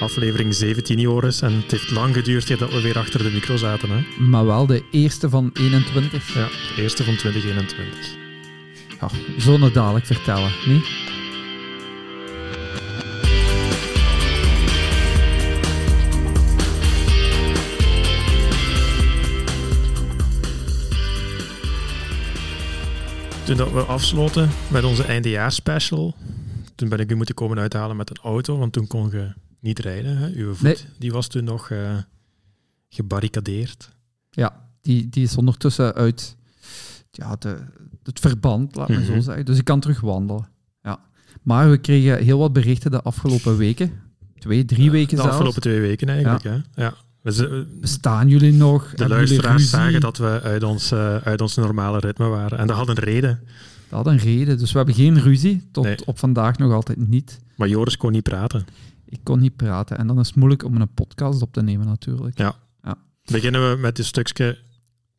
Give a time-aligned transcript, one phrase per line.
[0.00, 1.40] Aflevering 17, Joris.
[1.42, 3.90] En het heeft lang geduurd voordat we weer achter de micro zaten.
[3.90, 4.22] Hè?
[4.22, 6.34] Maar wel de eerste van 21.
[6.34, 8.16] Ja, de eerste van 2021.
[9.00, 9.08] Ja,
[9.40, 10.86] zo dadelijk vertellen, niet?
[23.44, 26.14] Toen dat we afsloten met onze eindejaarsspecial,
[26.76, 29.78] toen ben ik u moeten komen uithalen met een auto, want toen kon je niet
[29.78, 30.16] rijden.
[30.16, 30.28] Hè?
[30.34, 30.76] Uw voet Nee.
[30.98, 31.96] die was toen nog eh,
[32.88, 33.90] gebarricadeerd.
[34.30, 36.36] Ja, die, die is ondertussen uit
[37.10, 37.58] ja, de,
[38.02, 39.04] het verband, laat Mhm.
[39.04, 39.44] zo zeggen.
[39.44, 40.48] Dus ik kan terug wandelen.
[40.82, 40.98] Ja.
[41.42, 43.92] Maar we kregen heel wat berichten de afgelopen weken.
[44.38, 45.30] Twee, drie weken De zelfs.
[45.30, 46.42] afgelopen twee weken eigenlijk.
[46.44, 46.56] Hè?
[46.82, 46.94] Ja.
[47.20, 48.94] We z- Bestaan jullie nog?
[48.94, 52.58] de luisteraars zagen dat we uit ons, eh, uit ons normale ritme waren.
[52.58, 53.40] En dat had een reden.
[53.88, 54.58] Dat had een reden.
[54.58, 55.68] Dus we hebben geen ruzie.
[55.72, 56.06] Tot Nee.
[56.06, 57.38] op vandaag nog altijd niet.
[57.56, 58.66] Maar Joris kon niet praten.
[59.04, 59.98] Ik kon niet praten.
[59.98, 62.52] En dan is het moeilijk om een podcast op te nemen natuurlijk.
[63.30, 64.58] Beginnen we met het stukje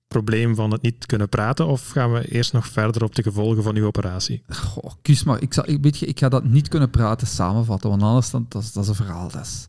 [0.08, 3.64] probleem van het niet kunnen praten, of gaan we eerst nog verder op de gevolgen
[3.64, 4.44] van uw operatie?
[4.50, 5.42] Goh, Kies maar.
[5.42, 8.46] Ik, zal, ik, weet je, ik ga dat niet kunnen praten samenvatten, want anders dan,
[8.50, 9.32] dat, is, dat is een verhaal.
[9.32, 9.66] Dat is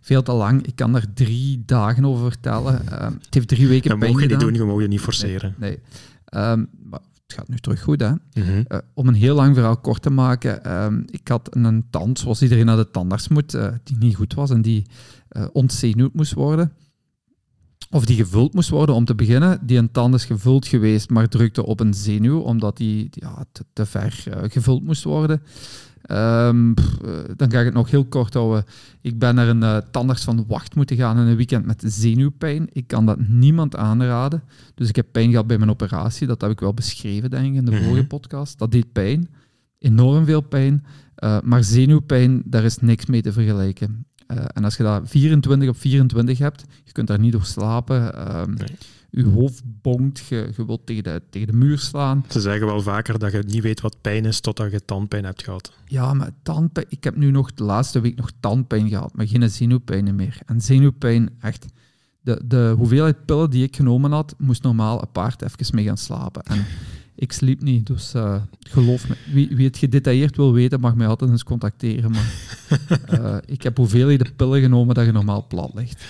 [0.00, 0.66] veel te lang.
[0.66, 2.86] Ik kan daar drie dagen over vertellen.
[2.88, 4.54] Ehm, het heeft drie weken Dat pijn mogen je niet gedaan.
[4.58, 5.54] doen, je mag je niet forceren.
[5.58, 5.78] Nee.
[6.24, 7.00] Ehm, maar
[7.32, 8.10] het gaat nu terug goed, hè.
[8.32, 8.62] Mhm.
[8.66, 10.64] Eh, om een heel lang verhaal kort te maken.
[10.64, 14.34] ehm, ik had een tand, zoals iedereen naar de tandarts moet, eh, die niet goed
[14.34, 14.86] was en die
[15.28, 16.72] eh ontzenuwd moest worden.
[17.90, 19.66] Of die gevuld moest worden om te beginnen.
[19.66, 23.64] Die een tand is gevuld geweest, maar drukte op een zenuw, omdat die ja, te,
[23.72, 25.42] te ver gevuld moest worden.
[26.02, 28.64] Ehm, pff, eh, dan ga ik het nog heel kort houden.
[29.00, 32.68] Ik ben naar een eh, tandarts van Wacht moeten gaan in een weekend met zenuwpijn.
[32.72, 34.42] Ik kan dat niemand aanraden.
[34.74, 36.26] Dus ik heb pijn gehad bij mijn operatie.
[36.26, 37.82] Dat heb ik wel beschreven, denk ik, in de Mhm.
[37.84, 38.58] vorige podcast.
[38.58, 39.28] Dat deed pijn.
[39.78, 40.84] Enorm veel pijn.
[41.14, 44.06] Eh, maar zenuwpijn, daar is niks mee te vergelijken.
[44.52, 48.14] En als je dat 24 op 24 hebt, je kunt daar niet door slapen.
[48.14, 48.68] ehm, Nee.
[49.14, 52.24] Je hoofd bonkt, je, je wilt tegen de, tegen de muur slaan.
[52.28, 55.44] Ze zeggen wel vaker dat je niet weet wat pijn is totdat je tandpijn hebt
[55.44, 55.72] gehad.
[55.86, 56.86] Ja, maar tandpijn...
[56.88, 60.38] Ik heb nu nog de laatste week nog tandpijn gehad, maar geen zenuwpijn meer.
[60.46, 61.66] En zenuwpijn, echt...
[62.20, 66.42] De, de hoeveelheid pillen die ik genomen had, moest normaal paard even mee gaan slapen.
[66.42, 66.64] En
[67.14, 69.14] ik sliep niet, dus eh, geloof me.
[69.32, 72.10] Wie, wie het gedetailleerd wil weten, mag mij altijd eens contacteren.
[72.10, 72.32] Maar
[73.06, 76.04] eh, ik heb hoeveelheden pillen genomen dat je normaal plat ligt.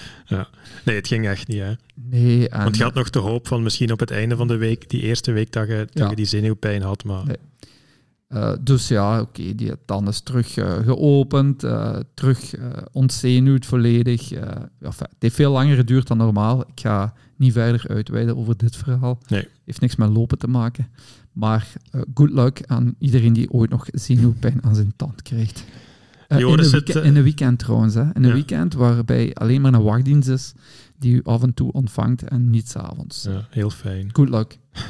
[0.84, 1.60] Nee, het ging echt niet.
[1.60, 1.72] Hè?
[1.94, 2.62] Nee, en...
[2.62, 5.00] Want je had nog de hoop van misschien op het einde van de week, die
[5.00, 6.10] eerste week, dat je, dat Ja.
[6.10, 7.04] je die zenuwpijn had.
[7.04, 7.36] Maar Nee.
[8.28, 10.52] Eh, dus ja, oké, die tand is terug
[10.84, 11.64] geopend,
[12.14, 12.54] terug
[12.92, 14.32] ontzenuwd volledig.
[14.32, 16.60] enfin, het heeft veel langer geduurd dan normaal.
[16.60, 19.18] Ik ga niet verder uitweiden over dit verhaal.
[19.28, 19.48] Nee.
[19.64, 20.86] Heeft niks met lopen te maken.
[21.32, 25.64] Maar eh, good luck aan iedereen die ooit nog zenuwpijn aan zijn tand krijgt.
[26.28, 27.94] Eh, in, een het, eh, in een weekend trouwens.
[27.94, 28.00] Hè.
[28.02, 28.32] In een Ja.
[28.32, 30.52] weekend waarbij alleen maar een wachtdienst is
[30.98, 33.22] die u af en toe ontvangt en niet s'avonds.
[33.22, 34.08] ja, heel fijn.
[34.12, 34.58] Good luck.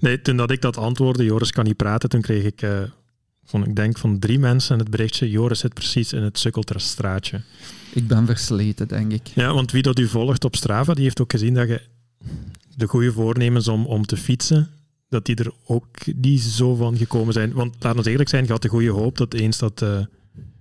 [0.00, 2.82] Nee, toen dat ik dat antwoordde, Joris kan niet praten, toen kreeg ik, eh,
[3.44, 7.40] van, ik denk van drie mensen het berichtje, Joris zit precies in het Sukkelterstraatje.
[7.96, 9.26] Ik ben versleten, denk ik.
[9.26, 11.80] Ja, want wie dat u volgt op Strava, die heeft ook gezien dat je
[12.76, 14.68] de goede voornemens om, om te fietsen,
[15.08, 15.86] dat die er ook
[16.16, 17.52] niet zo van gekomen zijn.
[17.52, 19.98] Want laat ons eerlijk zijn, je had de goede hoop dat eens dat, eh,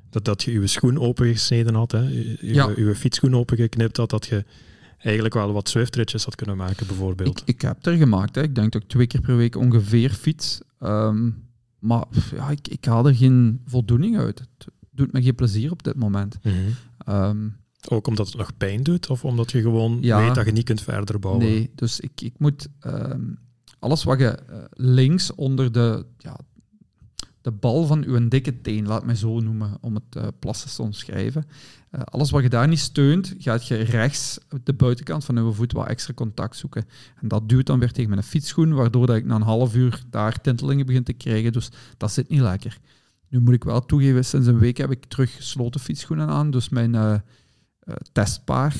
[0.09, 2.72] dat, dat je je schoen opengesneden had, hè, je, Ja.
[2.75, 4.45] je fietsschoen opengeknipt had, dat je
[4.97, 7.41] eigenlijk wel wat Zwift-ritjes had kunnen maken, bijvoorbeeld.
[7.41, 8.35] Ik, ik heb er gemaakt.
[8.35, 8.41] Hè.
[8.44, 10.59] Ik denk dat ik twee keer per week ongeveer fiets.
[10.79, 11.29] Ehm,
[11.79, 14.40] maar ja, ik, ik haal er geen voldoening uit.
[14.40, 16.38] Het doet me geen plezier op dit moment.
[16.44, 16.56] Mhm.
[17.06, 17.48] Ehm,
[17.90, 20.26] Ook omdat het nog pijn doet, of omdat je gewoon Ja.
[20.26, 21.46] weet dat je niet kunt verder bouwen?
[21.46, 23.22] nee, dus ik, ik moet ehm,
[23.80, 26.38] alles wat je eh, links onder de, ja,
[27.42, 30.82] de bal van uw dikke teen, laat mij zo noemen, om het uh, plastisch te
[30.82, 31.46] omschrijven.
[31.92, 35.52] Uh, alles wat je daar niet steunt, gaat je rechts op de buitenkant van uw
[35.52, 36.86] voet wat extra contact zoeken.
[37.22, 40.04] En dat duwt dan weer tegen mijn fietsschoen, waardoor dat ik na een half uur
[40.10, 41.52] daar tintelingen begin te krijgen.
[41.52, 42.80] Dus dat zit niet lekker.
[43.30, 46.51] Nu moet ik wel toegeven, sinds een week heb ik terug gesloten fietsschoenen aan.
[46.51, 47.13] Dus mijn uh,
[47.83, 48.75] uh, testpaar,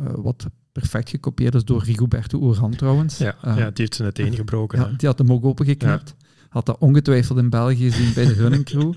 [0.00, 3.18] uh, wat perfect gekopieerd is door Rigoberto Oran trouwens.
[3.18, 4.78] Ja, ja, die heeft zijn teen gebroken.
[4.78, 6.14] Ja, die had hem ook opengeknipt.
[6.18, 6.26] Ja.
[6.48, 8.94] Had dat ongetwijfeld in België gezien bij de running crew.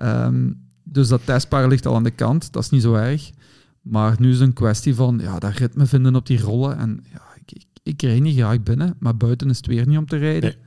[0.00, 3.30] um, dus dat testpaar ligt al aan de kant, dat is niet zo erg.
[3.82, 6.78] Maar nu is het een kwestie van ja, dat ritme vinden op die rollen.
[6.78, 9.98] En ja, ik, ik, ik rijd niet graag binnen, maar buiten is het weer niet
[9.98, 10.54] om te rijden.
[10.56, 10.65] Nee.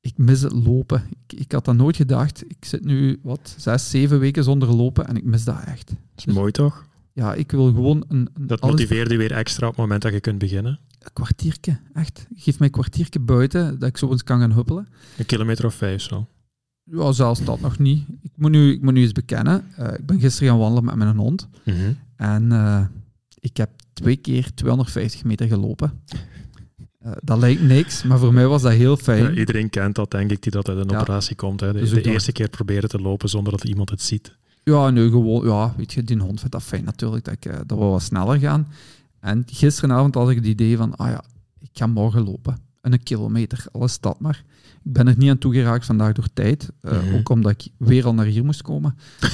[0.00, 1.06] Ik mis het lopen.
[1.26, 2.44] Ik, ik, had dat nooit gedacht.
[2.50, 5.88] Ik zit nu, wat, zes, zeven weken zonder lopen en ik mis dat echt.
[5.88, 6.86] Dat is dus, mooi toch?
[7.12, 8.28] Ja, ik wil gewoon een...
[8.34, 10.78] een dat motiveert je weer extra op het moment dat je kunt beginnen.
[10.98, 12.26] Een kwartiertje, echt.
[12.34, 14.88] Geef mij een kwartiertje buiten, dat ik zo eens kan gaan huppelen.
[15.18, 16.26] Een kilometer of vijf zo.
[16.84, 18.06] Ja, zelfs dat nog niet.
[18.22, 19.64] Ik moet nu, ik moet nu eens bekennen.
[19.76, 21.48] Eh, ik ben gisteren gaan wandelen met mijn hond.
[21.64, 21.92] Mhm.
[22.16, 22.84] En eh,
[23.38, 26.00] ik heb twee keer 250 meter gelopen.
[27.00, 29.22] Eh, dat lijkt niks, maar voor mij was dat heel fijn.
[29.22, 30.98] Ja, iedereen kent dat, denk ik, die dat uit een Ja.
[31.00, 31.60] operatie komt.
[31.60, 31.72] Hè.
[31.72, 34.36] De, Dus de eerste keer proberen te lopen zonder dat iemand het ziet.
[34.64, 37.58] Ja, nu gewoon, ja, weet je, die hond vindt dat fijn natuurlijk, dat, ik, eh,
[37.66, 38.68] dat we wat sneller gaan.
[39.20, 41.24] En gisteravond had ik het idee van, ah ja,
[41.58, 42.58] ik ga morgen lopen.
[42.80, 44.44] En een kilometer, alles dat maar.
[44.84, 46.70] Ik ben er niet aan toegeraakt vandaag door tijd.
[46.80, 47.14] eh, Mhm.
[47.14, 48.96] Ook omdat ik weer al naar hier moest komen.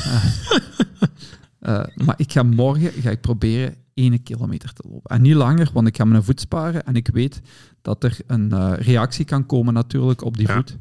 [2.04, 5.10] Maar ik ga morgen ga ik proberen 1 kilometer te lopen.
[5.16, 6.84] En niet langer, want ik ga mijn voet sparen.
[6.86, 7.40] En ik weet
[7.82, 10.54] dat er een eh, reactie kan komen natuurlijk op die Ja.
[10.54, 10.78] voet.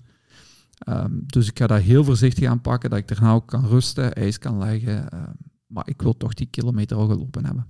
[0.78, 4.38] Ehm, dus ik ga dat heel voorzichtig aanpakken, dat ik daarna ook kan rusten, ijs
[4.38, 5.10] kan leggen.
[5.12, 5.24] ehm,
[5.68, 7.66] maar ik wil toch die kilometer al gelopen hebben.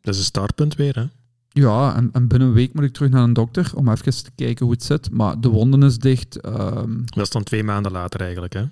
[0.00, 1.04] Dat is een startpunt weer, hè?
[1.48, 4.30] Ja, en, en binnen een week moet ik terug naar een dokter om even te
[4.34, 5.10] kijken hoe het zit.
[5.10, 6.40] Maar de wonden is dicht.
[6.40, 8.64] ehm, Dat is dan twee maanden later eigenlijk, hè?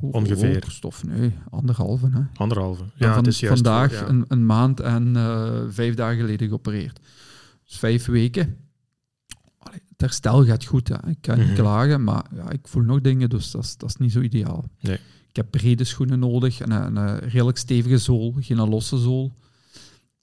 [0.00, 0.62] Hoe- Ongeveer.
[0.62, 2.08] hoe- Stof, nee, anderhalve.
[2.10, 2.20] Hè.
[2.34, 2.82] Anderhalve.
[2.94, 4.08] Ja, van, het is juist vandaag ja.
[4.08, 7.00] een, een maand en eh, vijf dagen geleden geopereerd.
[7.64, 8.56] Dus vijf weken.
[9.58, 10.88] Allee, het herstel gaat goed.
[10.88, 10.94] Hè.
[11.08, 11.46] Ik kan Mhm.
[11.48, 14.20] niet klagen, maar ja, ik voel nog dingen, dus dat is, dat is niet zo
[14.20, 14.64] ideaal.
[14.80, 14.98] Nee.
[15.28, 19.32] Ik heb brede schoenen nodig en een, een redelijk stevige zool, geen losse zool.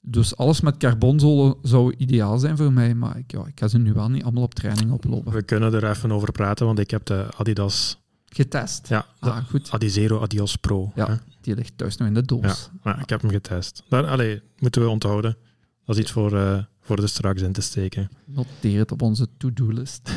[0.08, 3.78] Dus alles met carbonzolen zou ideaal zijn voor mij, maar ik, ja, ik ga ze
[3.78, 5.32] nu wel niet allemaal op training oplopen.
[5.32, 7.98] We kunnen er even over praten, want ik heb de Adidas,
[8.36, 8.88] Getest.
[8.88, 9.72] ja, Ah, goed.
[9.72, 10.92] Adizero Adios Pro.
[10.96, 11.08] Ja.
[11.08, 11.16] hè.
[11.42, 12.70] Die ligt thuis nog in de doos.
[12.84, 13.84] Ja, ik heb hem getest.
[13.90, 15.38] Daar, allee, moeten we onthouden.
[15.86, 18.10] Dat is iets voor, eh, voor de straks in te steken.
[18.26, 20.12] Noteer het op onze to-do-list.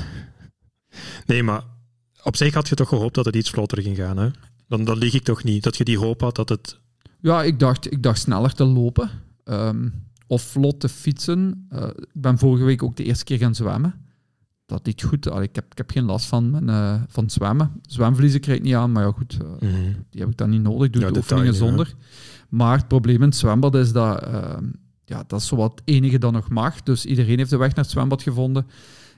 [1.26, 1.62] Nee, maar
[2.22, 4.28] op zich had je toch gehoopt dat het iets vlotter ging gaan, hè?
[4.68, 5.62] Dan, dan lieg ik toch niet.
[5.62, 6.78] Dat je die hoop had dat het...
[7.20, 9.10] Ja, ik dacht, ik dacht sneller te lopen.
[9.44, 9.88] ehm,
[10.26, 11.66] of vlot te fietsen.
[11.70, 14.06] Eh, ik ben vorige week ook de eerste keer gaan zwemmen.
[14.68, 15.30] Dat deed goed.
[15.30, 17.72] Allee, ik, heb, ik heb geen last van, mijn, eh, van zwemmen.
[17.86, 19.68] Zwemvliezen krijg ik niet aan, maar ja goed, eh,
[20.10, 20.90] die heb ik dan niet nodig.
[20.90, 21.58] Doe Ja, de oefeningen ja.
[21.58, 21.94] zonder.
[22.48, 24.22] Maar het probleem in het zwembad is dat...
[24.22, 24.64] ehm,
[25.04, 26.82] ja, dat is zo wat het enige dat nog mag.
[26.82, 28.66] Dus iedereen heeft de weg naar het zwembad gevonden.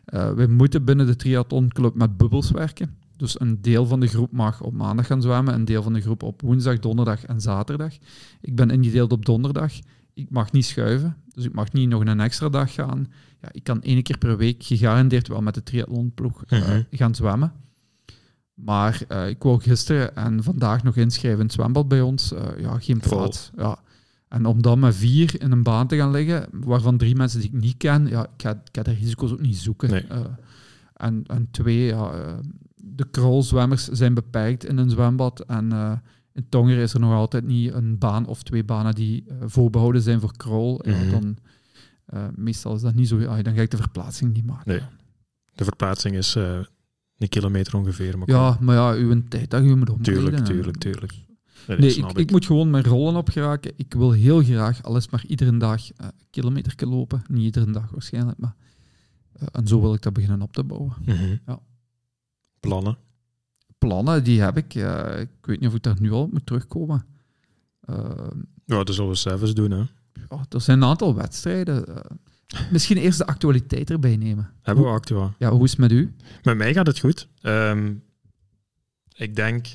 [0.05, 2.97] Eh, we moeten binnen de triathlonclub met bubbels werken.
[3.17, 6.01] Dus een deel van de groep mag op maandag gaan zwemmen, een deel van de
[6.01, 7.93] groep op woensdag, donderdag en zaterdag.
[8.41, 9.73] Ik ben ingedeeld op donderdag.
[10.21, 13.09] Ik mag niet schuiven, dus ik mag niet nog een extra dag gaan.
[13.43, 16.83] Ja, ik kan één keer per week gegarandeerd wel met de triathlonploeg Mhm.
[16.91, 17.53] gaan zwemmen.
[18.55, 22.33] Maar eh, ik wou gisteren en vandaag nog inschrijven in het zwembad bij ons.
[22.33, 23.51] Eh, ja, geen plaats.
[23.57, 23.79] Ja.
[24.29, 27.49] En om dan met vier in een baan te gaan liggen, waarvan drie mensen die
[27.49, 29.91] ik niet ken, ja, ik, ga, ik ga de risico's ook niet zoeken.
[29.91, 30.05] Nee.
[30.95, 32.11] En, en twee, ja,
[32.77, 35.41] de krolzwemmers zijn beperkt in een zwembad.
[35.41, 36.03] En
[36.33, 40.03] in Tongeren is er nog altijd niet een baan of twee banen die eh, voorbehouden
[40.03, 40.89] zijn voor krol.
[40.89, 41.11] Ja, Mhm.
[41.11, 41.37] dan,
[42.07, 43.25] eh, meestal is dat niet zo.
[43.25, 44.71] ah, dan ga ik de verplaatsing niet maken.
[44.71, 44.81] Nee.
[45.55, 46.59] De verplaatsing is eh,
[47.19, 48.19] een kilometer ongeveer.
[48.19, 50.05] Maar Ja, maar ja, uw tijd dat je moet.
[50.05, 51.13] Tuurlijk, tuurlijk, tuurlijk.
[51.67, 53.73] Nee, ik, ik moet gewoon mijn rollen opgeraken.
[53.77, 57.23] Ik wil heel graag, al is maar iedere dag een kilometer lopen.
[57.29, 58.55] Niet iedere dag waarschijnlijk, maar...
[59.53, 60.93] en zo wil ik dat beginnen op te bouwen.
[61.05, 61.37] Mhm.
[61.47, 61.61] Ja.
[62.61, 62.97] Plannen?
[63.81, 64.75] Plannen, die heb ik.
[64.75, 67.07] ik weet niet of ik daar nu al op moet terugkomen.
[67.81, 67.97] Eh,
[68.67, 69.83] Ja, dat zullen we zelf eens doen, hè.
[70.31, 71.87] ja, er zijn een aantal wedstrijden.
[71.97, 72.11] eh,
[72.71, 74.51] misschien eerst de actualiteit erbij nemen.
[74.63, 75.35] Hebben we actua.
[75.39, 76.15] Ja, hoe is het met u?
[76.43, 77.29] Met mij gaat het goed.
[77.41, 77.93] Ehm,
[79.15, 79.67] ik denk,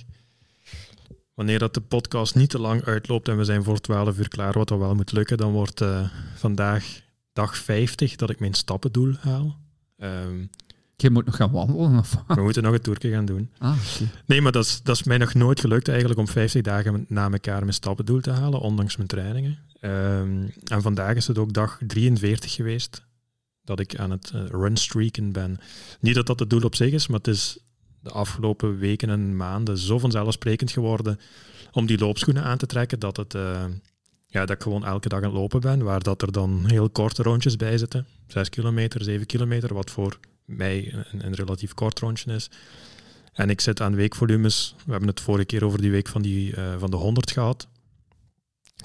[1.34, 4.54] wanneer dat de podcast niet te lang uitloopt en we zijn voor 12 uur klaar,
[4.54, 7.02] wat dan wel moet lukken, dan wordt eh, vandaag
[7.34, 9.60] dag 50 dat ik mijn stappendoel haal.
[9.98, 10.46] Ehm,
[10.98, 11.98] Je moet nog gaan wandelen.
[12.00, 12.24] Of?
[12.28, 12.38] wat?
[12.38, 13.50] we moeten nog een toertje gaan doen.
[13.58, 13.78] Ah.
[14.26, 17.32] Nee, maar dat is, dat is mij nog nooit gelukt eigenlijk om 50 dagen na
[17.32, 19.58] elkaar mijn stappendoel te halen, ondanks mijn trainingen.
[19.80, 23.04] Ehm, en vandaag is het ook dag 43 geweest
[23.64, 25.60] dat ik aan het eh, runstreaken ben.
[26.00, 27.58] Niet dat dat het doel op zich is, maar het is
[28.00, 31.20] de afgelopen weken en maanden zo vanzelfsprekend geworden
[31.72, 33.64] om die loopschoenen aan te trekken dat, het, eh,
[34.28, 36.90] ja, dat ik gewoon elke dag aan het lopen ben, waar dat er dan heel
[36.90, 38.06] korte rondjes bij zitten.
[38.28, 42.50] 6 kilometer, 7 kilometer, wat voor mij een, een relatief kort rondje is.
[43.34, 44.76] En ik zit aan weekvolumes.
[44.86, 47.68] We hebben het vorige keer over die week van, die, eh, van de 100 gehad.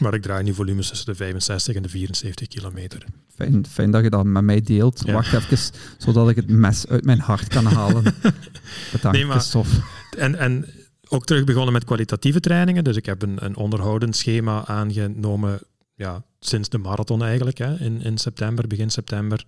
[0.01, 3.05] Maar ik draai nu volumes tussen de 65 en de 74 kilometer.
[3.35, 5.03] Fijn, fijn dat je dat met mij deelt.
[5.05, 5.13] Ja.
[5.13, 5.59] Wacht even,
[5.99, 8.03] zodat ik het mes uit mijn hart kan halen.
[8.93, 9.71] Bedankt, Nee, maar- Christophe.
[10.17, 10.67] En, en
[11.09, 12.85] ook terug begonnen met kwalitatieve trainingen.
[12.85, 15.61] Dus ik heb een, een onderhoudend schema aangenomen
[15.95, 19.45] ja, sinds de marathon eigenlijk, hè, in, in september, begin september.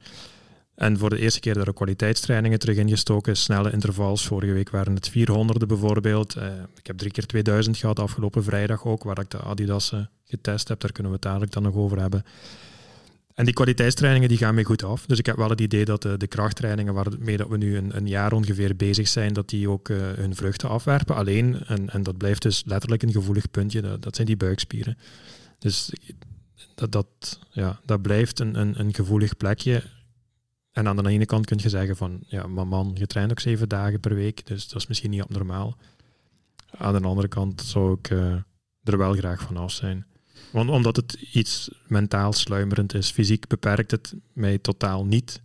[0.75, 4.27] En voor de eerste keer daar ook kwaliteitstrainingen terug ingestoken, snelle intervals.
[4.27, 6.35] Vorige week waren het 400 bijvoorbeeld.
[6.37, 10.01] Eh, ik heb drie keer 2000 gehad afgelopen vrijdag ook, waar ik de Adidas eh,
[10.25, 10.81] getest heb.
[10.81, 12.25] Daar kunnen we het dadelijk dan nog over hebben.
[13.35, 15.07] En die kwaliteitstrainingen die gaan mij goed af.
[15.07, 17.97] Dus ik heb wel het idee dat de, de krachttrainingen waarmee dat we nu een,
[17.97, 21.17] een jaar ongeveer bezig zijn, dat die ook hun vruchten afwerpen.
[21.17, 24.99] Alleen, en, en dat blijft dus letterlijk een gevoelig puntje, dat, dat zijn die buikspieren.
[25.59, 25.93] Dus
[26.75, 29.83] dat, dat, ja, dat blijft een, een, een gevoelig plekje.
[30.73, 33.41] En aan de ene kant kun je zeggen van, ja, maar man, je traint ook
[33.41, 35.77] zeven dagen per week, dus dat is misschien niet abnormaal.
[36.71, 38.35] Aan de andere kant zou ik uh,
[38.83, 40.07] er wel graag van af zijn.
[40.53, 43.11] Want, omdat het iets mentaal sluimerend is.
[43.11, 45.43] Fysiek beperkt het mij totaal niet.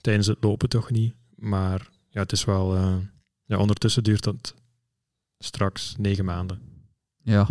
[0.00, 1.14] Tijdens het lopen toch niet.
[1.34, 2.76] Maar ja, het is wel...
[2.76, 2.96] Uh,
[3.44, 4.54] ja, ondertussen duurt dat
[5.38, 6.60] straks negen maanden.
[7.22, 7.48] Ja.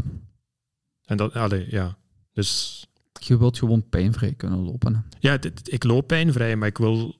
[1.06, 1.98] En dat, allee, ja.
[2.34, 2.86] Dus...
[3.20, 4.94] Je wilt gewoon pijnvrij kunnen lopen.
[4.96, 5.00] Hè?
[5.20, 7.16] Ja, dit, ik loop pijnvrij, maar ik wil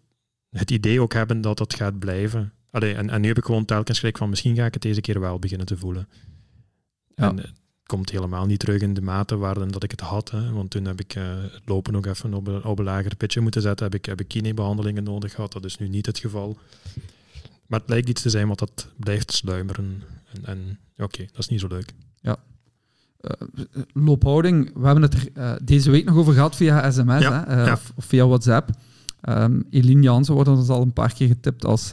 [0.50, 2.54] het idee ook hebben dat dat gaat blijven.
[2.72, 5.02] Allee, en, en nu heb ik gewoon telkens schrik van misschien ga ik het deze
[5.02, 6.08] keer wel beginnen te voelen.
[7.16, 7.30] Ja.
[7.30, 10.32] En, komt helemaal niet terug in de mate waarin dat ik het had.
[10.32, 10.52] Hè.
[10.52, 13.42] Want toen heb ik uh, het lopen nog even op een, op een lager pitje
[13.42, 13.86] moeten zetten.
[13.86, 15.52] Heb ik, heb ik kinebehandelingen nodig gehad.
[15.52, 16.58] Dat is nu niet het geval.
[17.68, 20.04] Maar het lijkt iets te zijn wat dat blijft sluimeren.
[20.34, 21.94] En, en oké, dat is niet zo leuk.
[22.22, 22.38] Ja.
[23.22, 23.32] Uh,
[23.94, 27.66] loophouding, we hebben het er uh, deze week nog over gehad via sms Ja, hè,
[27.66, 27.74] ja.
[27.74, 28.70] of, of via WhatsApp.
[29.30, 31.92] Um, Eline Jansen wordt ons al een paar keer getipt als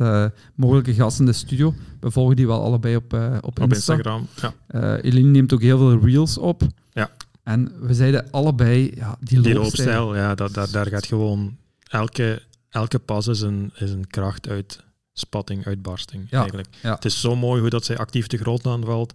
[0.55, 1.75] mogelijke gast in de studio.
[2.01, 3.95] We volgen die wel allebei op, op, Op Insta.
[3.95, 4.27] Instagram,
[4.69, 4.97] ja.
[5.01, 6.63] Eline neemt ook heel veel reels op.
[6.91, 7.11] Ja.
[7.43, 9.89] En we zeiden allebei, ja, die Die loopstijl.
[10.05, 11.57] loopstijl, ja, dat, dat, daar gaat gewoon...
[11.89, 16.69] Elke, elke pas is een, is een kracht uit spatting, uitbarsting Ja, eigenlijk.
[16.83, 16.95] ja.
[16.95, 19.15] Het is zo mooi hoe dat zij actief de grond aanvalt.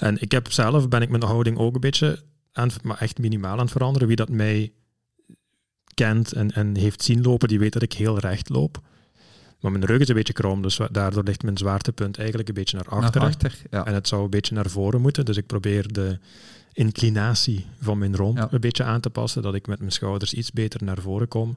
[0.00, 3.52] En ik heb zelf, ben ik mijn houding ook een beetje, aan, maar echt minimaal
[3.52, 4.08] aan het veranderen.
[4.08, 4.72] Wie dat mij
[5.94, 8.80] kent en, en heeft zien lopen, die weet dat ik heel recht loop.
[9.60, 12.76] Maar mijn rug is een beetje krom, dus daardoor ligt mijn zwaartepunt eigenlijk een beetje
[12.76, 13.28] naar Naar achteren.
[13.28, 13.84] achter, ja.
[13.86, 15.24] En het zou een beetje naar voren moeten.
[15.24, 16.18] Dus ik probeer de
[16.72, 18.48] inclinatie van mijn romp Ja.
[18.50, 19.42] een beetje aan te passen.
[19.42, 21.56] Dat ik met mijn schouders iets beter naar voren kom.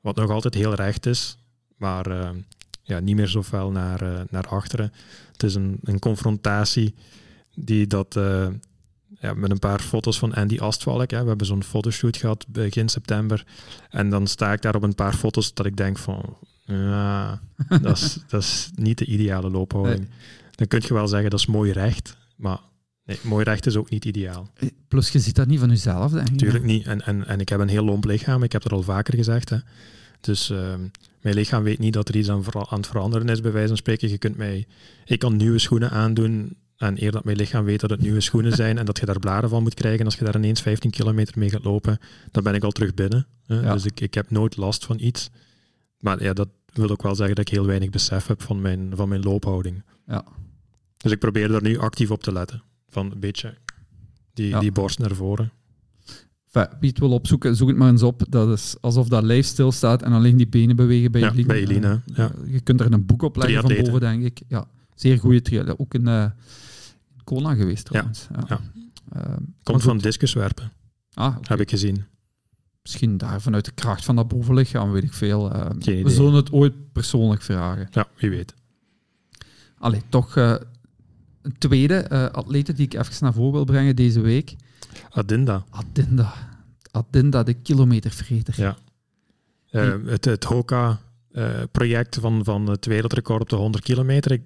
[0.00, 1.36] Wat nog altijd heel recht is.
[1.76, 2.30] Maar eh,
[2.82, 4.92] ja, niet meer zo fel naar, eh, naar achteren.
[5.32, 6.94] Het is een, een confrontatie
[7.54, 8.16] die dat...
[8.16, 8.46] eh,
[9.24, 11.10] ja, met een paar foto's van Andy Astvalk.
[11.10, 11.22] Hè.
[11.22, 13.46] We hebben zo'n fotoshoot gehad begin september.
[13.90, 16.36] En dan sta ik daar op een paar foto's dat ik denk van...
[16.66, 17.40] Ja,
[17.82, 20.08] dat is, dat is niet de ideale loophouding.
[20.50, 22.16] Dan kun je wel zeggen dat is mooi recht.
[22.36, 22.58] Maar
[23.04, 24.50] nee, mooi recht is ook niet ideaal.
[24.88, 26.32] Plus je ziet dat niet van jezelf, denk ik.
[26.32, 26.86] Natuurlijk niet.
[26.86, 28.42] En, en, en ik heb een heel lomp lichaam.
[28.42, 29.48] Ik heb dat al vaker gezegd.
[29.48, 29.56] Hè.
[30.20, 30.80] Dus ehm,
[31.20, 34.08] mijn lichaam weet niet dat er iets aan het veranderen is, bij wijze van spreken.
[34.08, 34.66] Je kunt mij...
[35.04, 38.52] Ik kan nieuwe schoenen aandoen en eer dat mijn lichaam weet dat het nieuwe schoenen
[38.52, 41.38] zijn en dat je daar blaren van moet krijgen, als je daar ineens 15 kilometer
[41.38, 41.98] mee gaat lopen,
[42.30, 43.26] dan ben ik al terug binnen.
[43.46, 43.60] Hè.
[43.60, 43.72] Ja.
[43.72, 45.30] Dus ik, ik heb nooit last van iets.
[45.98, 48.92] Maar ja, dat wil ook wel zeggen dat ik heel weinig besef heb van mijn,
[48.94, 49.82] van mijn loophouding.
[50.06, 50.24] Ja.
[50.96, 52.62] Dus ik probeer daar nu actief op te letten.
[52.88, 53.54] Van een beetje
[54.32, 54.60] die, Ja.
[54.60, 55.52] die borst naar voren.
[56.52, 58.22] Enfin, wie het wil opzoeken, zoek het maar eens op.
[58.28, 61.46] Dat is alsof dat lijf stilstaat en alleen die benen bewegen bij Ja, Eline.
[61.46, 62.30] bij Eline, Eh, ja.
[62.46, 64.40] Je kunt er een boek op leggen van boven, denk ik.
[64.48, 65.78] Ja, zeer goede triatleet.
[65.78, 66.26] Ook in eh,
[67.24, 68.26] Kona geweest trouwens.
[68.32, 68.44] Ja.
[68.48, 68.60] ja.
[69.12, 70.72] Maar Komt van discuswerpen,
[71.14, 72.04] Ah, heb ik gezien.
[72.82, 75.52] Misschien daar vanuit de kracht van dat bovenlichaam, weet ik veel.
[75.52, 75.70] Eh,
[76.02, 77.88] we zullen het ooit persoonlijk vragen.
[77.90, 78.54] Ja, wie weet.
[79.78, 80.54] Allee, toch eh,
[81.42, 84.56] een tweede eh atlete die ik even naar voren wil brengen deze week.
[85.10, 85.64] Adinda.
[85.70, 86.34] Adinda.
[86.90, 88.54] Adinda, de kilometervreter.
[88.56, 88.76] Ja.
[89.70, 94.32] Eh, het het Hoka-project van, van het wereldrecord op de 100 kilometer.
[94.32, 94.42] Ik,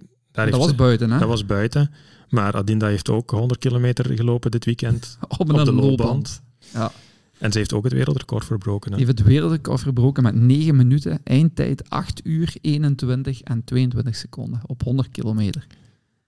[0.46, 1.18] dat was ze- buiten, hè?
[1.18, 1.90] dat was buiten.
[2.28, 5.18] Maar Adinda heeft ook 100 kilometer gelopen dit weekend.
[5.28, 6.42] op op een de loopband.
[6.72, 6.92] Ja.
[7.38, 8.90] En ze heeft ook het wereldrecord verbroken.
[8.90, 8.96] Hè?
[8.96, 11.20] Die heeft het wereldrecord verbroken met 9 minuten.
[11.24, 15.66] Eindtijd 8 uur 21 en 22 seconden op 100 kilometer.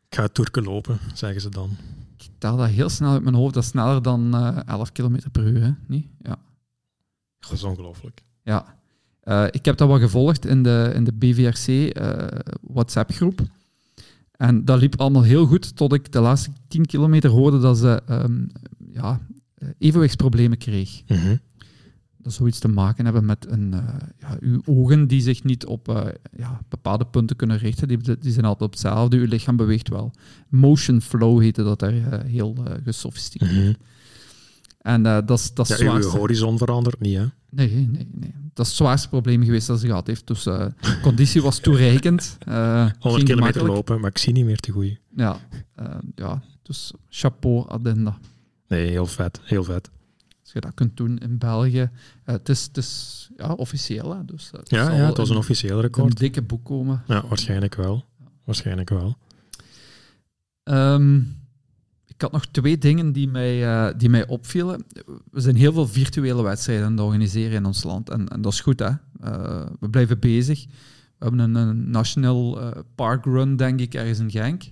[0.09, 1.71] Ik ga toerke lopen, zeggen ze dan.
[2.19, 3.55] Ik tel dat heel snel uit mijn hoofd.
[3.55, 5.71] Dat is sneller dan eh 11 kilometer per uur, hè?
[5.87, 6.07] Niet?
[6.23, 6.37] Ja.
[7.38, 8.23] Dat is ongelooflijk.
[8.43, 8.79] ja.
[9.21, 12.26] Eh, ik heb dat wel gevolgd in de, in de BVRC eh,
[12.61, 13.40] WhatsApp-groep.
[14.40, 18.02] En dat liep allemaal heel goed, tot ik de laatste 10 kilometer hoorde dat ze
[18.06, 18.44] ehm,
[18.92, 19.20] ja,
[19.54, 21.02] eh, evenwichtsproblemen kreeg.
[21.06, 21.37] Mhm.
[22.23, 25.88] dat zoiets te maken hebben met een, eh, ja, uw ogen die zich niet op
[25.88, 26.06] eh,
[26.37, 27.88] ja, bepaalde punten kunnen richten.
[27.88, 29.16] Die, die zijn altijd op hetzelfde.
[29.16, 30.12] Uw lichaam beweegt wel.
[30.49, 33.52] Motion flow heette dat daar heel gesofisticeerd.
[33.52, 33.73] Mhm.
[34.80, 36.16] En eh, dat is dat is Ja, zwaarste.
[36.18, 37.25] horizon verandert niet, hè?
[37.50, 38.34] Nee, nee, nee.
[38.54, 40.26] Dat is het zwaarste probleem geweest dat ze gehad heeft.
[40.26, 42.37] Dus eh, de conditie was toereikend.
[42.46, 42.54] eh
[42.99, 44.99] 100 ging kilometer lopen, maar ik zie niet meer te goeie.
[45.16, 45.38] Ja,
[45.75, 48.18] eh, ja, dus chapeau Adenda.
[48.68, 49.90] Nee, heel vet, heel vet.
[50.42, 51.90] Als je dat kunt doen in België.
[52.25, 55.30] Eh, het is, het is ja, officieel, hè, dus eh, het Ja, ja het was
[55.30, 56.06] een officieel record.
[56.10, 57.02] een dikke boek komen.
[57.06, 58.04] Ja, waarschijnlijk wel.
[58.44, 59.16] Waarschijnlijk wel.
[60.62, 61.20] Ehm,
[62.20, 64.84] ik had nog twee dingen die mij, eh, die mij opvielen.
[65.30, 68.10] We zijn heel veel virtuele wedstrijden aan het organiseren in ons land.
[68.10, 68.90] En, en dat is goed, hè.
[69.20, 70.64] Eh, we blijven bezig.
[71.18, 74.62] We hebben een, een National uh, Park Run, denk ik, ergens in Genk.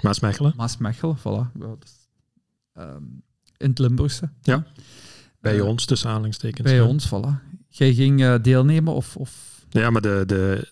[0.00, 0.52] Maasmechelen.
[0.56, 1.60] Maasmechelen, voilà.
[1.60, 2.08] Ja, is,
[2.72, 3.02] ehm,
[3.56, 4.30] in het Limburgse.
[4.42, 4.66] Ja.
[5.40, 6.68] Bij ons, tussen aanhalingstekens.
[6.68, 6.84] Bij ja.
[6.84, 7.58] ons, voilà.
[7.68, 9.16] Jij ging deelnemen of...
[9.16, 9.64] of...
[9.68, 10.68] Ja, maar de, de,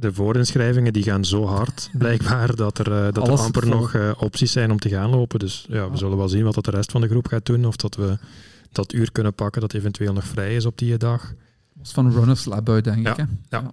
[0.00, 3.70] de voorinschrijvingen die gaan zo hard, blijkbaar, dat er, uh, dat er amper vol.
[3.70, 5.38] nog uh, opties zijn om te gaan lopen.
[5.38, 7.64] Dus ja, we zullen wel zien wat dat de rest van de groep gaat doen.
[7.64, 8.18] Of dat we
[8.72, 11.22] dat uur kunnen pakken dat eventueel nog vrij is op die dag.
[11.22, 11.36] Dat
[11.78, 13.10] was van Runners Lab uit, denk ja.
[13.10, 13.16] ik.
[13.16, 13.24] Hè?
[13.48, 13.72] Ja.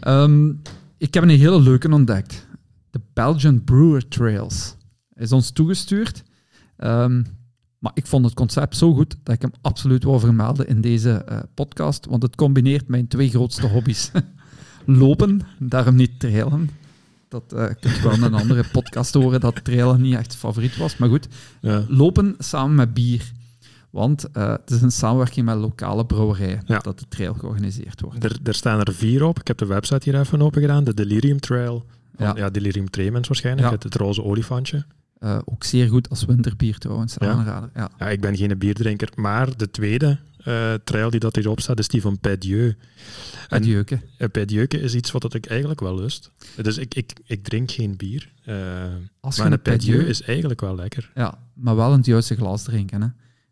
[0.00, 0.22] ja.
[0.22, 0.62] Um,
[0.96, 2.46] ik heb een hele leuke ontdekt.
[2.90, 4.76] De Belgian Brewer Trails.
[5.14, 6.22] Is ons toegestuurd.
[6.76, 7.26] Um,
[7.78, 11.26] maar ik vond het concept zo goed dat ik hem absoluut wil vermelden in deze
[11.28, 12.06] uh, podcast.
[12.06, 14.10] Want het combineert mijn twee grootste hobby's
[14.96, 16.70] lopen, daarom niet trailen.
[17.28, 20.76] Dat uh, kun je wel in een andere podcast horen dat trailen niet echt favoriet
[20.76, 20.96] was.
[20.96, 21.28] Maar goed,
[21.60, 21.84] Ja.
[21.88, 23.32] lopen samen met bier.
[23.90, 26.78] Want uh, het is een samenwerking met lokale brouwerijen Ja.
[26.78, 28.24] dat de trail georganiseerd wordt.
[28.24, 29.40] Er, er staan er vier op.
[29.40, 30.84] Ik heb de website hier even open gedaan.
[30.84, 31.84] De Delirium Trail.
[32.16, 32.32] Van, Ja.
[32.36, 32.50] ja.
[32.50, 33.70] Delirium Tremens waarschijnlijk.
[33.70, 34.84] Het, het roze olifantje.
[35.20, 37.70] Uh, ook zeer goed als winterbier trouwens, aanrader.
[37.74, 37.90] Ja.
[37.98, 39.08] Ja, ik ben geen bierdrinker.
[39.14, 40.18] Maar de tweede
[40.48, 42.66] eh, trail die dat hierop staat, is die van Pedieu.
[42.68, 42.76] En-
[43.48, 44.00] Adieuke.
[44.18, 46.30] Uh, Pedieuke is iets wat dat ik eigenlijk wel lust.
[46.62, 48.32] Dus ik, ik, ik drink geen bier.
[48.44, 48.54] Eh,
[49.20, 51.10] Als maar een Pedieu is eigenlijk wel lekker.
[51.14, 53.02] Ja, maar wel in het juiste glas drinken.
[53.02, 53.08] Hè.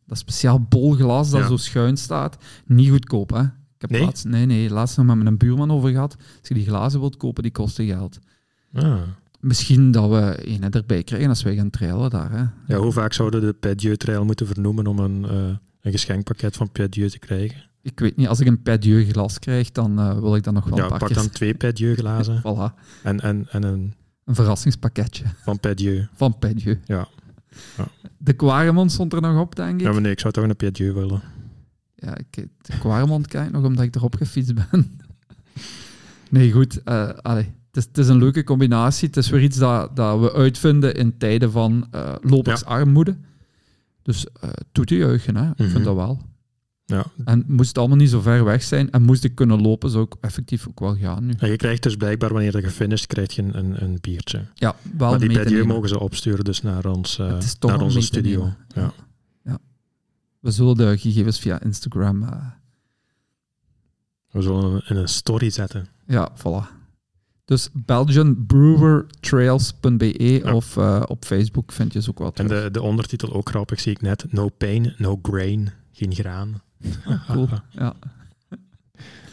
[0.07, 1.47] Dat speciaal bolglas dat Ja.
[1.47, 2.37] zo schuin staat,
[2.67, 3.31] niet goedkoop.
[3.31, 3.41] Hè.
[3.43, 4.03] Ik heb Nee?
[4.03, 6.17] laatst, nee, nee, laatst nog met mijn buurman over gehad.
[6.39, 8.19] Als je die glazen wilt kopen, die kosten geld.
[8.73, 8.99] Ah.
[9.41, 12.31] Misschien dat we een erbij krijgen als wij gaan trailen daar.
[12.31, 12.75] Hè.
[12.75, 16.57] Ja, hoe vaak zouden we de Pedieu Trail moeten vernoemen om een, eh, een geschenkpakket
[16.57, 17.65] van Pedieu te krijgen?
[17.83, 20.65] Ik weet niet, als ik een Pedieu glas krijg, dan eh, wil ik dat nog
[20.65, 24.35] wel Ja, een paar pak dan twee Pedieu glazen Voilà, en, en, en een een
[24.35, 26.07] verrassingspakketje van Pedieu.
[26.15, 26.81] van Pedieu.
[26.85, 27.09] Ja.
[27.77, 27.89] Ja.
[28.19, 29.87] De Quaremont stond er nog op, denk ik.
[29.87, 31.23] Ja, maar nee, ik zou toch een Pedieu willen.
[31.95, 34.99] Ja, ik, de Quaremont kijk nog omdat ik erop gefietst ben.
[36.31, 36.83] nee, goed.
[36.83, 39.07] eh, allee, het, is, het is een leuke combinatie.
[39.07, 43.17] Het is weer iets dat, dat we uitvinden in tijden van eh, lopersarmoede.
[44.07, 45.51] Dus eh toe te juichen, hè.
[45.51, 45.69] ik Mhm.
[45.69, 46.23] vind dat wel.
[46.85, 47.05] Ja.
[47.25, 50.05] En moest het allemaal niet zo ver weg zijn en moest ik kunnen lopen, zou
[50.05, 51.33] ik effectief ook wel gaan nu.
[51.39, 54.45] En je krijgt dus blijkbaar, wanneer je gefinished, krijg je een, een, biertje.
[54.55, 55.67] Ja, wel maar die nemen.
[55.67, 58.39] mogen ze opsturen dus naar, ons, Het is toch naar onze studio.
[58.39, 58.57] nemen.
[58.75, 59.59] Ja.
[60.41, 62.23] We zullen de gegevens via Instagram...
[62.23, 62.47] eh,
[64.31, 65.89] We zullen in een story zetten.
[66.07, 66.76] Ja, voilà.
[67.47, 70.55] Dus belgianbrewertrails.be Ja.
[70.55, 72.63] of eh, op Facebook vind je ze ook wel En terug.
[72.65, 74.33] de, de ondertitel ook grappig, zie ik net.
[74.33, 75.71] No pain, no grain.
[75.93, 76.61] Geen graan.
[77.27, 77.49] Cool.
[77.71, 77.95] Ja.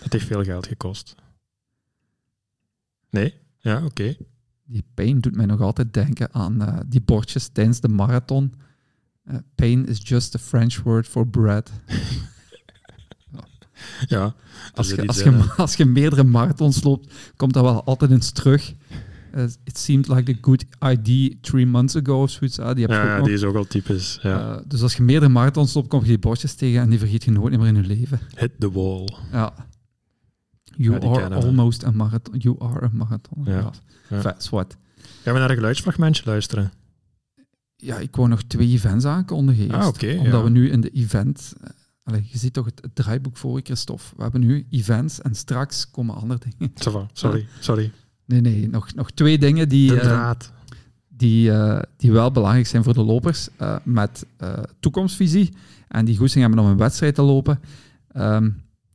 [0.02, 1.15] Dat heeft veel geld gekost.
[3.10, 3.34] Nee?
[3.58, 4.15] Ja, oké.
[4.65, 8.54] Die pain doet mij nog altijd denken aan eh, die bordjes tijdens de marathon.
[9.23, 11.71] Eh, pain is just a French word for bread.
[14.08, 14.36] Ja.
[14.74, 15.46] Als je, iets als, je, hè.
[15.58, 18.74] als je meerdere marathons loopt, komt dat wel altijd eens terug.
[19.32, 22.56] Eh, it seemed like a good ID three months ago of zoiets.
[22.56, 24.19] Die heb Ja, die is ook al typisch.
[24.22, 24.56] Ja.
[24.56, 27.24] Eh, dus als je meerdere marathons loopt, kom je die bordjes tegen en die vergeet
[27.24, 28.19] je nooit meer in je leven.
[28.36, 29.08] Hit the wall.
[29.32, 29.54] Ja.
[30.76, 31.36] You Ja, are we.
[31.36, 32.38] almost a marathon.
[32.38, 33.43] You are a marathon.
[33.46, 33.72] Ja.
[34.10, 34.36] Ja.
[34.38, 34.78] Zwart.
[35.24, 36.72] Gaan we naar een geluidsfragmentje luisteren?
[37.76, 39.72] Ja, ik wou nog twee events aankondigen.
[39.72, 41.54] Ah, oké, omdat we nu in de event...
[42.04, 44.04] Allee, je ziet toch het, het draaiboek voor je, Christophe.
[44.16, 46.74] We hebben nu events en straks komen andere dingen.
[46.76, 47.92] Va, sorry, sorry.
[48.26, 50.52] Nee, nee, nog, nog twee dingen die, De eh, draad.
[51.08, 53.48] die, eh, die wel belangrijk zijn voor de lopers.
[53.58, 54.26] eh, met
[54.80, 55.54] toekomstvisie
[55.88, 57.60] en die goesting hebben om een wedstrijd te lopen.
[58.08, 58.50] Ehm,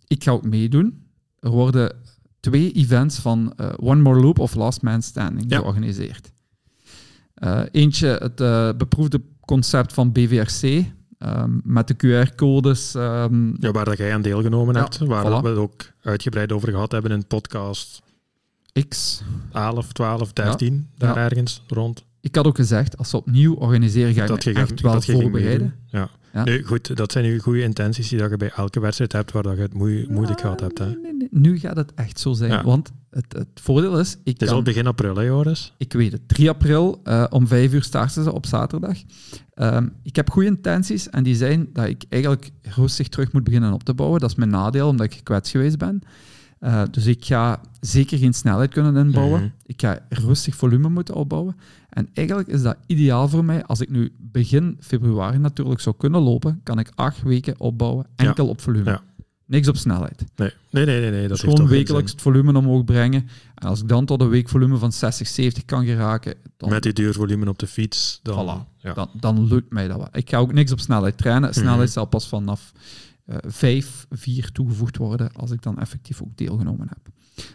[0.07, 1.03] ik ga ook meedoen.
[1.41, 1.97] Er worden
[2.41, 5.59] twee events van One More Loop of Last Man Standing Ja.
[5.59, 6.33] georganiseerd.
[7.71, 10.85] Eentje het beproefde concept van BVRC,
[11.19, 12.95] ehm, met de QR-codes.
[12.95, 14.99] ehm, Ja, waar dat jij aan deelgenomen Ja, hebt.
[14.99, 15.43] Waar voilà.
[15.43, 18.03] we het ook uitgebreid over gehad hebben in podcast
[18.89, 19.23] X.
[19.53, 20.89] 11, 12, 13.
[20.95, 21.07] Ja.
[21.15, 22.05] Daar ergens rond.
[22.21, 25.01] Ik had ook gezegd, als ze opnieuw organiseren, ga ik Dat me je, echt wel
[25.01, 25.75] voorbereiden.
[25.87, 26.09] Ja.
[26.33, 26.45] Ja.
[26.45, 29.43] Nu, goed, dat zijn nu goede intenties die dat je bij elke wedstrijd hebt waar
[29.43, 30.79] dat je het moe- moeilijk gehad hebt.
[30.79, 30.85] Hè.
[30.87, 31.29] Nee, nee, nee.
[31.31, 32.51] Nu gaat het echt zo zijn.
[32.51, 32.63] Ja.
[32.65, 35.75] Want het, het voordeel is, ik, Het is kan, al begin april, hè, Joris?
[35.79, 38.97] ik weet het, 3 april eh, om 5 uur starten ze op zaterdag.
[39.55, 43.73] Ehm, ik heb goede intenties en die zijn dat ik eigenlijk rustig terug moet beginnen
[43.73, 44.21] op te bouwen.
[44.21, 46.03] Dat is mijn nadeel, omdat ik gekwetst geweest ben.
[46.61, 49.41] Eh, dus ik ga zeker geen snelheid kunnen inbouwen.
[49.41, 49.51] Mhm.
[49.67, 51.57] Ik ga rustig volume moeten opbouwen.
[51.89, 53.65] En eigenlijk is dat ideaal voor mij.
[53.65, 58.25] Als ik nu begin februari natuurlijk zou kunnen lopen, kan ik acht weken opbouwen, Ja.
[58.27, 58.91] enkel op volume.
[58.91, 59.03] Ja.
[59.47, 60.25] Niks op snelheid.
[60.37, 61.01] Nee, nee, nee.
[61.01, 63.29] nee, nee dat dus gewoon wekelijks het volume omhoog brengen.
[63.55, 66.93] En als ik dan tot een weekvolume van 60, 70 kan geraken, dan, Met die
[66.93, 68.45] duurvolume op de fiets, dan...
[68.67, 68.77] Voilà.
[68.83, 68.93] Ja.
[68.95, 70.09] dan, dan lukt mij dat wel.
[70.13, 71.55] Ik ga ook niks op snelheid trainen.
[71.55, 71.89] Snelheid Mhm.
[71.91, 72.73] zal pas vanaf
[73.29, 76.99] eh 5, 4 toegevoegd worden als ik dan effectief ook deelgenomen heb.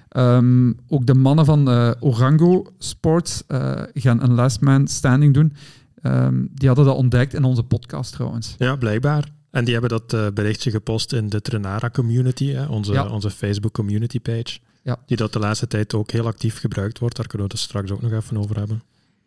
[0.09, 5.53] Ehm, ook de mannen van eh, Orango Sports eh, gaan een last man standing doen.
[6.01, 8.55] Ehm, die hadden dat ontdekt in onze podcast trouwens.
[8.57, 9.31] Ja, blijkbaar.
[9.51, 13.07] En die hebben dat berichtje gepost in de Trenara community, hè, onze, Ja.
[13.07, 14.59] onze Facebook community page.
[14.83, 14.97] Ja.
[15.05, 17.15] Die dat de laatste tijd ook heel actief gebruikt wordt.
[17.15, 18.81] Daar kunnen we het straks ook nog even over hebben.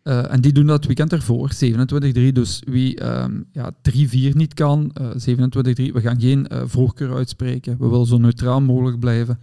[0.07, 2.31] Eh, en die doen dat weekend ervoor, 27-3.
[2.31, 5.93] Dus wie ehm, ja, 3-4 niet kan, eh 27-3.
[5.93, 7.77] We gaan geen eh, voorkeur uitspreken.
[7.79, 9.39] We willen zo neutraal mogelijk blijven.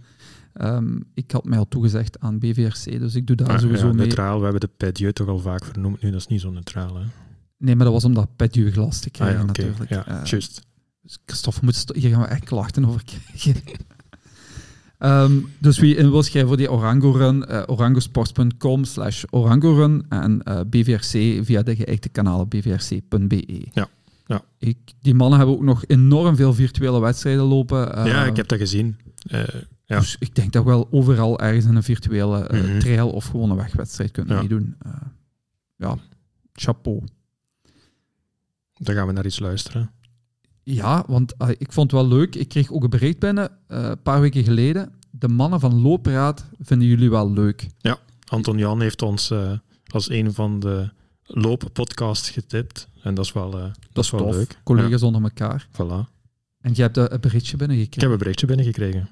[0.53, 3.93] Ehm, ik had mij al toegezegd aan BVRC, dus ik doe daar Ah, sowieso ja,
[3.93, 4.05] mee.
[4.05, 6.11] neutraal, we hebben de Pedieu toch al vaak vernoemd nu.
[6.11, 7.03] Dat is niet zo neutraal, hè?
[7.57, 9.89] Nee, maar dat was omdat Petju glas te Ah, krijgen ja, natuurlijk.
[9.89, 10.61] Ja, Eh, juist.
[11.01, 13.61] Dus Christophe, sto- hier gaan we echt klachten over krijgen.
[14.97, 20.05] Ehm, dus wie in wil schrijven voor die Orango Run, eh, orangosports.com slash Orango Run
[20.09, 23.67] en eh, BVRC via de geëikte kanalen bvrc.be.
[23.73, 23.87] Ja,
[24.25, 24.41] ja.
[24.57, 27.95] Ik, die mannen hebben ook nog enorm veel virtuele wedstrijden lopen.
[27.95, 28.97] eh, ja, ik heb dat gezien.
[29.27, 29.43] Eh,
[29.85, 29.99] ja.
[29.99, 32.79] Dus ik denk dat we wel overal ergens in een virtuele eh, Mhm.
[32.79, 34.41] trail of gewoon een wegwedstrijd kunnen Ja.
[34.41, 34.75] meedoen.
[34.79, 34.91] Eh,
[35.75, 35.95] ja,
[36.53, 37.01] chapeau.
[38.73, 39.91] Dan gaan we naar iets luisteren.
[40.67, 42.35] Ja, want eh, ik vond het wel leuk.
[42.35, 44.93] Ik kreeg ook een bericht binnen, eh, een paar weken geleden.
[45.11, 47.67] De mannen van Loopraad vinden jullie wel leuk.
[48.27, 49.51] Anton Jan heeft ons eh,
[49.87, 50.89] als een van de
[51.23, 52.87] looppodcasts getipt.
[53.03, 54.35] En dat is wel, eh, dat is wel tof.
[54.35, 54.59] leuk.
[54.63, 55.67] Collega's onder elkaar.
[55.77, 56.09] Ja, voilà.
[56.61, 58.01] En je hebt een berichtje Ik binnengekregen.
[58.01, 59.09] heb een berichtje binnengekregen.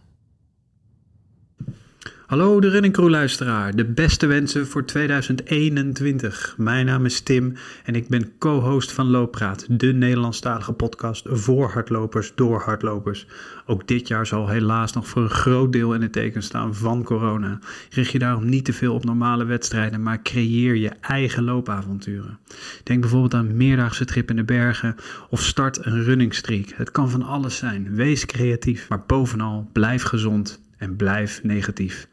[2.27, 6.55] Hallo de Running Crew luisteraar, de beste wensen voor 2021.
[6.57, 12.31] Mijn naam is Tim en ik ben co-host van Looppraat, de Nederlandstalige podcast voor hardlopers
[12.35, 13.27] door hardlopers.
[13.65, 17.03] Ook dit jaar zal helaas nog voor een groot deel in het teken staan van
[17.03, 17.59] corona.
[17.89, 22.39] Richt je daarom niet te veel op normale wedstrijden, maar creëer je eigen loopavonturen.
[22.83, 24.95] Denk bijvoorbeeld aan meerdaagse trip in de bergen
[25.29, 26.69] of start een running streak.
[26.75, 27.95] Het kan van alles zijn.
[27.95, 32.11] Wees creatief, maar bovenal blijf gezond en blijf negatief.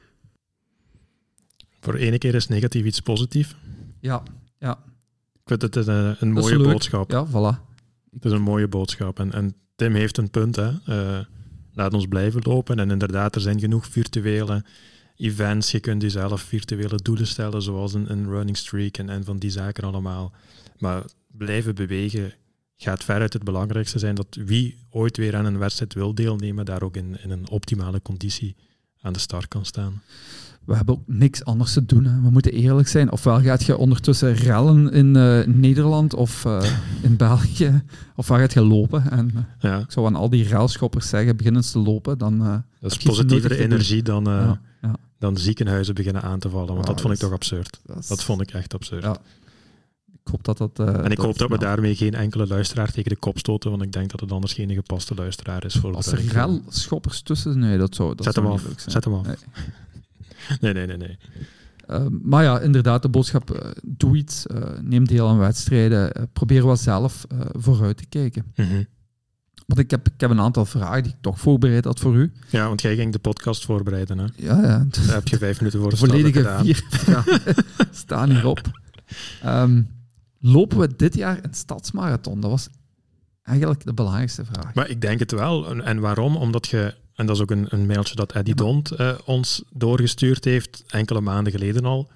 [1.81, 3.57] Voor ene keer is negatief iets positief.
[4.01, 4.23] Ja,
[4.59, 4.79] ja,
[5.33, 6.73] Ik vind het een, eh, een is mooie leuk.
[6.73, 7.11] boodschap.
[7.11, 7.69] Ja, voilà.
[8.13, 9.19] Het is een mooie boodschap.
[9.19, 10.57] En, en Tim heeft een punt.
[10.57, 10.71] Hè.
[10.85, 11.25] Eh,
[11.73, 12.79] laat ons blijven lopen.
[12.79, 14.65] En inderdaad, er zijn genoeg virtuele
[15.17, 15.71] events.
[15.71, 19.51] Je kunt jezelf virtuele doelen stellen, zoals een, een running streak en, en van die
[19.51, 20.33] zaken allemaal.
[20.79, 22.33] Maar blijven bewegen
[22.77, 26.83] gaat veruit het belangrijkste zijn dat wie ooit weer aan een wedstrijd wil deelnemen, daar
[26.83, 28.57] ook in, in een optimale conditie
[29.01, 30.03] aan de start kan staan.
[30.71, 32.05] We hebben ook niks anders te doen.
[32.05, 32.21] Hè.
[32.23, 33.13] We moeten eerlijk zijn.
[33.13, 36.63] Ofwel gaat je ondertussen rellen in eh, Nederland of eh,
[37.03, 37.83] in België,
[38.17, 39.11] ofwel gaat je lopen.
[39.11, 42.63] En eh, Ja, ik zou aan al die railschoppers zeggen, begin eens te lopen, dan...
[42.81, 46.75] dat is positievere energie dan, ja, ja, dan ziekenhuizen beginnen aan te vallen.
[46.75, 47.81] Want Ja, dat vond ik toch absurd.
[47.85, 49.03] dat is- Dat vond ik echt absurd.
[49.03, 49.17] Ja,
[50.25, 50.79] Ik hoop dat dat...
[50.79, 53.93] En ik hoop dat we daarmee geen enkele luisteraar tegen de kop stoten, want ik
[53.93, 56.37] denk dat het anders geen gepaste luisteraar is voor Als de er running.
[56.37, 57.59] railschoppers tussen...
[57.59, 58.61] Nee, dat zou, dat Zet zou hem af.
[58.61, 58.75] zijn.
[58.91, 59.27] Zet hem af.
[59.27, 59.37] Nee.
[60.61, 61.19] Nee, nee, nee, nee.
[61.91, 66.67] Eh, maar ja, inderdaad, de boodschap, eh, doe iets, eh, neem deel aan wedstrijden, probeer
[66.67, 68.53] wel zelf vooruit te kijken.
[68.57, 68.83] Mhm.
[69.67, 72.33] Want ik heb, ik heb een aantal vragen die ik toch voorbereid had voor u.
[72.49, 74.19] Ja, want jij ging de podcast voorbereiden.
[74.19, 74.25] Hè?
[74.37, 74.87] Ja, ja.
[74.89, 77.55] Daar heb je vijf minuten voor De volledige vier vragen
[77.91, 78.61] staan hierop.
[79.43, 79.83] Ehm,
[80.39, 82.41] lopen we dit jaar een stadsmarathon?
[82.41, 82.69] Dat was
[83.43, 84.75] eigenlijk de belangrijkste vraag.
[84.75, 85.83] Maar ik denk het wel.
[85.83, 86.37] En waarom?
[86.37, 90.45] Omdat je, en dat is ook een, een mailtje dat Eddie Dont eh, ons doorgestuurd
[90.45, 92.09] heeft, enkele maanden geleden al.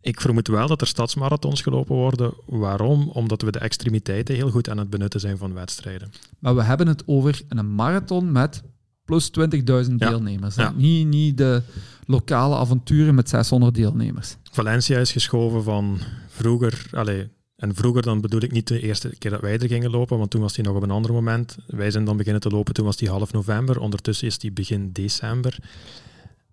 [0.00, 2.32] Ik vermoed wel dat er stadsmarathons gelopen worden.
[2.46, 3.08] Waarom?
[3.08, 6.10] Omdat we de extremiteiten heel goed aan het benutten zijn van wedstrijden.
[6.38, 8.62] Maar we hebben het over een marathon met
[9.04, 10.08] plus 20.000 Ja.
[10.10, 10.54] deelnemers.
[10.54, 10.72] Ja.
[10.76, 11.62] Niet, niet de
[12.06, 14.36] lokale avonturen met 600 deelnemers.
[14.52, 17.28] Valencia is geschoven van vroeger, allee,
[17.64, 20.30] en vroeger dan bedoel ik niet de eerste keer dat wij er gingen lopen, want
[20.30, 21.56] toen was die nog op een ander moment.
[21.66, 24.92] Wij zijn dan beginnen te lopen, toen was die half november, ondertussen is die begin
[24.92, 25.58] december.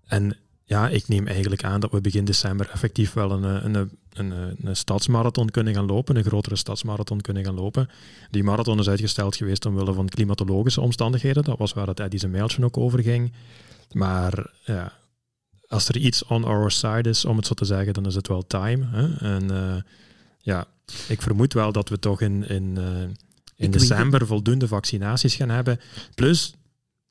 [0.07, 3.75] En ja, ik neem eigenlijk aan dat we begin december effectief wel een, eh, een,
[3.75, 3.91] een,
[4.31, 7.89] een, een stadsmarathon kunnen gaan lopen, een grotere stadsmarathon kunnen gaan lopen.
[8.29, 12.31] Die marathon is uitgesteld geweest omwille van klimatologische omstandigheden, dat was waar het Eddie zijn
[12.31, 13.33] mailtje ook over ging.
[13.91, 14.93] Maar ja,
[15.67, 18.27] als er iets on our side is, om het zo te zeggen, dan is het
[18.27, 18.85] wel time.
[18.85, 19.35] Hè?
[19.35, 19.81] En eh,
[20.39, 20.67] ja,
[21.07, 23.01] ik vermoed wel dat we toch in, in, eh,
[23.55, 25.79] in december voldoende vaccinaties gaan hebben.
[26.15, 26.53] Plus,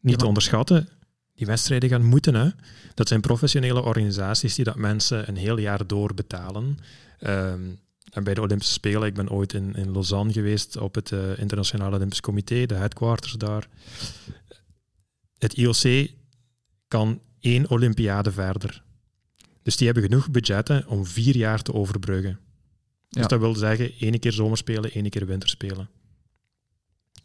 [0.01, 0.89] niet Ja, te onderschatten,
[1.35, 2.35] die wedstrijden gaan moeten.
[2.35, 2.49] Hè?
[2.95, 6.79] Dat zijn professionele organisaties die dat mensen een heel jaar door betalen.
[7.19, 7.61] Ehm,
[8.11, 11.39] en bij de Olympische Spelen, ik ben ooit in, in Lausanne geweest op het eh,
[11.39, 13.69] Internationale Olympisch Comité, de headquarters daar.
[15.39, 16.09] het IOC
[16.89, 18.83] kan één Olympiade verder.
[19.63, 22.39] Dus die hebben genoeg budgetten om vier jaar te overbruggen.
[23.11, 25.89] Dus dat wil zeggen, één keer zomerspelen, één keer winterspelen.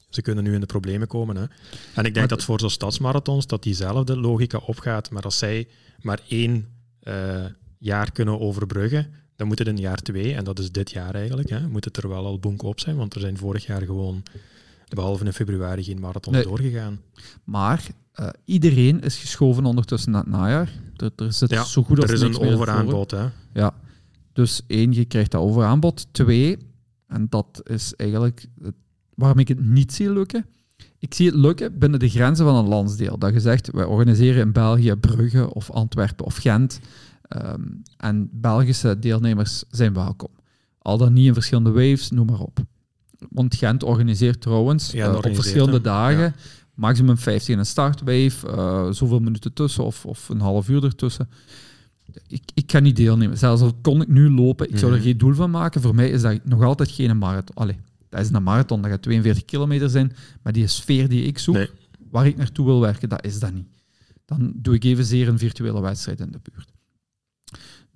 [0.09, 1.35] Ze kunnen nu in de problemen komen.
[1.35, 1.41] Hè.
[1.41, 1.49] En
[1.95, 5.09] ik denk Maar- dat voor zo'n stadsmarathons dat diezelfde logica opgaat.
[5.11, 5.67] Maar als zij
[6.01, 6.67] maar één
[6.99, 7.45] eh,
[7.77, 11.49] jaar kunnen overbruggen, dan moet het in jaar twee, en dat is dit jaar eigenlijk,
[11.49, 12.95] hè, moet het er wel al bonk op zijn.
[12.95, 14.23] Want er zijn vorig jaar gewoon,
[14.89, 16.45] behalve in februari, geen marathons Nee.
[16.45, 17.01] doorgegaan.
[17.43, 20.71] Maar eh, iedereen is geschoven ondertussen naar het najaar.
[20.97, 23.11] Er, er zit Ja, zo goed als Er is een overaanbod.
[23.11, 23.27] Hè.
[23.53, 23.73] Ja.
[24.35, 26.07] Dus één, je krijgt dat overaanbod.
[26.11, 26.57] Twee,
[27.07, 28.47] en dat is eigenlijk
[29.15, 30.45] waarom ik het niet zie lukken.
[30.99, 33.17] Ik zie het lukken binnen de grenzen van een landsdeel.
[33.17, 36.79] Dat je zegt, wij organiseren in België Brugge of Antwerpen of Gent.
[37.27, 37.61] ehm,
[37.97, 40.29] en Belgische deelnemers zijn welkom.
[40.79, 42.59] Al dan niet in verschillende waves, noem maar op.
[43.29, 46.33] Want Gent organiseert trouwens Ja, eh, op verschillende dagen Ja.
[46.73, 51.29] maximum 15 in een startwave, eh, zoveel minuten tussen of, of een half uur ertussen.
[52.27, 53.37] Ik, ik ga niet deelnemen.
[53.37, 55.07] Zelfs al kon ik nu lopen, ik zou er Mhm.
[55.07, 55.81] geen doel van maken.
[55.81, 57.55] Voor mij is dat nog altijd geen marathon.
[57.55, 57.77] Allee,
[58.09, 60.13] dat is een marathon, dat gaat 42 kilometer zijn,
[60.43, 61.69] maar die sfeer die ik zoek, Nee.
[62.11, 63.67] waar ik naartoe wil werken, dat is dat niet.
[64.25, 66.73] Dan doe ik evenzeer een virtuele wedstrijd in de buurt.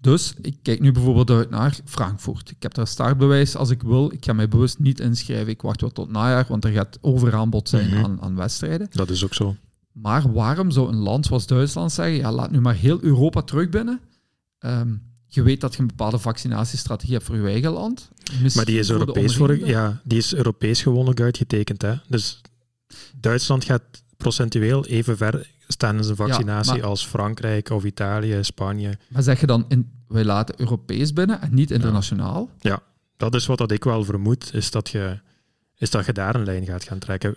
[0.02, 2.50] Dus ik kijk nu bijvoorbeeld uit naar Frankfurt.
[2.52, 4.12] Ik heb daar startbewijs als ik wil.
[4.13, 5.48] Ik ga mij bewust niet inschrijven.
[5.48, 8.04] Ik wacht wel tot najaar, want er gaat overaanbod zijn Mhm.
[8.04, 8.88] aan, aan wedstrijden.
[8.91, 9.56] Dat is ook zo.
[9.91, 13.69] Maar waarom zou een land zoals Duitsland zeggen, ja, laat nu maar heel Europa terug
[13.69, 13.99] binnen?
[14.60, 18.10] Ehm, je weet dat je een bepaalde vaccinatiestrategie hebt voor je eigen land.
[18.56, 21.82] Maar die is Europees, voor, ja, die is Europees gewoon ook uitgetekend.
[21.82, 21.93] Hè?
[22.08, 22.41] Dus
[23.15, 23.84] Duitsland gaat
[24.17, 28.97] procentueel even ver staan in zijn Ja, vaccinatie maar- als Frankrijk of Italië, Spanje.
[29.08, 32.49] Maar zeg je dan, in, wij laten Europees binnen en niet internationaal?
[33.17, 35.19] Dat is wat dat ik wel vermoed, is dat je,
[35.75, 37.36] is dat je daar een lijn gaat gaan trekken.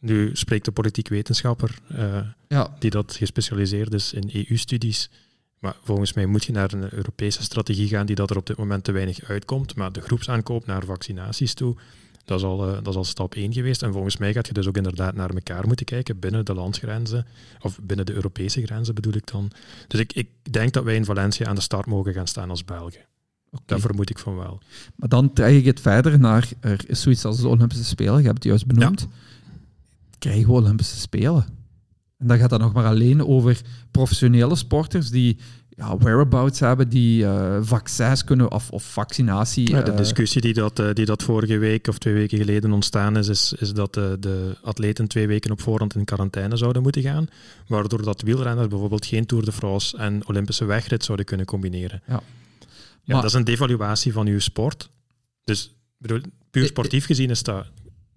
[0.00, 5.10] Nu spreekt de politiek wetenschapper eh, Ja, die dat gespecialiseerd is in EU-studies.
[5.58, 8.56] Maar volgens mij moet je naar een Europese strategie gaan die dat er op dit
[8.56, 9.74] moment te weinig uitkomt.
[9.74, 11.76] Maar de groepsaankoop naar vaccinaties toe,
[12.24, 13.82] dat is al, eh, dat is al stap 1 geweest.
[13.82, 17.26] En volgens mij gaat je dus ook inderdaad naar elkaar moeten kijken binnen de landsgrenzen,
[17.60, 19.50] of binnen de Europese grenzen bedoel ik dan.
[19.86, 22.64] Dus ik, ik denk dat wij in Valencia aan de start mogen gaan staan als
[22.64, 23.00] Belgen.
[23.50, 23.62] oké.
[23.66, 24.60] Dat vermoed ik van wel.
[24.96, 28.22] Maar dan trek ik het verder naar, er is zoiets als de Olympische Spelen, je
[28.22, 29.08] hebt het juist benoemd.
[30.20, 31.44] Krijgen we Olympische Spelen?
[32.18, 35.36] En dan gaat dat nog maar alleen over professionele sporters die
[35.68, 39.70] ja, whereabouts hebben, die eh, vaccins kunnen, of, of vaccinatie...
[39.70, 42.72] Ja, de eh, discussie die dat, eh, die dat vorige week of twee weken geleden
[42.72, 46.82] ontstaan is, is, is dat de, de atleten twee weken op voorhand in quarantaine zouden
[46.82, 47.26] moeten gaan,
[47.66, 52.02] waardoor dat wielrenners bijvoorbeeld geen Tour de France en Olympische wegrit zouden kunnen combineren.
[52.06, 52.12] Ja.
[52.12, 52.22] Ja,
[53.04, 54.90] Maar- dat is een devaluatie van uw sport.
[55.44, 57.66] Dus bedoel, puur sportief gezien is dat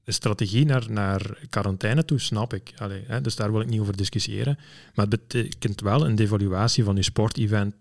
[0.03, 2.73] de strategie naar, naar quarantaine toe, snap ik.
[2.77, 4.57] Allee, hè, dus daar wil ik niet over discussiëren.
[4.95, 7.75] Maar het betekent wel een devaluatie van uw sportevent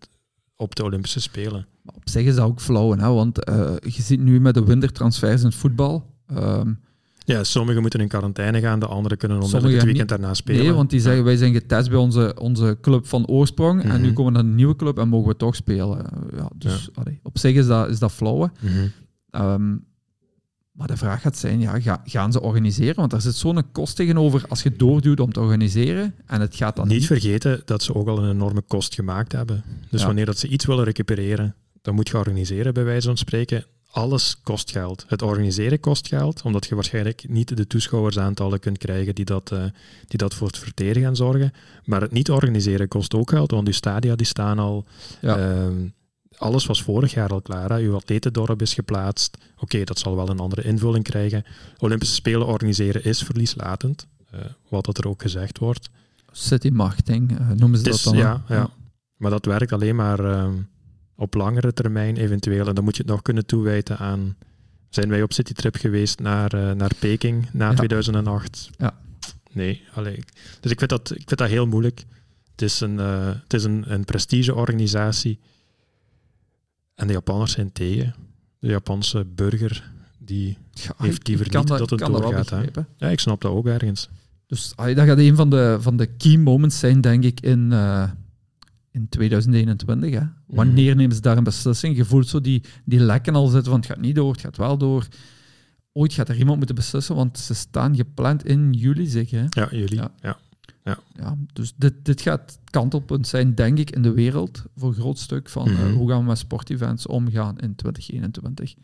[0.57, 1.67] op de Olympische Spelen.
[1.95, 3.09] Op zich is dat ook flauw, hè?
[3.09, 6.07] want eh, je ziet nu met de wintertransfers in het voetbal...
[6.27, 6.73] ehm,
[7.25, 9.91] Ja, sommigen moeten in quarantaine gaan, de anderen kunnen onmiddellijk het niet.
[9.97, 10.63] weekend daarna spelen.
[10.65, 14.07] nee, want die zeggen, wij zijn getest bij onze, onze club van oorsprong en nu
[14.07, 14.15] Mhm.
[14.15, 15.99] komen we naar een nieuwe club en mogen we toch spelen.
[16.07, 18.51] Eh, Ja, dus allee, op zich is dat, is dat flauw.
[18.61, 18.87] Mhm.
[19.31, 19.77] Ehm,
[20.73, 22.95] maar de vraag gaat zijn, ja, ga- gaan ze organiseren?
[22.97, 26.77] Want er zit zo'n kost tegenover als je doorduwt om te organiseren en het gaat
[26.77, 27.07] dan Niet niet.
[27.07, 29.65] vergeten dat ze ook al een enorme kost gemaakt hebben.
[29.91, 30.07] Dus Ja.
[30.07, 33.65] wanneer dat ze iets willen recupereren, dan moet je organiseren, bij wijze van spreken.
[33.95, 35.05] Alles kost geld.
[35.09, 39.65] Het organiseren kost geld, omdat je waarschijnlijk niet de toeschouwersaantallen kunt krijgen die dat, eh,
[40.07, 41.53] die dat voor het verteren gaan zorgen.
[41.85, 44.85] Maar het niet organiseren kost ook geld, want die stadia die staan al.
[45.21, 45.37] Ja.
[45.37, 45.75] Ehm,
[46.43, 47.71] alles was vorig jaar al klaar.
[47.71, 47.79] Hè.
[47.79, 49.39] Uw atletendorp is geplaatst.
[49.59, 51.45] Oké, dat zal wel een andere invulling krijgen.
[51.79, 55.91] Olympische Spelen organiseren is verlieslatend, eh, wat dat er ook gezegd wordt.
[56.33, 58.17] City marketing, eh, noemen ze dat dan.
[58.17, 58.71] ja, ja.
[59.17, 60.55] Maar dat werkt alleen maar ehm,
[61.17, 62.67] op langere termijn eventueel.
[62.67, 64.37] En dan moet je het nog kunnen toewijten aan...
[64.89, 67.75] Zijn wij op citytrip geweest naar, eh, naar Peking na Ja.
[67.75, 68.71] 2008?
[68.79, 68.99] Ja.
[69.53, 70.19] Nee, allee.
[70.61, 72.05] Dus ik vind, dat, ik vind dat heel moeilijk.
[72.51, 75.39] Het is een, het is een, een prestigeorganisatie.
[77.03, 78.15] En de Japanners zijn tegen.
[78.59, 80.59] De Japanse burger, die...
[80.71, 82.89] Ja, Heeft liever kan niet dat, dat het dat doorgaat, begrijpen.
[82.97, 84.09] Ja, ik snap dat ook ergens.
[84.47, 87.73] Dus allee, dat gaat een van de, van de key moments zijn, denk ik, in,
[87.73, 88.11] eh,
[88.91, 90.11] in 2021.
[90.11, 90.27] Hè.
[90.47, 91.97] Wanneer nemen ze daar een beslissing?
[91.97, 94.57] Je voelt zo die, die lekken al zitten van het gaat niet door, het gaat
[94.57, 95.07] wel door.
[95.93, 99.41] Ooit gaat er iemand moeten beslissen, want ze staan gepland in juli, zeker.
[99.41, 99.61] Hè?
[99.61, 99.97] Ja, jullie.
[99.97, 100.11] Ja.
[100.21, 100.39] Ja.
[100.85, 104.95] Ja, dus dit, dit gaat het kantelpunt zijn, denk ik, in de wereld voor een
[104.95, 105.93] groot stuk van eh, Mhm.
[105.93, 108.75] hoe gaan we met sportevents omgaan in 2021.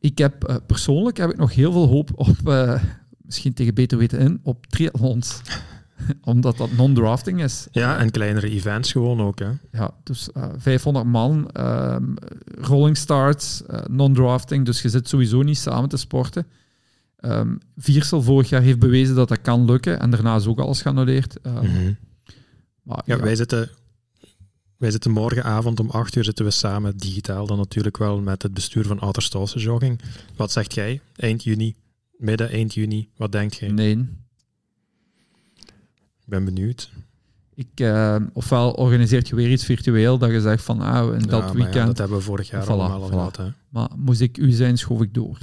[0.00, 2.82] Ik heb eh, persoonlijk heb ik nog heel veel hoop op, eh,
[3.22, 5.40] misschien tegen beter weten in, op triathlons.
[6.24, 7.66] Omdat dat non-drafting is.
[7.70, 9.38] Ja, en kleinere events gewoon ook.
[9.38, 9.50] Hè.
[9.72, 12.04] Ja, dus uh, 500 man, ehm,
[12.60, 14.64] rolling starts, non-drafting.
[14.64, 16.46] Dus je zit sowieso niet samen te sporten.
[17.20, 20.00] Um, Viersel vorig jaar heeft bewezen dat dat kan lukken.
[20.00, 21.38] En daarna is ook alles geannuleerd.
[21.42, 21.96] Um, mm -hmm.
[22.82, 23.70] maar, ja, ja, Wij, zitten,
[24.76, 28.54] wij zitten morgenavond om 8 uur zitten we samen digitaal dan natuurlijk wel met het
[28.54, 30.00] bestuur van Outerstalse Jogging.
[30.36, 31.00] Wat zegt jij?
[31.16, 31.74] Eind juni,
[32.16, 33.08] midden, eind juni.
[33.16, 33.70] Wat denkt jij?
[33.70, 33.96] Nee.
[36.20, 36.90] Ik ben benieuwd.
[37.54, 41.52] Ik, uh, ofwel organiseert je weer iets virtueel dat je zegt van ah, in dat
[41.52, 41.74] weekend.
[41.74, 43.36] Ja, dat hebben we vorig jaar voilà, allemaal al gehad.
[43.36, 43.48] Hè.
[43.68, 45.38] Maar moest ik u zijn, schoof ik door.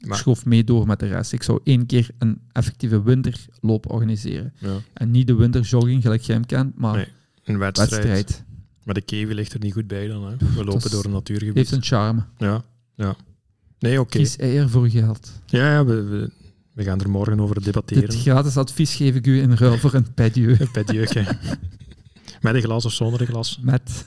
[0.00, 0.18] Maar...
[0.18, 1.32] schoof mee door met de rest.
[1.32, 4.52] Ik zou één keer een effectieve winterloop organiseren.
[4.58, 4.76] Ja.
[4.92, 7.06] En niet de winterjogging, gelijk jij hem kent, maar nee,
[7.44, 7.90] een wedstrijd.
[7.90, 8.44] wedstrijd.
[8.84, 10.26] Maar de Kevi ligt er niet goed bij dan.
[10.26, 10.36] Hè.
[10.54, 11.56] We lopen door een natuurgebied.
[11.56, 12.22] heeft een charme.
[12.38, 13.16] Ja, ja.
[13.78, 14.00] Nee, oké.
[14.00, 14.22] Okay.
[14.22, 15.32] Kies eier voor geld.
[15.46, 16.30] Ja, ja we, we,
[16.72, 18.08] we, gaan er morgen over debatteren.
[18.08, 20.56] Dit gratis advies geef ik u in ruil voor een pedieu.
[20.58, 21.06] een pedieu,
[22.40, 23.58] Met een glas of zonder een glas?
[23.62, 24.06] Met.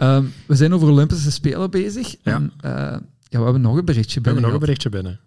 [0.00, 2.16] um, we zijn over Olympische Spelen bezig.
[2.22, 2.34] Ja.
[2.34, 2.96] En, uh,
[3.30, 4.22] ja, we hebben nog een berichtje binnen.
[4.22, 5.20] We hebben nog een berichtje binnen.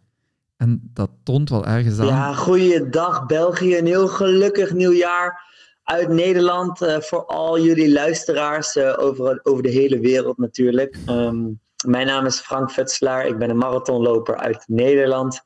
[0.58, 2.08] En dat toont wel ergens aan.
[2.08, 3.78] Ja, goeiedag België.
[3.78, 5.52] Een heel gelukkig nieuwjaar
[5.84, 10.98] uit Nederland uh, voor al jullie luisteraars uh, over, over de hele wereld natuurlijk.
[11.10, 13.26] Um, mijn naam is Frank Vetselaar.
[13.26, 15.42] Ik ben een marathonloper uit Nederland.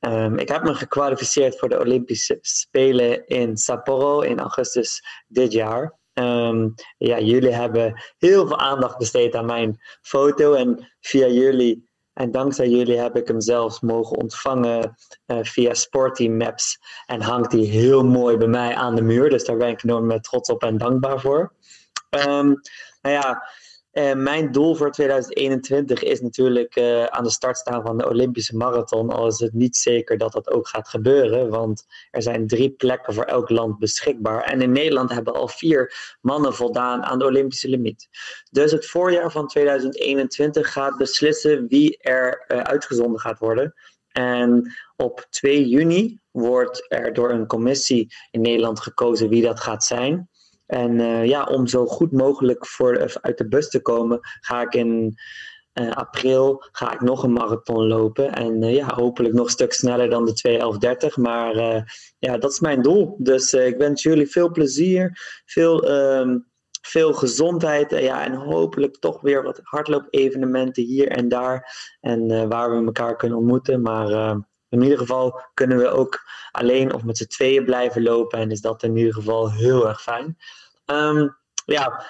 [0.00, 5.98] Um, ik heb me gekwalificeerd voor de Olympische Spelen in Sapporo in augustus dit jaar.
[6.12, 12.30] Um, ja, jullie hebben heel veel aandacht besteed aan mijn foto en via jullie en
[12.30, 14.96] dankzij jullie heb ik hem zelfs mogen ontvangen
[15.26, 16.78] uh, via Sporty Maps.
[17.06, 19.30] En hangt hij heel mooi bij mij aan de muur.
[19.30, 21.52] Dus daar ben ik enorm trots op en dankbaar voor.
[22.10, 22.60] Um,
[23.02, 23.48] nou ja,
[23.92, 28.56] uh, mijn doel voor 2021 is natuurlijk uh, aan de start staan van de Olympische
[28.56, 29.10] Marathon.
[29.10, 33.14] Al is het niet zeker dat dat ook gaat gebeuren, want er zijn drie plekken
[33.14, 34.42] voor elk land beschikbaar.
[34.42, 38.08] En in Nederland hebben al vier mannen voldaan aan de Olympische limiet.
[38.50, 43.74] Dus het voorjaar van 2021 gaat beslissen wie er uh, uitgezonden gaat worden.
[44.12, 49.84] En op 2 juni wordt er door een commissie in Nederland gekozen wie dat gaat
[49.84, 50.29] zijn.
[50.70, 54.74] En uh, ja, om zo goed mogelijk voor, uit de bus te komen, ga ik
[54.74, 55.14] in
[55.74, 58.32] uh, april ga ik nog een marathon lopen.
[58.32, 61.14] En ja, hopelijk nog een stuk sneller dan de 2.11.30.
[61.20, 61.54] Maar
[62.18, 63.16] ja, dat is mijn doel.
[63.18, 66.46] Dus ik wens jullie veel plezier, veel, um,
[66.82, 67.90] veel gezondheid.
[67.90, 71.76] ja, en hopelijk toch weer wat hardloop-evenementen hier en daar.
[72.00, 73.82] En waar we elkaar kunnen ontmoeten.
[73.82, 74.38] Maar
[74.70, 78.38] in ieder geval kunnen we ook alleen of met z'n tweeën blijven lopen.
[78.38, 80.38] En is dat in ieder geval heel erg fijn.
[80.86, 82.04] Um, ja,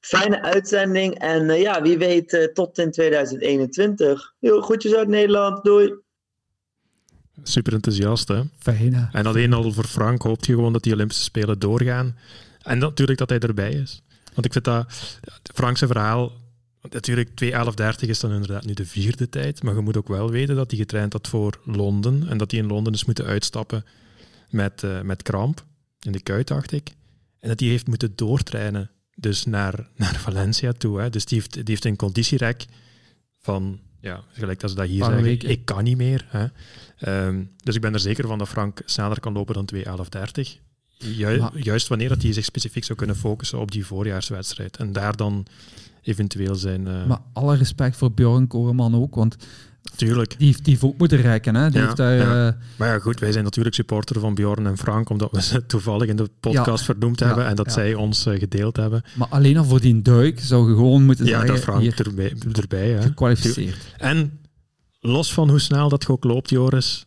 [0.00, 1.18] fijne uitzending.
[1.18, 4.34] En uh, ja, wie weet uh, tot in 2021.
[4.40, 5.64] Heel goedjes uit Nederland.
[5.64, 5.94] Doei.
[7.42, 8.42] Super enthousiast, hè?
[8.58, 12.16] Fijn, En alleen al voor Frank hoopt je gewoon dat die Olympische Spelen doorgaan.
[12.62, 14.02] En natuurlijk dat hij erbij is.
[14.34, 14.86] Want ik vind dat
[15.54, 16.32] Frank's verhaal
[16.90, 20.56] Natuurlijk, 2.11.30 is dan inderdaad nu de vierde tijd, maar je moet ook wel weten
[20.56, 23.84] dat hij getraind had voor Londen en dat hij in Londen is moeten uitstappen
[24.50, 25.64] met, uh, met kramp
[26.00, 26.90] in de kuit, dacht ik.
[27.38, 31.00] En dat hij heeft moeten doortrainen dus naar, naar Valencia toe.
[31.00, 31.10] Hè.
[31.10, 32.64] Dus die heeft, die heeft een conditierek
[33.38, 36.26] van, ja, gelijk als ze dat hier zeggen, ik kan niet meer.
[36.28, 36.46] Hè.
[37.26, 40.60] Um, dus ik ben er zeker van dat Frank sneller kan lopen dan 2.11.30.
[40.98, 44.76] Ju maar, juist wanneer dat hij zich specifiek zou kunnen focussen op die voorjaarswedstrijd.
[44.76, 45.46] En daar dan
[46.02, 46.86] eventueel zijn...
[46.86, 47.06] Uh...
[47.06, 49.36] Maar alle respect voor Bjorn Koreman ook, want
[49.96, 50.38] Tuurlijk.
[50.38, 51.54] Die heeft, die heeft ook moeten rijken.
[51.54, 51.70] Hè?
[51.70, 52.46] Die ja, heeft daar, ja.
[52.46, 52.52] Uh...
[52.76, 56.08] Maar ja, goed, wij zijn natuurlijk supporter van Bjorn en Frank, omdat we ze toevallig
[56.08, 59.02] in de podcast ja, vernoemd hebben en dat zij ons uh, gedeeld hebben.
[59.14, 61.54] Maar alleen al voor die duik zou je gewoon moeten ja, zeggen...
[61.54, 62.34] Ja, Frank hier, erbij.
[62.52, 63.02] erbij hè.
[63.02, 63.94] Gekwalificeerd.
[63.96, 64.40] En
[65.00, 67.06] los van hoe snel dat ook loopt, Joris,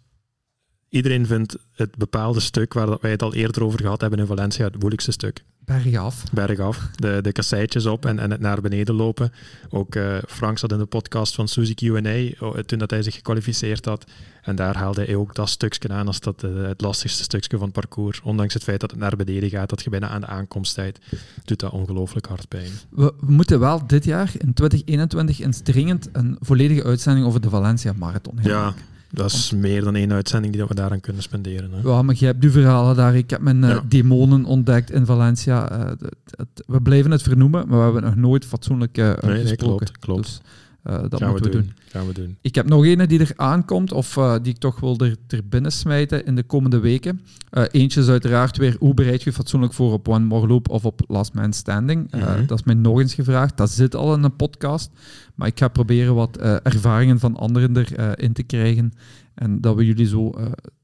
[0.95, 4.65] iedereen vindt het bepaalde stuk waar wij het al eerder over gehad hebben in Valencia
[4.65, 5.43] het moeilijkste stuk.
[5.65, 6.23] Bergaf.
[6.31, 6.89] Bergaf.
[6.95, 9.31] De, de kasseitjes op en, en het naar beneden lopen.
[9.69, 13.85] Ook uh, Frank zat in de podcast van Suzy Q&A toen dat hij zich gekwalificeerd
[13.85, 14.05] had.
[14.41, 17.65] En daar haalde hij ook dat stukje aan als dat, uh, het lastigste stukje van
[17.65, 18.21] het parcours.
[18.21, 20.99] Ondanks het feit dat het naar beneden gaat, dat je bijna aan de aankomsttijd
[21.43, 22.71] doet dat ongelooflijk hard pijn.
[22.89, 27.49] We, we, moeten wel dit jaar, in 2021, eens dringend een volledige uitzending over de
[27.49, 28.51] Valencia Marathon hebben.
[28.51, 28.73] Ja.
[29.15, 31.71] Dat is meer dan één uitzending die we daaraan kunnen spenderen.
[31.71, 31.89] Hè.
[31.89, 33.15] Ja, maar je hebt nu verhalen daar.
[33.15, 35.71] Ik heb mijn uh, demonen ontdekt in Valencia.
[35.71, 39.55] Uh, het, het, we blijven het vernoemen, maar we hebben nog nooit fatsoenlijk uh, nee,
[39.55, 39.97] klopt.
[39.99, 40.23] klopt.
[40.23, 40.41] Dus,
[40.89, 41.71] Uh, dat Gaan moeten we doen.
[41.87, 42.37] Gaan we doen.
[42.41, 45.47] Ik heb nog een die er aankomt, of uh, die ik toch wil er, er
[45.47, 47.21] binnen smijten in de komende weken.
[47.51, 50.85] Uh, eentje is uiteraard weer, hoe bereid je fatsoenlijk voor op One More Loop of
[50.85, 52.11] op Last Man Standing?
[52.11, 52.47] -hmm.
[52.47, 53.57] Dat is mij nog eens gevraagd.
[53.57, 54.91] Dat zit al in een podcast.
[55.35, 58.93] Maar ik ga proberen wat ervaringen van anderen erin te krijgen.
[59.33, 60.33] En dat we jullie zo,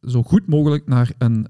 [0.02, 1.47] zo goed mogelijk naar een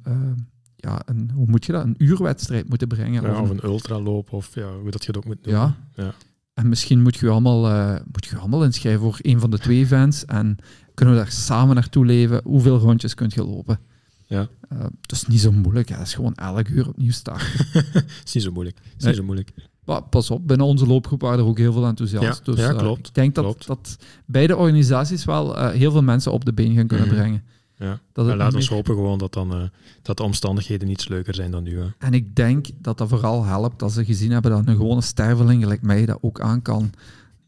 [0.81, 3.23] ja, een, hoe moet je dat, een uurwedstrijd moeten brengen.
[3.23, 5.53] Ja, of een, ultraloop, of ja, hoe dat je dat ook moet doen.
[5.53, 5.75] Ja.
[5.95, 6.13] ja.
[6.53, 9.77] En misschien moet je allemaal, uh, moet je allemaal inschrijven voor een van de twee
[9.79, 10.25] events.
[10.25, 10.57] En
[10.93, 12.41] kunnen we daar samen naartoe leven.
[12.43, 13.79] Hoeveel rondjes kunt je lopen?
[14.27, 14.47] Ja.
[14.73, 15.89] Uh, het is niet zo moeilijk.
[15.89, 17.47] Het is gewoon elk uur opnieuw starten.
[17.93, 18.77] Het is niet zo moeilijk.
[18.83, 19.51] Het is niet zo moeilijk.
[19.85, 22.41] Maar pas op, binnen onze loopgroep waren er ook heel veel enthousiast.
[22.45, 23.67] Ja, dus ja, eh, klopt, ik denk dat, klopt.
[23.67, 27.15] dat beide organisaties wel eh, heel veel mensen op de been gaan kunnen Mhm.
[27.15, 27.43] brengen.
[27.81, 27.99] Ja.
[28.13, 29.63] Dat Maar het laat ons meer- hopen gewoon dat, dan, eh,
[30.01, 31.79] dat de omstandigheden iets leuker zijn dan nu.
[31.79, 31.87] Hè.
[31.97, 35.61] En ik denk dat dat vooral helpt als ze gezien hebben dat een gewone sterveling,
[35.61, 36.89] gelijk mij, dat ook aan kan.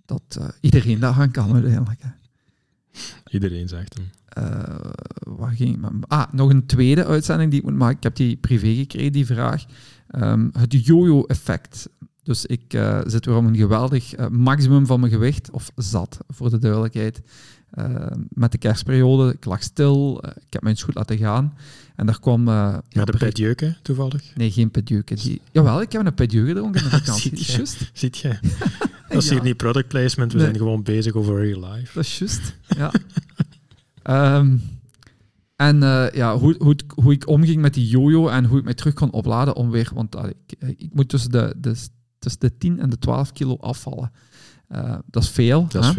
[0.05, 2.01] Dat eh, iedereen dat aan kan uiteindelijk.
[2.01, 2.09] hè.
[3.29, 4.09] Iedereen zegt hem.
[4.27, 4.75] Eh,
[5.19, 7.97] waar ging Ah, nog een tweede uitzending die ik moet maken.
[7.97, 9.65] Ik heb die privé gekregen, die vraag.
[10.07, 11.89] Ehm, het yo-yo-effect.
[12.23, 16.49] Dus ik eh, zit weer op een geweldig maximum van mijn gewicht, of zat, voor
[16.49, 17.21] de duidelijkheid.
[17.73, 21.53] Eh, met de kerstperiode, ik lag stil, eh, ik heb mijn goed laten gaan.
[21.95, 22.47] En daar kwam...
[22.47, 22.53] eh,
[22.89, 24.35] ja, bericht- petjeuken, toevallig.
[24.35, 25.15] Nee, geen pedjeuke.
[25.15, 25.41] Die...
[25.51, 27.21] Jawel, ik heb een pedjeuke gedronken in de vakantie.
[27.21, 27.55] Zie Dat is je.
[27.57, 27.89] juist.
[27.93, 28.37] Ziet je?
[29.09, 29.33] Dat is Ja.
[29.35, 30.47] hier niet product placement, we Nee.
[30.47, 31.91] zijn gewoon bezig over real life.
[31.93, 32.91] Dat is juist, ja.
[34.03, 34.57] Ehm,
[35.55, 35.79] en
[36.13, 39.11] ja, hoe, hoe, hoe ik omging met die jojo en hoe ik mij terug kon
[39.11, 39.91] opladen om weer...
[39.93, 41.75] Want ik, ik moet tussen de, de,
[42.19, 44.11] tussen de 10 en de 12 kilo afvallen.
[45.05, 45.67] Dat is veel.
[45.69, 45.93] Dat is hè?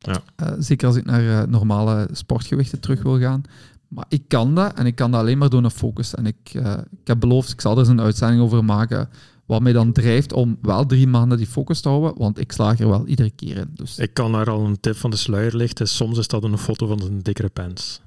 [0.00, 0.22] Veel.
[0.36, 3.42] Eh, zeker als ik naar eh, normale sportgewichten terug wil gaan.
[3.88, 6.14] Maar ik kan dat en ik kan dat alleen maar door een focus.
[6.14, 9.08] En ik, eh, ik heb beloofd, ik zal er eens een uitzending over maken.
[9.46, 12.18] Wat mij dan drijft om wel drie maanden die focus te houden.
[12.18, 13.70] Want ik slaag er wel iedere keer in.
[13.74, 15.88] Dus Ik kan daar al een tip van de sluier lichten.
[15.88, 18.00] Soms is dat een foto van een dikkere pens.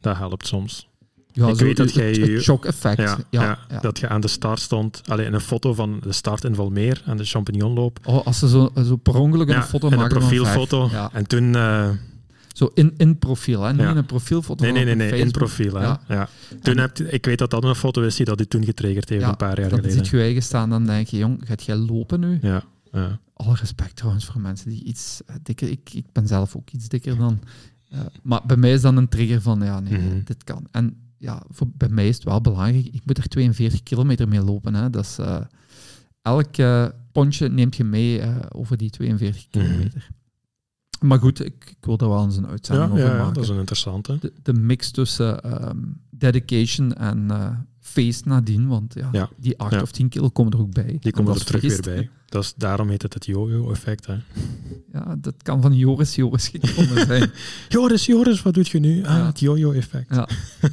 [0.00, 0.88] Dat helpt soms.
[1.32, 2.98] Ja, ik zo weet dat het- jij het, je- het shock-effect.
[2.98, 3.80] Ja, Ja, ja, ja.
[3.80, 5.00] Dat je aan de start stond.
[5.06, 7.98] Alleen een foto van de start in Valmeer aan de champignonloop.
[8.04, 10.90] Oh, als ze zo, zo per ongeluk een foto en een maken van profielfoto.
[11.12, 11.54] En toen...
[11.54, 11.90] eh,
[12.52, 13.72] Zo in, in profiel, hè?
[13.72, 14.64] niet in een profielfoto.
[14.64, 15.74] nee, nee, nee, in profiel.
[15.74, 15.84] Hè.
[16.08, 16.28] Ja.
[16.62, 19.28] Toen En- ik weet dat dat een foto is die dat toen getriggerd heeft, Ja,
[19.28, 19.92] een paar jaar geleden.
[19.92, 22.38] ziet je eigen staan, dan denk je, jong, gaat jij lopen nu?
[22.42, 22.62] Ja,
[22.92, 23.18] ja.
[23.34, 25.70] Alle respect trouwens voor mensen die iets eh, dikker...
[25.70, 27.40] Ik, ik ben zelf ook iets dikker dan...
[27.90, 30.20] eh, maar bij mij is dan een trigger van, ja, nee, Mhm.
[30.24, 30.66] dit kan.
[30.70, 32.86] En ja, voor, bij mij is het wel belangrijk.
[32.86, 34.74] Ik moet er 42 kilometer mee lopen.
[34.74, 34.90] Hè.
[34.90, 35.40] Dat is, eh,
[36.22, 39.64] elk eh, pondje neemt je mee eh, over die 42 Mhm.
[39.66, 40.08] kilometer.
[41.00, 43.34] Maar goed, ik, ik wil daar wel eens een uitzending Ja, over ja, maken.
[43.34, 44.18] dat is een interessante.
[44.20, 45.76] de, de mix tussen ehm,
[46.10, 47.28] dedication en
[47.80, 48.66] feest nadien.
[48.68, 49.28] Want ja, Ja.
[49.36, 49.82] die 8 Ja.
[49.82, 50.84] of 10 kilo komen er ook bij.
[50.86, 52.10] Die En komen er terug weer bij.
[52.28, 54.06] Dat is, daarom heet het het yo-yo-effect.
[54.06, 54.12] hè.
[54.14, 54.20] hè.
[54.92, 57.30] Ja, dat kan van Joris Joris gekomen zijn.
[57.68, 59.04] Joris, Joris, wat doet je nu?
[59.04, 59.26] Ah, Ja.
[59.26, 60.14] het yo-yo-effect.
[60.14, 60.28] Ja.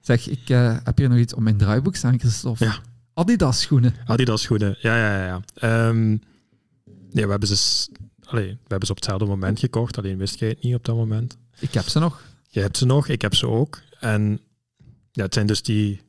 [0.00, 2.64] zeg, ik eh, heb hier nog iets op mijn draaiboek staan, Christophe.
[2.64, 2.78] Ja.
[3.14, 3.94] Adidas schoenen.
[4.04, 4.76] Adidas schoenen.
[4.80, 5.40] Ja, ja, ja.
[5.54, 6.08] Ehm,
[7.10, 7.88] nee, we hebben, ze,
[8.24, 10.96] allee, we hebben ze op hetzelfde moment gekocht, alleen wist jij het niet op dat
[10.96, 11.36] moment.
[11.58, 12.22] Ik heb ze nog.
[12.48, 13.80] Je hebt ze nog, ik heb ze ook.
[14.00, 14.40] En
[15.12, 16.00] ja, het zijn dus die,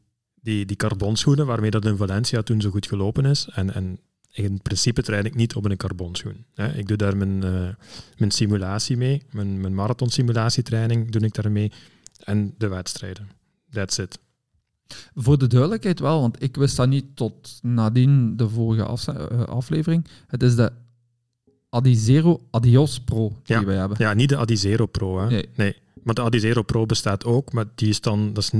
[0.47, 3.47] die, die carbonschoenen waarmee dat in Valencia toen zo goed gelopen is.
[3.53, 3.99] En, en
[4.31, 6.45] in principe train ik niet op een carbonschoen.
[6.75, 7.69] Ik doe daar mijn, eh,
[8.17, 11.71] mijn simulatie mee, mijn, mijn marathon simulatietraining doe ik daarmee.
[12.23, 13.29] En de wedstrijden.
[13.71, 14.19] That's it.
[15.15, 20.05] Voor de duidelijkheid wel, want ik wist dat niet tot nadien de vorige eh, aflevering.
[20.27, 20.71] Het is de
[21.69, 23.65] Adizero Adios Pro die Ja.
[23.65, 23.97] wij hebben.
[23.99, 25.19] Ja, niet de Adizero Pro.
[25.19, 25.27] Hè.
[25.29, 25.49] Nee.
[25.55, 25.75] Nee.
[26.03, 28.51] Maar de Adizero Pro bestaat ook, maar die is dan dat is,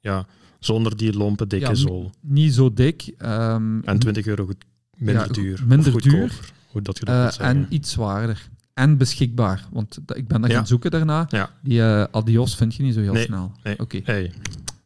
[0.00, 0.26] ja,
[0.64, 2.10] zonder die lompe, dikke Ja, zool.
[2.20, 3.14] Niet zo dik.
[3.18, 4.64] ehm, En 20 euro goed,
[4.96, 5.62] minder Ja, duur.
[5.66, 6.52] minder goedkoper, duur.
[6.70, 7.44] Hoe dat je dat zeggen.
[7.56, 8.48] en iets zwaarder.
[8.74, 9.64] En beschikbaar.
[9.72, 11.28] Want ik ben daar gaan zoeken daarna.
[11.62, 13.52] Die eh, Adios vind je niet zo heel Nee, snel.
[13.62, 13.78] nee.
[13.78, 14.32] Oké, Hey,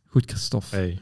[0.07, 0.77] goed Christophe.
[0.77, 0.99] hey.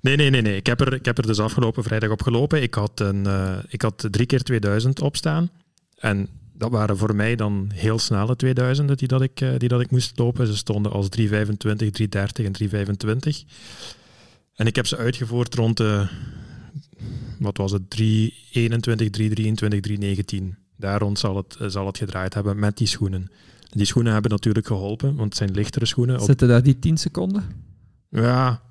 [0.00, 0.56] Nee, nee, nee, nee.
[0.56, 2.62] Ik heb, er, ik heb er dus afgelopen vrijdag op gelopen.
[2.62, 5.50] Ik had, een, eh, ik had drie keer 2000 opstaan.
[5.98, 6.28] En
[6.58, 9.90] dat waren voor mij dan heel snelle 2000 die, dat ik, eh, die dat ik
[9.90, 10.46] moest lopen.
[10.46, 13.44] Ze stonden als 325, 330 en 325.
[14.54, 16.08] En ik heb ze uitgevoerd rond de,
[17.38, 20.56] wat was het, 321, 323, 319.
[20.76, 23.30] Daar rond zal het, eh, zal het gedraaid hebben met die schoenen.
[23.70, 26.18] Die schoenen hebben natuurlijk geholpen, want het zijn lichtere schoenen.
[26.20, 27.44] Op Zitten daar die 10 seconden?
[28.08, 28.62] ja,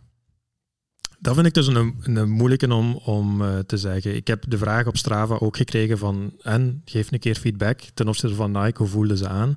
[1.19, 4.15] dat vind ik dus een, een moeilijke om, om eh, te zeggen.
[4.15, 8.07] Ik heb de vraag op Strava ook gekregen van, en geef een keer feedback ten
[8.07, 9.53] opzichte van Nike, hoe voelden ze aan?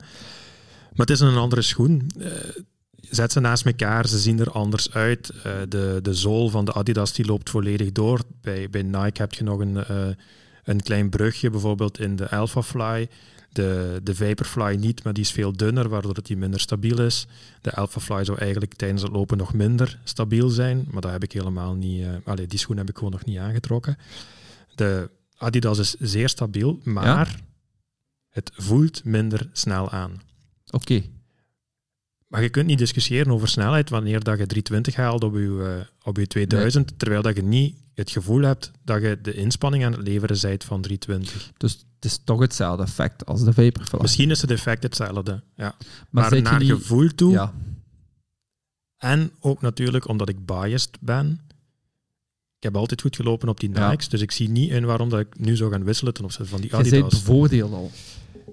[0.92, 2.10] Maar het is een andere schoen.
[2.18, 2.30] Eh,
[3.00, 5.30] zet ze naast elkaar, ze zien er anders uit.
[5.30, 8.20] Eh, de, de zool van de Adidas die loopt volledig door.
[8.40, 9.84] Bij, bij Nike heb je nog een,
[10.64, 13.08] een klein brugje, bijvoorbeeld in de Alphafly.
[13.52, 17.26] De, de Vaporfly niet, maar die is veel dunner, waardoor het die minder stabiel is.
[17.60, 21.32] De Alphafly zou eigenlijk tijdens het lopen nog minder stabiel zijn, maar dat heb ik
[21.32, 22.00] helemaal niet...
[22.00, 23.98] Uh, allee, die schoen heb ik gewoon nog niet aangetrokken.
[24.74, 27.40] De Adidas is zeer stabiel, maar
[28.28, 30.22] het voelt minder snel aan.
[30.70, 31.02] Oké.
[32.30, 36.06] Maar je kunt niet discussiëren over snelheid wanneer dat je 320 haalt op je, uh,
[36.08, 39.92] op je 2000, terwijl dat je niet het gevoel hebt dat je de inspanning aan
[39.92, 41.52] het leveren zijt van 320.
[41.56, 44.00] Dus het is toch hetzelfde effect als de Vaporfly?
[44.00, 45.74] Misschien is het effect hetzelfde, ja.
[46.10, 46.70] Maar, maar naar niet...
[46.70, 47.32] gevoel toe...
[47.32, 47.52] Ja.
[48.96, 51.40] En ook natuurlijk omdat ik biased ben.
[52.56, 55.20] Ik heb altijd goed gelopen op die Nikes, dus ik zie niet in waarom dat
[55.20, 56.92] ik nu zou gaan wisselen ten opzichte van die Adidas.
[56.92, 57.90] Je bent bevoordeeld al.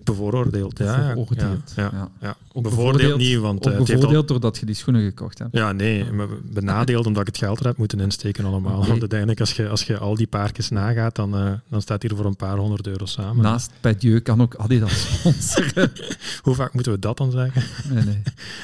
[0.08, 1.14] Bevooroordeeld, ja.
[1.14, 1.90] Bevoordeeld, ja.
[1.94, 2.62] ja, ja.
[2.62, 3.68] Bevoordeeld niet, want...
[3.68, 4.26] Uh, bevoordeeld al...
[4.26, 5.56] doordat je die schoenen gekocht hebt.
[5.56, 8.86] Ja, nee, maar benadeeld omdat ik het geld er heb moeten insteken allemaal.
[8.88, 12.16] Want uiteindelijk, als je, als je al die paartjes nagaat, dan, uh, dan staat hier
[12.16, 13.44] voor een paar honderd euro samen.
[13.44, 15.92] Naast Pedieu kan ook Adidas sponsoren.
[16.44, 17.64] Hoe vaak moeten we dat dan zeggen?
[17.94, 18.22] Nee, nee.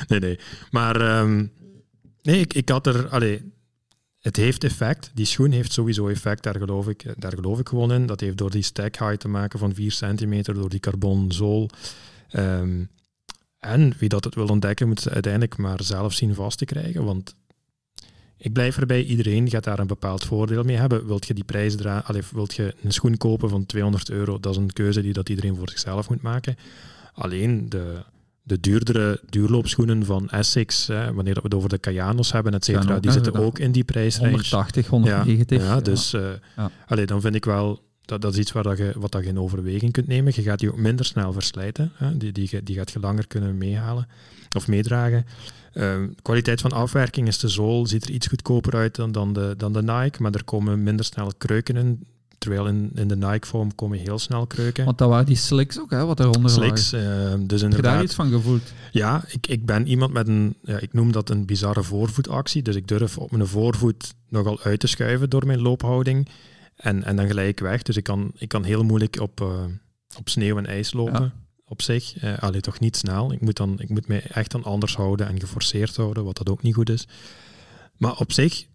[0.08, 0.40] nee, nee.
[0.72, 1.20] Maar...
[1.20, 1.52] Um,
[2.22, 3.08] nee, ik, ik had er...
[3.08, 3.53] Allee,
[4.24, 5.12] het heeft effect.
[5.14, 8.06] Die schoen heeft sowieso effect, daar geloof ik, daar geloof ik gewoon in.
[8.06, 11.70] Dat heeft door die stack height te maken van 4 centimeter, door die carbon zool.
[12.32, 12.90] Um,
[13.60, 17.04] en wie dat het wil ontdekken, moet het uiteindelijk maar zelf zien vast te krijgen.
[17.04, 17.36] Want
[18.38, 21.08] ik blijf erbij, iedereen gaat daar een bepaald voordeel mee hebben.
[21.08, 24.58] Wilt je die prijs draaien, wilt je een schoen kopen van 200 euro, dat is
[24.58, 26.56] een keuze die dat iedereen voor zichzelf moet maken.
[27.14, 28.04] Alleen de,
[28.44, 33.00] de duurdere duurloopschoenen van Essex, hè, wanneer we het over de Cayanos hebben, et cetera,
[33.00, 34.32] die zitten ook in die prijsrange.
[34.32, 35.62] 180, 190.
[35.62, 36.30] Ja, ja dus uh,
[36.88, 37.06] ja.
[37.06, 39.40] dan vind ik wel, dat, dat is iets waar dat je, wat dat je in
[39.40, 40.34] overweging kunt nemen.
[40.36, 41.92] Je gaat die ook minder snel verslijten.
[41.94, 42.18] Hè.
[42.18, 44.08] Die, die, die gaat je langer kunnen meehalen
[44.56, 45.26] of meedragen.
[45.74, 49.54] Uh, kwaliteit van afwerking is de zool, ziet er iets goedkoper uit dan, dan, de,
[49.58, 52.06] dan de Nike, maar er komen minder snel kreuken in.
[52.44, 54.86] Terwijl in, in de Nike-vorm komen heel snel kreuken.
[54.86, 57.62] Want dat waren die slicks ook, hè, wat eronder Slicks, uh, dus inderdaad.
[57.62, 58.74] Heb je daar iets van gevoeld?
[58.92, 62.62] Ja, ik, ik ben iemand met een, ja, ik noem dat een bizarre voorvoetactie.
[62.62, 66.30] Dus ik durf op mijn voorvoet nogal uit te schuiven door mijn loophouding.
[66.76, 67.82] En, en dan gelijk weg.
[67.82, 69.48] Dus ik kan, ik kan heel moeilijk op, uh,
[70.18, 71.34] op sneeuw en ijs lopen.
[71.66, 72.24] Op zich.
[72.24, 73.34] Uh, allee, toch niet snel.
[73.34, 76.50] Ik moet, dan, ik moet mij echt dan anders houden en geforceerd houden, wat dat
[76.50, 77.08] ook niet goed is.
[77.98, 78.66] Maar op zich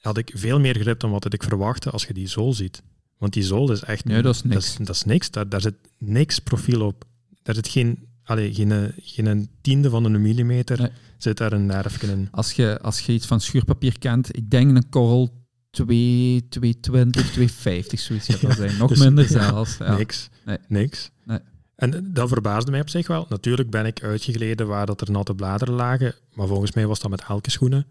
[0.00, 2.82] had ik veel meer grip dan wat ik verwachtte als je die zool ziet.
[3.18, 4.04] Want die zool is echt...
[4.04, 4.76] Nee, dat is niks.
[4.76, 5.30] Dat is, niks.
[5.30, 7.04] Daar, daar zit niks profiel op.
[7.42, 12.28] Daar zit geen, allee, geen, geen tiende van een millimeter zit daar een nerfje in.
[12.30, 18.00] Als je, als je iets van schuurpapier kent, ik denk een korrel 2, 220, 250,
[18.00, 18.76] zoiets gaat dat zijn.
[18.78, 19.76] Nog dus, minder zelfs.
[19.76, 19.96] Ja.
[19.96, 20.28] Niks.
[20.44, 20.58] Nee.
[20.68, 21.10] Niks.
[21.24, 21.38] Nee.
[21.74, 23.26] En dat verbaasde mij op zich wel.
[23.28, 27.10] Natuurlijk ben ik uitgegleden waar dat er natte bladeren lagen, maar volgens mij was dat
[27.10, 27.86] met elke, schoenen,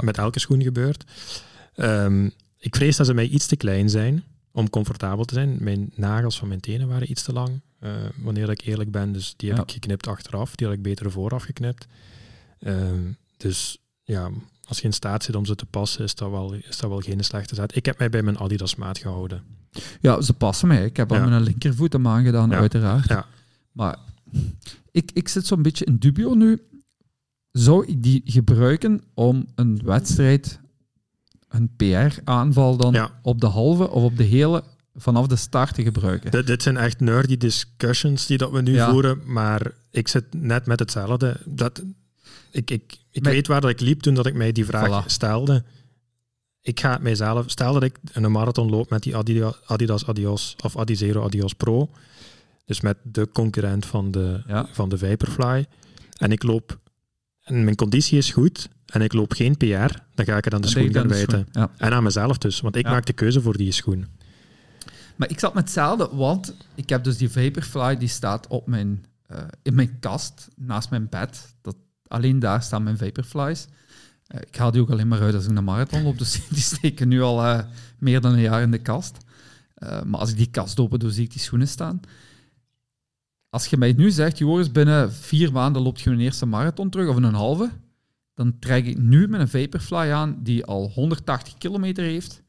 [0.00, 1.04] met elke schoen gebeurd.
[1.76, 5.56] Um, ik vrees dat ze mij iets te klein zijn om comfortabel te zijn.
[5.60, 7.90] Mijn nagels van mijn tenen waren iets te lang, uh,
[8.22, 9.12] wanneer ik eerlijk ben.
[9.12, 10.54] Dus die heb ik geknipt achteraf.
[10.54, 11.86] Die had ik beter vooraf geknipt.
[12.60, 12.90] Uh,
[13.36, 14.30] dus ja,
[14.64, 17.00] als je in staat zit om ze te passen, is dat wel, is dat wel
[17.00, 17.72] geen slechte zaak.
[17.72, 19.42] Ik heb mij bij mijn Adidas maat gehouden.
[20.00, 20.84] Ja, ze passen mij.
[20.84, 23.08] Ik heb al mijn linkervoet hem aangedaan, uiteraard.
[23.08, 23.26] Ja.
[23.72, 23.98] Maar
[24.90, 26.62] ik, ik zit zo'n beetje in dubio nu.
[27.52, 30.60] Zou ik die gebruiken om een wedstrijd
[31.50, 36.30] een PR-aanval dan op de halve of op de hele vanaf de start te gebruiken.
[36.30, 40.66] Dit, dit zijn echt nerdy discussions die dat we nu voeren, maar ik zit net
[40.66, 41.36] met hetzelfde.
[41.44, 41.82] Dat,
[42.50, 45.64] ik ik, ik weet waar dat ik liep toen dat ik mij die vraag stelde.
[46.62, 49.16] Ik ga mijzelf, stel dat ik een marathon loop met die
[49.66, 51.90] Adidas, Adios of Adizero Adios Pro,
[52.64, 54.42] dus met de concurrent van de,
[54.72, 55.66] van de Vaporfly,
[56.16, 56.78] en ik loop,
[57.42, 60.60] en mijn conditie is goed, en ik loop geen PR, dan ga ik er aan
[60.60, 61.48] de schoen gaan wijten.
[61.76, 64.06] En aan mezelf dus, want ik maak de keuze voor die schoen.
[65.16, 69.04] Maar ik zat met hetzelfde, want ik heb dus die Vaporfly, die staat op mijn,
[69.30, 71.54] uh, in mijn kast, naast mijn bed.
[71.62, 71.76] Dat,
[72.06, 73.66] alleen daar staan mijn Vaporflies.
[74.34, 76.62] Uh, ik haal die ook alleen maar uit als ik een marathon loop, dus die
[76.62, 77.60] steken nu al uh,
[77.98, 79.16] meer dan een jaar in de kast.
[80.04, 82.00] maar als ik die kast open doe, zie ik die schoenen staan.
[83.48, 87.08] Als je mij nu zegt, Joris, binnen vier maanden loopt je een eerste marathon terug,
[87.08, 87.70] of een halve,
[88.40, 92.42] dan trek ik nu met een Vaporfly aan die al 180 kilometer heeft,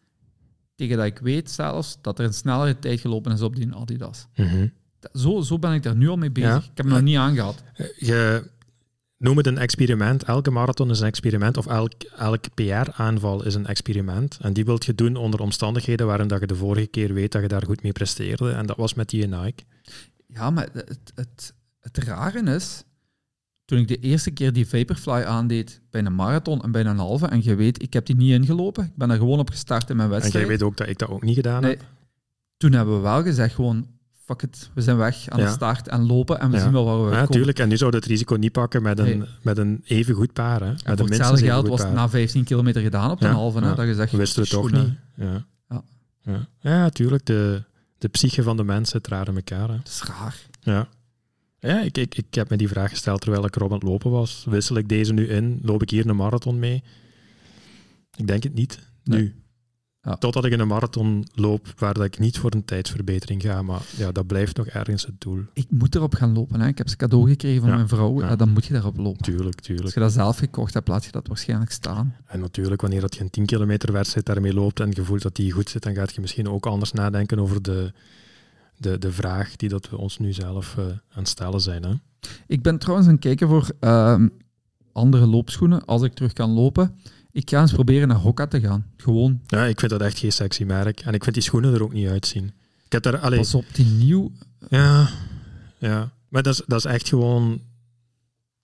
[0.75, 4.27] tegen dat ik weet zelfs dat er een snellere tijd gelopen is op die Adidas.
[4.35, 4.67] Mhm.
[5.13, 6.63] zo, zo ben ik daar nu al mee bezig.
[6.63, 7.63] Ik heb hem nog niet aangehad.
[7.73, 8.49] Eh, je
[9.17, 10.23] noemt het een experiment.
[10.23, 14.37] Elke marathon is een experiment, of elk, elk PR-aanval is een experiment.
[14.41, 17.41] En die wilt je doen onder omstandigheden waarin dat je de vorige keer weet dat
[17.41, 18.51] je daar goed mee presteerde.
[18.51, 19.63] En dat was met die Nike.
[20.27, 22.83] Ja, maar het, het, het rare is,
[23.71, 27.25] toen ik de eerste keer die Vaporfly aandeed bij een marathon en bij een halve,
[27.27, 29.95] en je weet, ik heb die niet ingelopen, ik ben er gewoon op gestart in
[29.95, 30.35] mijn wedstrijd.
[30.35, 31.81] En jij weet ook dat ik dat ook niet gedaan heb?
[32.57, 33.87] toen hebben we wel gezegd gewoon,
[34.25, 35.45] fuck it, we zijn weg aan Ja.
[35.45, 36.63] de start en lopen en we Ja.
[36.63, 37.25] zien wel waar we Ja, komen.
[37.25, 37.59] natuurlijk.
[37.59, 39.27] En nu zou het risico niet pakken met een, Nee.
[39.41, 40.59] met een even goed paar.
[40.61, 40.65] Hè?
[40.67, 43.31] En Met voor een minstens hetzelfde geld was het na 15 kilometer gedaan op Ja,
[43.31, 43.59] halve.
[43.59, 43.73] hè, ja.
[43.75, 44.89] Dat je zegt, We wisten het toch niet.
[45.15, 45.83] Ja, Ja.
[46.21, 46.47] ja.
[46.59, 47.25] ja natuurlijk.
[47.25, 47.63] De,
[47.97, 49.69] de psyche van de mensen traden elkaar.
[49.69, 49.75] Hè.
[49.77, 50.35] Dat is raar.
[50.61, 50.87] Ja.
[51.63, 54.11] Ja, ik, ik, ik heb me die vraag gesteld terwijl ik erop aan het lopen
[54.11, 54.45] was.
[54.49, 55.59] Wissel ik deze nu in?
[55.61, 56.83] Loop ik hier een marathon mee?
[58.17, 58.79] Ik denk het niet.
[59.03, 59.21] Nee.
[59.21, 59.35] Nu.
[60.01, 60.15] Ja.
[60.15, 63.61] Totdat ik in een marathon loop waar dat ik niet voor een tijdsverbetering ga.
[63.61, 65.39] Maar ja, dat blijft nog ergens het doel.
[65.53, 66.59] Ik moet erop gaan lopen.
[66.61, 66.67] Hè.
[66.67, 68.21] Ik heb ze cadeau gekregen van Ja, mijn vrouw.
[68.21, 68.35] ja.
[68.35, 69.21] Dan moet je daarop lopen.
[69.21, 69.93] Tuurlijk, Als tuurlijk.
[69.93, 72.15] je dat zelf gekocht hebt, laat je dat waarschijnlijk staan.
[72.25, 75.35] En natuurlijk, wanneer dat je een 10 kilometer wedstrijd daarmee loopt en je voelt dat
[75.35, 77.93] die goed zit, dan gaat je misschien ook anders nadenken over de,
[78.81, 81.83] de, de vraag die dat we ons nu zelf eh, aan het stellen zijn.
[81.83, 81.93] Hè?
[82.47, 84.27] Ik ben trouwens aan het kijken voor ehm,
[84.93, 85.85] andere loopschoenen.
[85.85, 86.95] Als ik terug kan lopen.
[87.31, 88.85] Ik ga eens proberen naar Hoka te gaan.
[88.97, 90.99] Gewoon, Ja, ik vind dat echt geen sexy merk.
[90.99, 92.45] En ik vind die schoenen er ook niet uitzien.
[92.85, 94.31] Ik heb daar, allee, pas op, die nieuw...
[94.69, 95.09] ja,
[95.77, 97.61] ja, maar dat is, dat is echt gewoon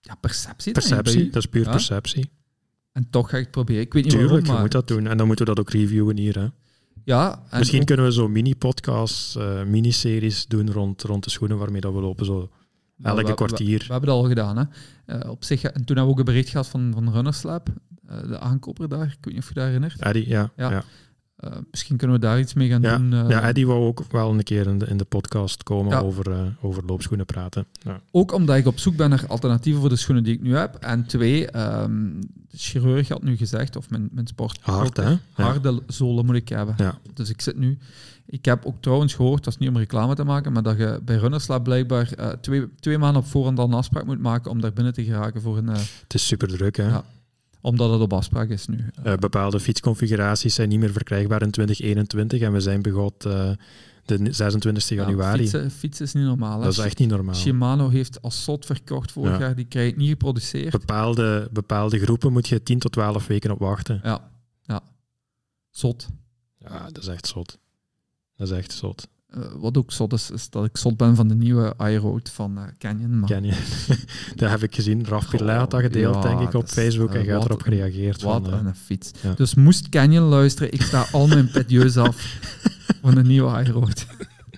[0.01, 0.71] Ja, perceptie.
[0.73, 1.29] perceptie.
[1.29, 1.71] Dat is puur Ja?
[1.71, 2.29] perceptie.
[2.91, 3.81] En toch ga ik het proberen.
[3.81, 4.61] Ik weet niet Tuurlijk, waarom, je maar...
[4.61, 5.07] moet dat doen.
[5.07, 6.35] En dan moeten we dat ook reviewen hier.
[6.39, 6.47] Hè.
[7.07, 11.81] Ja, en Misschien kunnen we zo mini-podcasts, eh, miniseries doen rond, rond de schoenen waarmee
[11.81, 12.25] dat we lopen.
[12.25, 12.49] Zo
[12.95, 13.79] we- elke we- we- kwartier.
[13.79, 14.57] We, hebben dat al gedaan.
[14.57, 14.63] Hè.
[15.19, 17.69] Eh, op zich, en toen hebben we ook een bericht gehad van, van Runners Lab,
[18.07, 19.05] eh, de aankoper daar.
[19.05, 20.01] Ik weet niet of je dat herinnert.
[20.01, 20.51] Eddie, ja.
[20.55, 20.69] Ja.
[20.71, 20.83] ja.
[21.37, 23.13] Eh, misschien kunnen we daar iets mee gaan Ja, doen.
[23.13, 25.99] eh, ja, Eddie wou ook wel een keer in de, in de podcast komen Ja.
[25.99, 27.65] over, eh, over loopschoenen praten.
[27.83, 27.99] Ja.
[28.11, 30.75] Ook omdat ik op zoek ben naar alternatieven voor de schoenen die ik nu heb.
[30.75, 32.19] En twee, ehm,
[32.49, 34.57] de chirurg had nu gezegd, of mijn, mijn sport...
[34.61, 35.15] Hard, hè?
[35.31, 36.75] Harde zolen moet ik hebben.
[36.77, 36.97] Ja.
[37.13, 37.77] Dus ik zit nu...
[38.25, 40.99] Ik heb ook trouwens gehoord, dat is niet om reclame te maken, maar dat je
[41.05, 42.09] bij Runners Lab blijkbaar
[42.41, 45.41] twee, twee maanden op voorhand al een afspraak moet maken om daar binnen te geraken
[45.41, 45.67] voor een...
[45.67, 46.89] Het is super druk, hè?
[47.61, 47.69] Ja.
[47.69, 48.85] omdat het op afspraak is nu.
[49.03, 53.49] Eh, bepaalde fietsconfiguraties zijn niet meer verkrijgbaar in 2021 en we zijn begot eh,
[54.05, 55.39] de 26 Ja, januari.
[55.39, 56.57] fietsen, fietsen is niet normaal.
[56.57, 56.63] hè.
[56.63, 57.35] dat is echt niet normaal.
[57.35, 59.39] Shimano heeft als zot verkocht vorig Ja.
[59.39, 60.71] jaar, die krijg ik niet geproduceerd.
[60.71, 63.99] Bepaalde, bepaalde groepen moet je 10 tot 12 weken op wachten.
[64.03, 64.29] Ja,
[64.63, 64.81] ja.
[65.69, 66.07] Zot.
[66.57, 67.57] Ja, dat is echt zot.
[68.35, 69.07] Dat is echt zot.
[69.27, 72.57] Eh, wat ook zot is, is dat ik zot ben van de nieuwe iRoad van
[72.57, 73.19] eh, Canyon.
[73.19, 73.51] Maar je?
[74.35, 75.05] dat heb ik gezien.
[75.05, 77.71] Raf had dat gedeeld, Ja, denk ik, op Facebook en eh, had wat erop een-
[77.73, 78.21] gereageerd.
[78.21, 79.11] wat van, een fiets.
[79.21, 79.33] ja.
[79.33, 82.39] Dus moest Canyon luisteren, ik sta al mijn petieus af
[83.01, 84.05] van de nieuwe iRoad.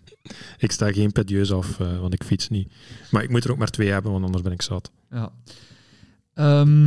[0.57, 2.71] ik sta geen pedieus af, want ik fiets niet.
[3.11, 4.91] Maar ik moet er ook maar twee hebben, want anders ben ik zat.
[5.11, 5.31] Ja.
[6.33, 6.85] Ehm,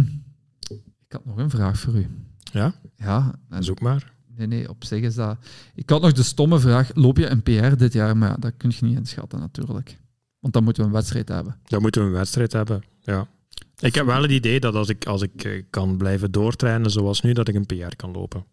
[0.68, 2.07] ik had nog een vraag voor u.
[2.53, 2.74] Ja?
[2.97, 4.12] Ja, en Zoek maar.
[4.37, 5.39] Nee, nee, op zich is dat...
[5.74, 8.16] Ik had nog de stomme vraag, loop je een PR dit jaar?
[8.16, 9.99] Maar ja, dat kun je niet inschatten natuurlijk.
[10.39, 11.57] Want dan moeten we een wedstrijd hebben.
[11.64, 12.83] Dan moeten we een wedstrijd hebben.
[13.01, 13.28] Ja.
[13.78, 17.20] Ik heb wel het idee dat als ik, als ik eh, kan blijven doortrainen zoals
[17.20, 18.45] nu, dat ik een PR kan lopen.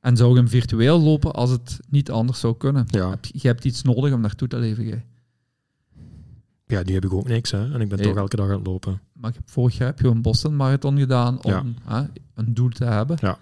[0.00, 2.84] En zou je hem virtueel lopen als het niet anders zou kunnen?
[2.88, 5.04] Ja, je, hebt iets nodig om naartoe te leven, jij.
[6.66, 7.50] ja nu heb ik ook niks.
[7.50, 7.72] Hè.
[7.72, 8.06] En ik ben Nee.
[8.06, 9.00] toch elke dag aan het lopen.
[9.12, 12.02] Maar vorig jaar heb je een Boston Marathon gedaan om hè,
[12.34, 13.16] een doel te hebben.
[13.20, 13.38] Ja.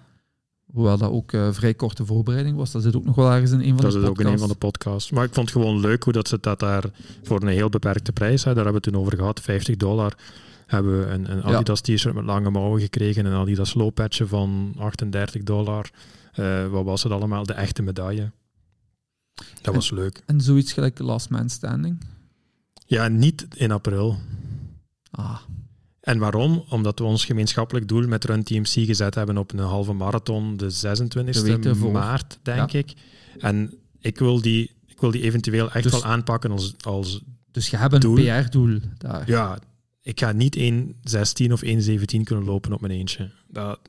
[0.73, 2.71] Hoewel dat ook eh, vrij korte voorbereiding was.
[2.71, 4.39] Dat zit ook nog wel ergens in een van Dat de is ook in een
[4.39, 4.59] van podcasts.
[4.59, 5.11] de podcasts.
[5.11, 6.83] Maar ik vond het gewoon leuk hoe dat ze dat daar
[7.23, 10.17] voor een heel beperkte prijs, hè, daar hebben we het toen over gehad, 50 dollar,
[10.65, 15.43] hebben we een, een Adidas t-shirt met lange mouwen gekregen, een Adidas slowpatje van 38
[15.43, 15.89] dollar.
[16.33, 17.45] Eh, wat was het allemaal?
[17.45, 18.31] De echte medaille.
[19.61, 20.23] Dat was leuk.
[20.25, 22.03] En zoiets gelijk de Last Man Standing.
[22.85, 24.17] Ja, niet in april.
[25.11, 25.37] Ah,
[26.07, 26.63] En waarom?
[26.69, 30.65] Omdat we ons gemeenschappelijk doel met Run TMC gezet hebben op een halve marathon, de
[30.67, 31.91] De week 26e ervoor.
[31.91, 32.79] maart, denk Ja.
[32.79, 32.93] ik.
[33.37, 37.69] En ik wil die, ik wil die eventueel echt Dus- wel aanpakken als, als dus
[37.69, 38.15] je hebt een Doel.
[38.15, 39.23] PR-doel daar.
[39.29, 39.59] ja,
[40.01, 43.29] ik ga niet 1.16 of 1.17 kunnen lopen op mijn eentje.
[43.47, 43.79] Dat,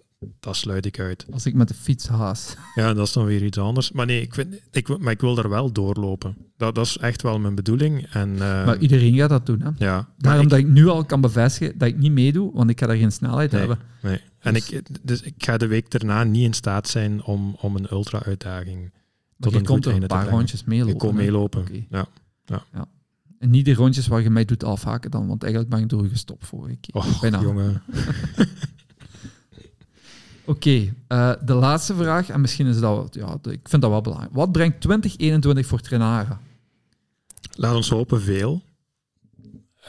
[0.40, 1.26] dat sluit ik uit.
[1.32, 2.56] Als ik met de fiets haas.
[2.74, 3.92] Ja, dat is dan weer iets anders.
[3.92, 6.36] Maar nee, ik, vind, ik, wil- maar ik wil daar wel doorlopen.
[6.56, 8.06] Dat, dat is echt wel mijn bedoeling.
[8.12, 9.60] En, eh, maar iedereen gaat dat doen.
[9.60, 9.70] Hè?
[9.76, 12.80] ja, Daarom ik- dat ik nu al kan bevestigen dat ik niet meedoe, want ik
[12.80, 13.60] ga daar geen snelheid Nee.
[13.60, 13.78] hebben.
[14.02, 14.20] Nee.
[14.38, 17.76] En Dus- ik, dus ik ga de week daarna niet in staat zijn om, om
[17.76, 18.90] een ultra-uitdaging
[19.38, 20.92] tot je een komt er een paar rondjes meelopen.
[20.94, 21.60] Ik kom meelopen.
[21.60, 21.84] Oké.
[21.90, 22.06] Ja.
[23.38, 26.06] En niet de rondjes waar je mij doet afhaken dan, want eigenlijk ben ik door
[26.08, 27.04] gestopt vorige keer.
[27.20, 27.40] Bijna.
[27.40, 27.82] jongen.
[30.48, 34.34] Oké, eh, de laatste vraag, en misschien is dat, ja, ik vind dat wel belangrijk.
[34.34, 36.40] Wat brengt 2021 voor Trenara?
[37.54, 38.62] Laat ons hopen veel.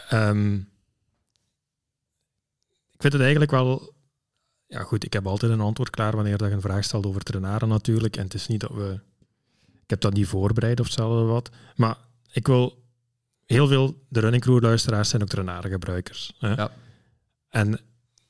[0.09, 0.55] Ehm,
[2.91, 3.93] ik vind het eigenlijk wel...
[4.67, 7.21] Ja goed, ik heb altijd een antwoord klaar wanneer dat je een vraag stelt over
[7.21, 8.17] trainaren natuurlijk.
[8.17, 8.99] En het is niet dat we...
[9.83, 11.49] Ik heb dat niet voorbereid of hetzelfde wat.
[11.75, 11.97] Maar
[12.31, 12.83] ik wil...
[13.45, 16.33] Heel veel de running crew luisteraars zijn ook trainarengebruikers.
[16.39, 16.53] Hè?
[16.53, 16.71] Ja.
[17.49, 17.79] En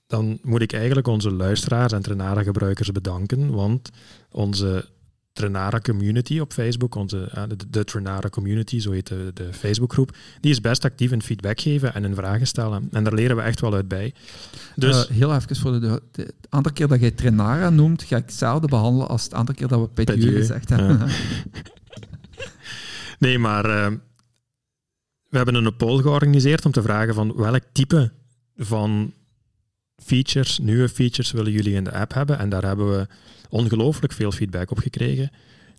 [0.09, 3.89] dan moet ik eigenlijk onze luisteraars en trainarengebruikers bedanken, want
[4.31, 4.85] onze
[5.33, 10.15] Trenara Community op Facebook, onze, uh, de, de, Trenara Community, zo heet de, de Facebookgroep,
[10.39, 12.87] die is best actief in feedback geven en in vragen stellen.
[12.91, 14.13] En daar leren we echt wel uit bij.
[14.75, 18.67] Dus, uh, heel even voor de, de, keer dat jij Trenara noemt, ga ik hetzelfde
[18.67, 20.97] behandelen als het andere keer dat we Pedieu gezegd hebben.
[20.97, 21.05] Ja.
[23.19, 23.97] nee, maar uh,
[25.29, 28.11] we hebben een poll georganiseerd om te vragen van welk type
[28.57, 29.13] van
[30.03, 32.39] features, nieuwe features willen jullie in de app hebben?
[32.39, 33.07] En daar hebben we
[33.49, 35.31] ongelooflijk veel feedback op gekregen.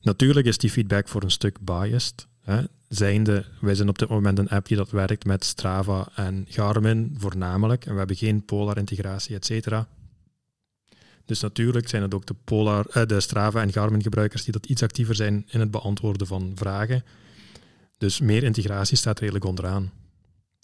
[0.03, 2.27] Natuurlijk is die feedback voor een stuk biased.
[2.43, 2.63] Hè.
[2.89, 7.15] Zijnde, wij zijn op dit moment een app die dat werkt met Strava en Garmin
[7.19, 7.85] voornamelijk.
[7.87, 9.89] En we hebben geen Polar-integratie, et cetera.
[11.25, 14.67] Dus natuurlijk zijn het ook de, Polar, eh, de Strava en Garmin gebruikers die dat
[14.67, 17.05] iets actiever zijn in het beantwoorden van vragen.
[17.99, 19.91] Dus meer integratie staat redelijk onderaan.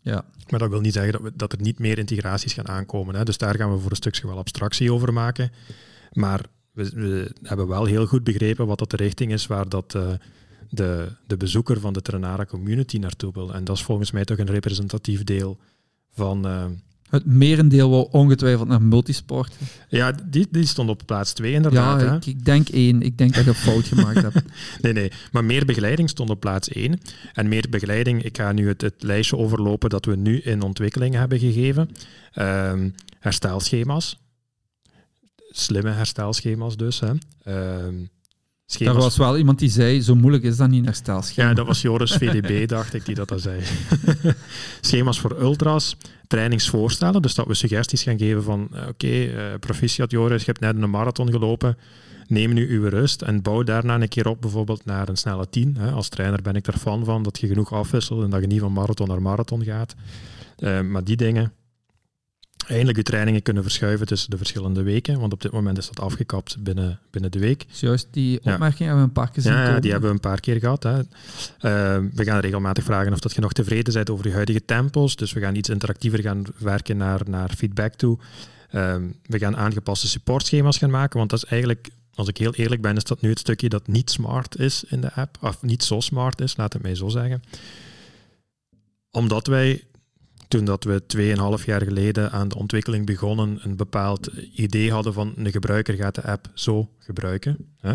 [0.06, 0.24] Ja.
[0.50, 3.14] Maar dat wil niet zeggen dat, we, dat er niet meer integraties gaan aankomen.
[3.14, 3.24] Hè.
[3.24, 5.50] Dus daar gaan we voor een stukje wel abstractie over maken.
[6.12, 6.40] Maar
[6.72, 10.08] we, hebben wel heel goed begrepen wat dat de richting is waar dat, uh,
[10.70, 13.54] de, de bezoeker van de Trenara community naartoe wil.
[13.54, 15.58] En dat is volgens mij toch een representatief deel
[16.10, 16.46] van...
[16.46, 16.64] Uh,
[17.10, 19.54] het merendeel wil ongetwijfeld naar multisport.
[19.88, 22.00] Ja, die, die stond op plaats 2 inderdaad.
[22.00, 23.02] Ja, ik, ik, denk één.
[23.02, 24.42] Ik denk dat ik een fout gemaakt heb.
[24.82, 25.12] nee, nee.
[25.32, 27.00] Maar meer begeleiding stond op plaats 1.
[27.32, 31.14] En meer begeleiding, ik ga nu het, het lijstje overlopen dat we nu in ontwikkeling
[31.14, 31.90] hebben gegeven.
[32.34, 34.18] Um, herstelschema's.
[35.50, 37.00] Slimme herstelschema's dus.
[37.00, 37.12] Hè.
[37.84, 38.10] Um,
[38.66, 38.94] Schema's.
[38.94, 41.48] Er was wel iemand die zei, zo moeilijk is dat niet een herstelschema.
[41.48, 43.62] Ja, dat was Joris VDB, dacht ik, die dat al zei.
[44.80, 45.96] Schema's voor ultras,
[46.26, 50.60] trainingsvoorstellen, dus dat we suggesties gaan geven van, oké, okay, uh, proficiat Joris, je hebt
[50.60, 51.76] net een marathon gelopen,
[52.28, 55.76] neem nu uw rust en bouw daarna een keer op bijvoorbeeld naar een snelle 10.
[55.78, 55.90] Hè.
[55.90, 58.60] Als trainer ben ik er fan van, dat je genoeg afwisselt en dat je niet
[58.60, 59.94] van marathon naar marathon gaat.
[60.58, 61.52] Uh, maar die dingen,
[62.66, 65.20] eindelijk je trainingen kunnen verschuiven tussen de verschillende weken.
[65.20, 67.66] Want op dit moment is dat afgekapt binnen, binnen de week.
[67.68, 68.84] Juist, die opmerking ja.
[68.84, 69.52] hebben we een paar keer gezien.
[69.52, 70.82] Ja, die hebben we een paar keer gehad.
[70.82, 70.98] Hè.
[70.98, 71.04] Uh,
[72.14, 75.16] we gaan regelmatig vragen of dat je nog tevreden bent over je huidige tempos.
[75.16, 78.18] Dus we gaan iets interactiever gaan werken naar, naar feedback toe.
[78.72, 81.18] Uh, we gaan aangepaste supportschema's gaan maken.
[81.18, 83.86] Want dat is eigenlijk, als ik heel eerlijk ben, is dat nu het stukje dat
[83.86, 85.36] niet smart is in de app.
[85.40, 87.42] Of niet zo smart is, laat het mij zo zeggen.
[89.10, 89.84] Omdat wij
[90.48, 91.02] toen dat we
[91.58, 96.14] 2,5 jaar geleden aan de ontwikkeling begonnen, een bepaald idee hadden van een gebruiker gaat
[96.14, 97.74] de app zo gebruiken.
[97.80, 97.94] Hè?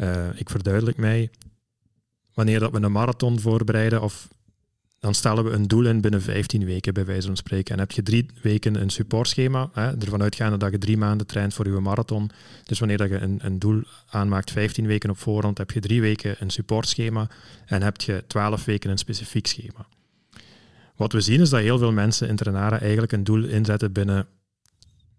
[0.00, 1.30] Uh, ik verduidelijk mij,
[2.34, 4.28] wanneer dat we een marathon voorbereiden, of,
[5.00, 7.74] dan stellen we een doel in binnen 15 weken, bij wijze van spreken.
[7.74, 11.54] En heb je drie weken een supportschema, hè, ervan uitgaande dat je drie maanden traint
[11.54, 12.30] voor je marathon.
[12.64, 16.00] Dus wanneer dat je een, een doel aanmaakt, 15 weken op voorhand, heb je drie
[16.00, 17.28] weken een supportschema
[17.66, 19.86] en heb je 12 weken een specifiek schema.
[20.96, 24.26] Wat we zien is dat heel veel mensen in Trenara eigenlijk een doel inzetten binnen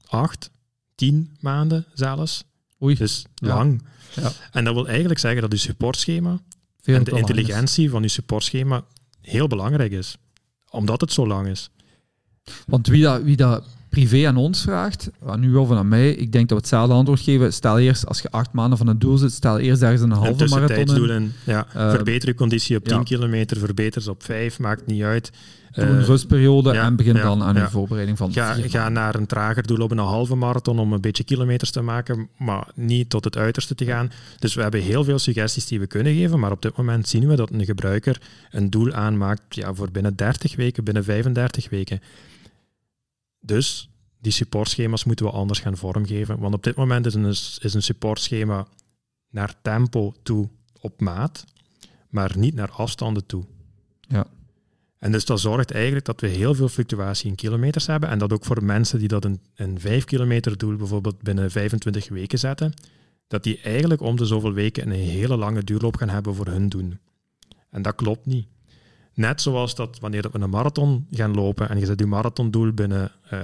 [0.05, 0.51] acht,
[0.95, 2.43] tien maanden zelfs.
[2.81, 2.95] Oei.
[2.95, 3.83] Dus lang.
[4.15, 4.31] Ja.
[4.51, 6.39] En dat wil eigenlijk zeggen dat je supportschema
[6.81, 8.83] Veel en de intelligentie van je supportschema
[9.21, 10.17] heel belangrijk is.
[10.69, 11.69] Omdat het zo lang is.
[12.67, 16.49] Want wie dat, wie dat privé aan ons vraagt, nu over aan mij, ik denk
[16.49, 17.53] dat we hetzelfde antwoord geven.
[17.53, 20.47] Stel eerst, als je acht maanden van het doel zit, stel eerst ergens een halve
[20.47, 21.33] marathon in.
[21.45, 23.03] Ja, uh, verbeter je conditie op 10 ja.
[23.03, 25.31] kilometer, verbeter ze op 5, maakt niet uit.
[25.75, 28.89] Doe een uh, rustperiode ja, en begin ja, dan aan je voorbereiding van ga, ga
[28.89, 32.67] naar een trager doel op een halve marathon om een beetje kilometers te maken, maar
[32.75, 34.11] niet tot het uiterste te gaan.
[34.39, 37.27] Dus we hebben heel veel suggesties die we kunnen geven, maar op dit moment zien
[37.27, 38.21] we dat een gebruiker
[38.51, 42.01] een doel aanmaakt ja, voor binnen 30 weken, binnen 35 weken.
[43.39, 46.39] Dus die supportschema's moeten we anders gaan vormgeven.
[46.39, 47.25] Want op dit moment is een,
[47.59, 48.67] is een supportschema
[49.29, 50.49] naar tempo toe
[50.81, 51.45] op maat,
[52.09, 53.43] maar niet naar afstanden toe.
[53.99, 54.25] Ja.
[55.05, 58.09] En dus dat zorgt eigenlijk dat we heel veel fluctuatie in kilometers hebben.
[58.09, 62.09] En dat ook voor mensen die dat een, een 5 kilometer doel bijvoorbeeld binnen 25
[62.09, 62.73] weken zetten,
[63.27, 66.69] dat die eigenlijk om de zoveel weken een hele lange duurloop gaan hebben voor hun
[66.69, 66.99] doen.
[67.69, 68.47] En dat klopt niet.
[69.13, 73.11] Net zoals dat wanneer we een marathon gaan lopen en je zet je marathondoel binnen,
[73.33, 73.39] uh,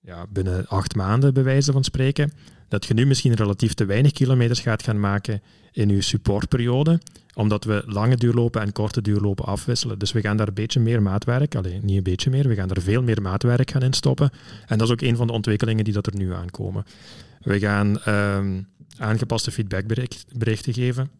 [0.00, 2.32] ja, binnen acht maanden, bij wijze van spreken,
[2.68, 7.00] dat je nu misschien relatief te weinig kilometers gaat gaan maken in je supportperiode,
[7.34, 9.98] omdat we lange duurlopen en korte duurlopen afwisselen.
[9.98, 12.70] Dus we gaan daar een beetje meer maatwerk, alleen niet een beetje meer, we gaan
[12.70, 14.30] er veel meer maatwerk gaan in stoppen.
[14.66, 16.84] En dat is ook een van de ontwikkelingen die dat er nu aankomen.
[17.40, 18.60] We gaan uh,
[18.96, 21.10] aangepaste feedbackberichten geven.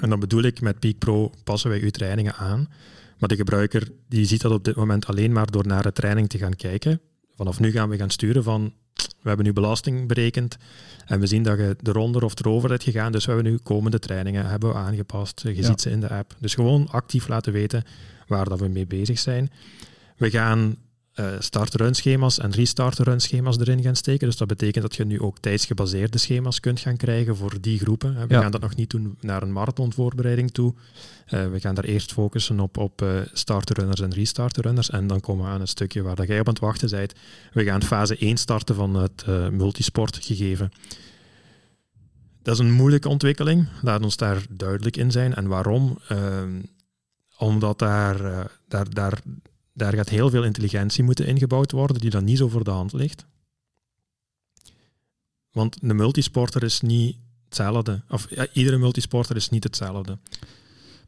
[0.00, 2.68] En dan bedoel ik, met Peak Pro passen wij uw trainingen aan.
[3.18, 6.28] Maar de gebruiker die ziet dat op dit moment alleen maar door naar de training
[6.28, 7.00] te gaan kijken.
[7.36, 8.72] Vanaf nu gaan we gaan sturen van,
[9.22, 10.56] we hebben nu belasting berekend
[11.06, 13.98] en we zien dat je eronder of erover hebt gegaan, dus we hebben nu komende
[13.98, 15.40] trainingen hebben we aangepast.
[15.42, 15.62] Je ja.
[15.62, 16.34] ziet ze in de app.
[16.38, 17.84] Dus gewoon actief laten weten
[18.26, 19.50] waar dat we mee bezig zijn.
[20.16, 20.76] We gaan
[21.20, 24.26] uh, start-run schema's en restart-run schema's erin gaan steken.
[24.26, 28.28] Dus dat betekent dat je nu ook tijdsgebaseerde schema's kunt gaan krijgen voor die groepen.
[28.28, 30.74] We gaan dat nog niet doen naar een marathonvoorbereiding toe.
[30.74, 34.90] Uh, we gaan daar eerst focussen op, op uh, starterrunners en restarterrunners.
[34.90, 37.12] En dan komen we aan een stukje waar dat jij op aan het wachten bent.
[37.52, 40.70] We gaan fase 1 starten van het multisport gegeven.
[42.42, 43.68] Dat is een moeilijke ontwikkeling.
[43.82, 45.34] Laat ons daar duidelijk in zijn.
[45.34, 45.98] En waarom?
[46.08, 46.62] Ehm,
[47.38, 49.22] omdat daar, daar, daar
[49.78, 52.92] daar gaat heel veel intelligentie moeten ingebouwd worden, die dan niet zo voor de hand
[52.92, 53.26] ligt.
[55.52, 58.02] Want een multisporter is niet hetzelfde.
[58.08, 60.18] Of ja, iedere multisporter is niet hetzelfde.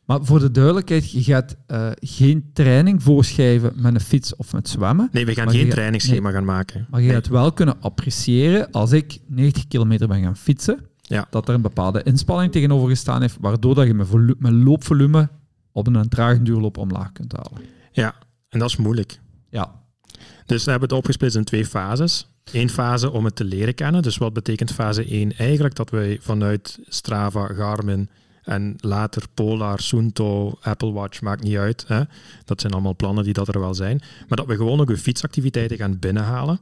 [0.05, 4.69] Maar voor de duidelijkheid, je gaat uh, geen training voorschrijven met een fiets of met
[4.69, 5.09] zwemmen.
[5.13, 6.87] Nee, we gaan geen trainingsschema gaan maken.
[6.91, 7.15] Maar je nee.
[7.15, 11.27] gaat wel kunnen appreciëren als ik 90 kilometer ben gaan fietsen, ja.
[11.31, 15.29] dat er een bepaalde inspanning tegenover gestaan heeft, waardoor dat je mijn, mijn loopvolume
[15.73, 17.63] op een trage duurloop omlaag kunt halen.
[17.93, 18.15] Ja,
[18.51, 19.21] en dat is moeilijk.
[19.49, 19.81] Ja.
[20.47, 22.29] Dus we hebben het opgesplitst in twee fases.
[22.53, 24.03] Eén fase om het te leren kennen.
[24.03, 25.37] Dus wat betekent fase 1?
[25.37, 28.09] Eigenlijk dat wij vanuit Strava, Garmin
[28.43, 31.85] en later Polar, Sunto, Apple Watch, maakt niet uit.
[31.87, 32.03] Hè?
[32.45, 34.03] Dat zijn allemaal plannen die dat er wel zijn.
[34.29, 36.61] Maar dat we gewoon ook fietsactiviteiten gaan binnenhalen.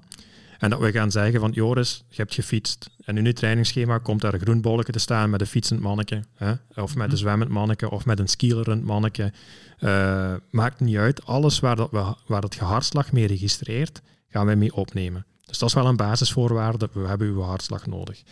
[0.58, 2.90] En dat we gaan zeggen van Joris, je hebt gefietst.
[3.04, 6.24] En in uw trainingsschema komt daar een groen bolletje te staan met een fietsend manneke.
[6.34, 6.52] Hè?
[6.74, 7.16] Of met een mhm.
[7.16, 9.32] zwemmend manneke, of met een skielerend manneke.
[9.80, 11.26] Uh, maakt niet uit.
[11.26, 15.26] Alles waar, dat we, waar het gehartslag mee registreert, gaan wij mee opnemen.
[15.46, 16.88] Dus dat is wel een basisvoorwaarde.
[16.92, 18.22] We hebben uw hartslag nodig.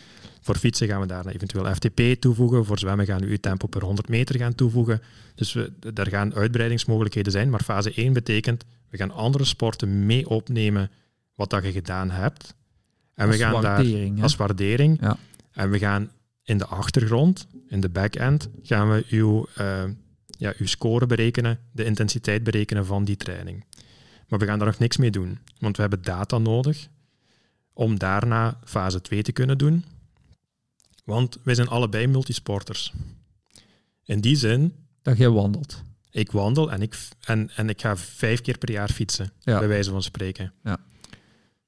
[0.41, 2.65] Voor fietsen gaan we daar eventueel FTP toevoegen.
[2.65, 5.01] Voor zwemmen gaan we uw tempo per 100 meter gaan toevoegen.
[5.35, 7.49] Dus we, daar gaan uitbreidingsmogelijkheden zijn.
[7.49, 10.91] Maar fase 1 betekent, we gaan andere sporten mee opnemen
[11.37, 12.55] wat dat je gedaan hebt.
[13.13, 15.01] En als we gaan waardering, daar als waardering.
[15.01, 15.17] Ja.
[15.51, 16.11] En we gaan
[16.43, 19.83] in de achtergrond, in de back-end, gaan we uw, uh,
[20.37, 23.65] ja, uw score berekenen, de intensiteit berekenen van die training.
[24.27, 26.87] Maar we gaan daar nog niks mee doen, want we hebben data nodig
[27.73, 29.85] om daarna fase 2 te kunnen doen.
[31.03, 32.93] Want wij zijn allebei multisporters.
[34.03, 34.73] In die zin...
[35.01, 35.83] Dat jij wandelt.
[36.11, 39.59] Ik wandel en ik, en, en ik ga vijf keer per jaar fietsen, ja.
[39.59, 40.53] bij wijze van spreken.
[40.63, 40.79] Ja.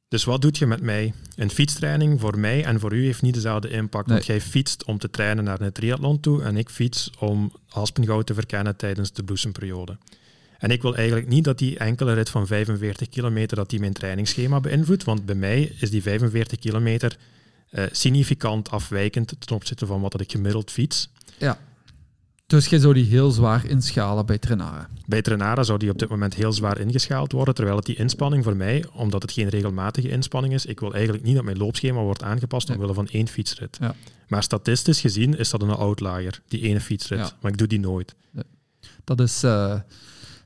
[0.10, 1.14] Dus wat doet je met mij?
[1.36, 4.08] Een fietstraining voor mij en voor u heeft niet dezelfde impact.
[4.08, 4.16] Nee.
[4.16, 8.28] Want jij fietst om te trainen naar een triathlon toe en ik fiets om Aspengoud
[8.28, 9.98] te verkennen tijdens de bloesemperiode.
[10.58, 13.94] En ik wil eigenlijk niet dat die enkele rit van 45 kilometer dat die mijn
[13.94, 17.18] trainingsschema beïnvloedt, want bij mij is die 45 kilometer
[17.72, 21.10] uh, significant afwijkend ten opzichte van wat dat ik gemiddeld fiets.
[21.38, 21.60] Ja.
[22.50, 24.90] Dus je zou die heel zwaar inschalen bij Trenara?
[25.06, 28.44] Bij Trenara zou die op dit moment heel zwaar ingeschaald worden, terwijl het die inspanning
[28.44, 32.02] voor mij, omdat het geen regelmatige inspanning is, ik wil eigenlijk niet dat mijn loopschema
[32.02, 33.78] wordt aangepast omwille van één fietsrit.
[33.80, 33.96] Ja.
[34.28, 37.20] Maar statistisch gezien is dat een outlier, die ene fietsrit.
[37.20, 37.32] Ja.
[37.42, 38.16] Maar ik doe die nooit.
[39.04, 39.80] Dat is eh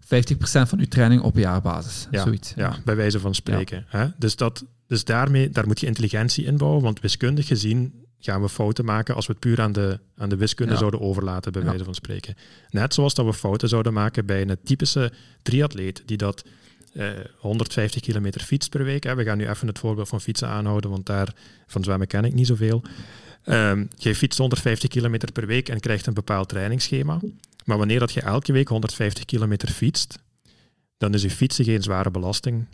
[0.04, 0.08] 50%
[0.43, 2.08] van uw training op jaarbasis.
[2.12, 2.54] Ja, Zoiets.
[2.56, 3.86] Ja, bij wijze van spreken.
[3.88, 4.08] Hè?
[4.18, 8.86] Dus, dat, dus daarmee, daar moet je intelligentie inbouwen, want wiskundig gezien gaan we fouten
[8.86, 10.78] maken als we het puur aan de, aan de wiskunde Ja.
[10.80, 11.67] zouden overlaten, bij Ja.
[11.67, 12.36] wijze van spreken.
[12.69, 15.11] Net zoals dat we fouten zouden maken bij een typische
[15.41, 16.43] triatleet die dat
[16.93, 19.03] eh, 150 kilometer fietst per week.
[19.03, 19.15] Hè.
[19.15, 21.34] We gaan nu even het voorbeeld van fietsen aanhouden, want daar
[21.67, 22.84] van zwemmen ken ik niet zoveel.
[23.43, 27.19] Ehm je fietst 150 kilometer per week en krijgt een bepaald trainingsschema.
[27.65, 30.19] Maar wanneer dat je elke week 150 kilometer fietst,
[30.97, 32.65] dan is je fietsen geen zware belasting.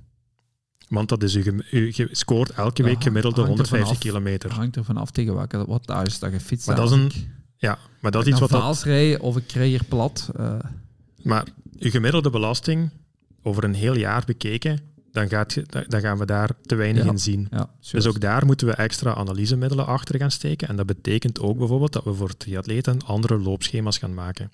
[0.89, 3.97] Want dat is je, je scoort elke week gemiddelde hangt ervan 150 af.
[3.97, 4.51] kilometer.
[4.53, 6.67] hangt er vanaf tegen welke wat thuis dat je fietst.
[6.67, 7.11] Maar dat is een-
[7.57, 10.29] Ja, maar dat is iets wat Vaals rijden of ik rij hier plat.
[10.35, 10.53] eh,
[11.23, 12.89] Maar je gemiddelde belasting
[13.43, 14.79] over een heel jaar bekeken,
[15.11, 17.09] dan, gaat, je- dan- dan gaan we daar te weinig Ja.
[17.11, 17.47] in zien.
[17.51, 20.67] ja, Dus ook daar moeten we extra analysemiddelen achter gaan steken.
[20.67, 24.51] En dat betekent ook bijvoorbeeld dat we voor triatleten andere loopschema's gaan maken.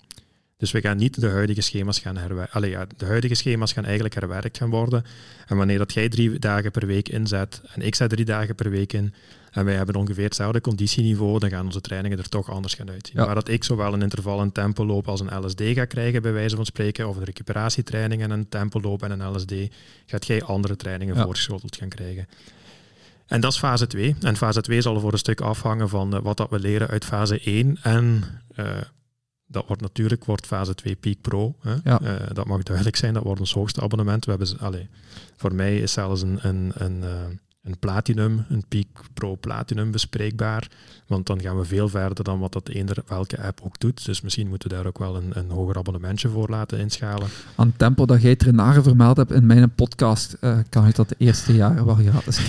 [0.66, 2.54] Dus we gaan niet de huidige schema's gaan herwerken.
[2.54, 5.04] Allee, ja, de huidige schema's gaan eigenlijk herwerkt gaan worden.
[5.48, 8.70] En wanneer dat jij drie dagen per week inzet en ik zet drie dagen per
[8.70, 9.14] week in
[9.52, 13.20] en wij hebben ongeveer hetzelfde conditieniveau, dan gaan onze trainingen er toch anders gaan uitzien.
[13.20, 13.26] Ja.
[13.26, 16.34] Maar dat ik zowel een interval en tempo loop als een LSD ga krijgen, bij
[16.34, 19.54] wijze van spreken, of een recuperatietraining en een tempo loop en een LSD,
[20.06, 21.24] gaat jij andere trainingen Ja.
[21.24, 22.28] voorgeschoteld gaan krijgen.
[23.28, 24.16] En dat is fase 2.
[24.22, 27.06] En fase 2 zal voor een stuk afhangen van eh, wat dat we leren uit
[27.06, 27.78] fase 1.
[27.82, 28.24] En
[28.56, 28.66] eh,
[29.48, 31.56] dat wordt natuurlijk wordt fase 2 Peak Pro.
[31.60, 31.76] Hè.
[31.84, 32.00] Ja.
[32.02, 34.26] Eh, dat mag duidelijk zijn, dat wordt ons hoogste abonnement.
[34.26, 34.90] We hebben, allee,
[35.36, 37.10] voor mij is zelfs een, een, een, eh,
[37.64, 40.68] een Platinum, een Peak Pro Platinum bespreekbaar.
[41.08, 44.06] Want dan gaan we veel verder dan wat dat eender welke app ook doet.
[44.06, 47.28] Dus misschien moeten we daar ook wel een, een hoger abonnementje voor laten inschalen.
[47.56, 51.10] aan het tempo dat jij Trenare vermeld hebt in mijn podcast, eh, kan je dat
[51.10, 52.42] de eerste jaren wel gratis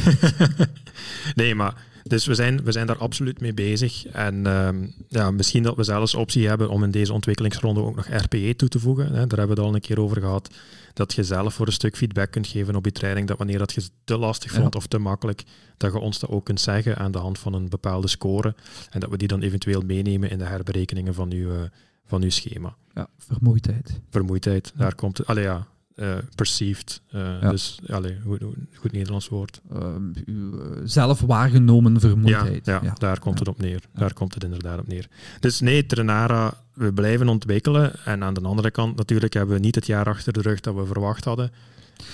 [1.34, 1.74] nee, maar
[2.09, 4.07] dus we zijn, we zijn daar absoluut mee bezig.
[4.07, 8.09] En ehm, ja, misschien dat we zelfs optie hebben om in deze ontwikkelingsronde ook nog
[8.09, 9.04] RPE toe te voegen.
[9.07, 9.11] Hè.
[9.26, 10.54] Daar hebben we het al een keer over gehad.
[10.92, 13.72] dat je zelf voor een stuk feedback kunt geven op je training, dat wanneer dat
[13.72, 14.61] je het te lastig Ja.
[14.61, 15.42] vond of te makkelijk,
[15.76, 18.54] dat je ons dat ook kunt zeggen aan de hand van een bepaalde score
[18.90, 21.61] en dat we die dan eventueel meenemen in de herberekeningen van uw, eh,
[22.07, 22.76] van uw schema.
[22.94, 24.00] Ja, vermoeidheid.
[24.11, 25.26] Vermoeidheid, daar komt het.
[25.26, 25.66] Allee ja,
[25.97, 27.01] eh, perceived.
[27.11, 27.51] eh, Ja.
[27.51, 28.40] Dus, allee, goed,
[28.74, 29.61] goed Nederlands woord.
[29.72, 32.66] Ehm, uw eh, zelf waargenomen vermoeidheid.
[32.66, 33.80] Ja, ja, daar komt het op neer.
[33.94, 35.09] Daar komt het inderdaad op neer.
[35.40, 37.92] Dus nee, Trenara, we blijven ontwikkelen.
[38.05, 40.74] En aan de andere kant natuurlijk hebben we niet het jaar achter de rug dat
[40.74, 41.51] we verwacht hadden.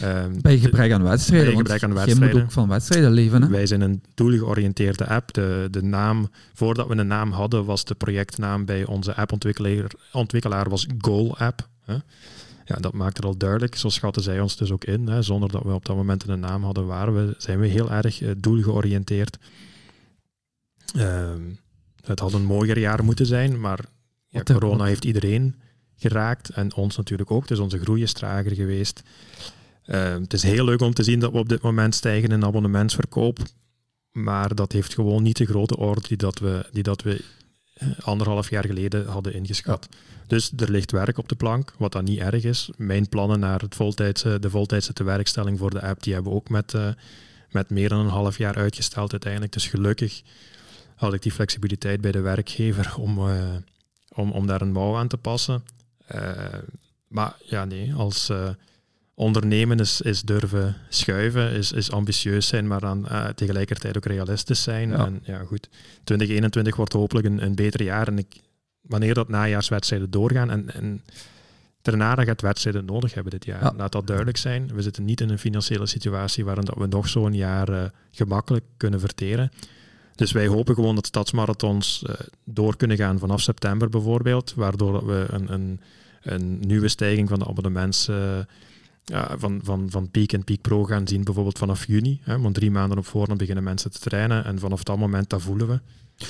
[0.00, 1.48] Ehm, Bij gebrek aan wedstrijden.
[1.48, 2.36] bij gebrek aan Je wedstrijden.
[2.36, 3.42] moet ook van wedstrijden leven.
[3.42, 3.48] Hè?
[3.48, 5.32] Wij zijn een doelgeoriënteerde app.
[5.34, 10.68] De, de naam, voordat we een naam hadden, was de projectnaam bij onze appontwikkelaar ontwikkelaar
[10.68, 11.68] was Goal App.
[11.84, 11.96] Hè.
[12.64, 13.76] Ja, dat maakt het al duidelijk.
[13.76, 15.08] Zo schatten zij ons dus ook in.
[15.08, 15.22] Hè.
[15.22, 18.22] Zonder dat we op dat moment een naam hadden, waren we, zijn we heel erg
[18.22, 19.38] eh, doelgeoriënteerd.
[20.94, 21.42] Ehm,
[22.04, 23.84] het had een mooier jaar moeten zijn, maar
[24.28, 25.54] ja, corona heeft iedereen
[25.96, 27.48] geraakt en ons natuurlijk ook.
[27.48, 29.02] Dus onze groei is trager geweest.
[29.84, 32.44] Ehm, het is heel leuk om te zien dat we op dit moment stijgen in
[32.44, 33.38] abonnementsverkoop.
[34.12, 37.24] Maar dat heeft gewoon niet de grote orde die dat we, die dat we
[38.00, 39.88] anderhalf jaar geleden hadden ingeschat.
[40.26, 42.70] Dus er ligt werk op de plank, wat dan niet erg is.
[42.76, 46.48] Mijn plannen naar het voltijdse, de voltijdse tewerkstelling voor de app, die hebben we ook
[46.48, 46.88] met, eh,
[47.50, 49.52] met meer dan een half jaar uitgesteld uiteindelijk.
[49.52, 50.22] Dus gelukkig
[50.94, 53.54] had ik die flexibiliteit bij de werkgever om, eh,
[54.14, 55.64] om, om daar een mouw aan te passen.
[56.06, 56.58] Eh,
[57.08, 58.48] maar ja, nee, als eh,
[59.14, 64.62] ondernemen is, is durven schuiven, is, is ambitieus zijn, maar dan eh, tegelijkertijd ook realistisch
[64.62, 64.88] zijn.
[64.88, 65.06] Ja.
[65.06, 65.68] En ja, goed,
[66.04, 68.08] 2021 wordt hopelijk een, een beter jaar.
[68.08, 68.40] En ik,
[68.80, 71.02] wanneer dat najaarswedstrijden doorgaan en, en
[71.82, 73.62] Ternara gaat wedstrijden nodig hebben dit jaar.
[73.62, 73.72] Ja.
[73.76, 74.70] Laat dat duidelijk zijn.
[74.74, 78.64] We zitten niet in een financiële situatie waarin dat we nog zo'n jaar eh, gemakkelijk
[78.76, 79.52] kunnen verteren.
[80.14, 85.26] Dus wij hopen gewoon dat stadsmarathons eh, door kunnen gaan vanaf september bijvoorbeeld, waardoor we
[85.30, 85.80] een, een,
[86.22, 88.38] een nieuwe stijging van de abonnements eh,
[89.04, 92.20] ja, van, van, van Peak en Peak Pro gaan zien, bijvoorbeeld vanaf juni.
[92.22, 95.42] Hè, want drie maanden op voorhand beginnen mensen te trainen en vanaf dat moment, dat
[95.42, 95.80] voelen we.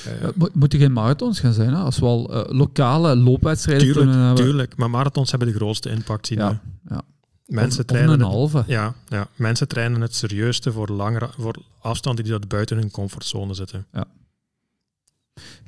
[0.05, 1.75] Eh, Ja, mo- moeten geen marathons gaan zijn, hè?
[1.79, 4.45] als we al eh, lokale loopwedstrijden kunnen tuurlijk, hebben.
[4.45, 6.37] tuurlijk, maar marathons hebben de grootste impact zien.
[6.37, 6.49] Ja,
[6.83, 6.93] we.
[6.95, 7.01] ja.
[7.45, 8.63] Mensen Of- of trainen een het- halve.
[8.67, 13.53] Ja, ja, mensen trainen het serieusste voor, langere, voor afstanden die dat buiten hun comfortzone
[13.53, 13.85] zitten.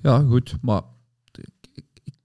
[0.01, 0.55] Ja, goed.
[0.61, 0.81] Maar
[1.31, 1.73] ik,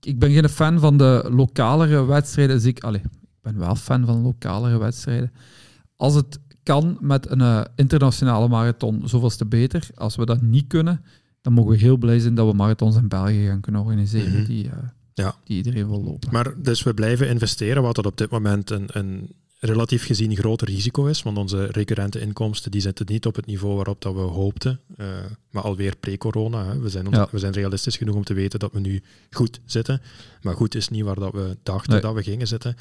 [0.01, 2.57] ik, ben geen fan van de lokalere wedstrijden.
[2.57, 5.33] Dus ik, allee, ik ben wel fan van lokalere wedstrijden.
[5.97, 9.89] Als het kan met een eh, internationale marathon, zoveel te beter.
[9.95, 11.05] Als we dat niet kunnen,
[11.43, 14.45] dan mogen we heel blij zijn dat we marathons in België gaan kunnen organiseren Mhm.
[14.45, 14.73] die, eh,
[15.15, 15.35] Ja.
[15.45, 16.29] die iedereen wil lopen.
[16.33, 20.67] Maar dus we blijven investeren, wat dat op dit moment een, een relatief gezien groter
[20.69, 24.21] risico is, want onze recurrente inkomsten die zitten niet op het niveau waarop dat we
[24.21, 25.07] hoopten, eh,
[25.51, 26.79] maar alweer pre-corona.
[26.79, 27.29] We, zijn ons- Ja.
[27.31, 30.01] we zijn realistisch genoeg om te weten dat we nu goed zitten,
[30.43, 32.01] maar goed is niet waar dat we dachten Nee.
[32.01, 32.77] dat we gingen zitten.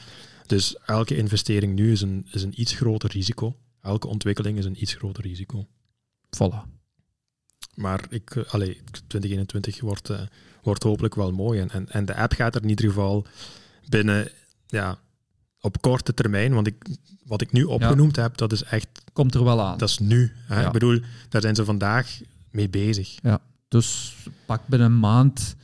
[0.50, 3.56] Dus elke investering nu is een, is een iets groter risico.
[3.82, 5.68] Elke ontwikkeling is een iets groter risico.
[6.36, 6.70] Voilà.
[7.74, 10.22] Maar ik, eh, allee, 2021 wordt, eh,
[10.62, 11.60] wordt hopelijk wel mooi.
[11.60, 13.26] En, en, en de app gaat er in ieder geval
[13.90, 14.32] binnen,
[14.68, 15.00] ja,
[15.60, 16.86] op korte termijn, want ik,
[17.26, 19.78] wat ik nu opgenoemd heb, dat is echt, Komt er wel aan.
[19.78, 20.32] dat is nu.
[20.36, 20.60] Hè?
[20.60, 20.66] Ja.
[20.66, 22.22] Ik bedoel, daar zijn ze vandaag
[22.52, 23.18] mee bezig.
[23.68, 25.56] Dus pak binnen een maand.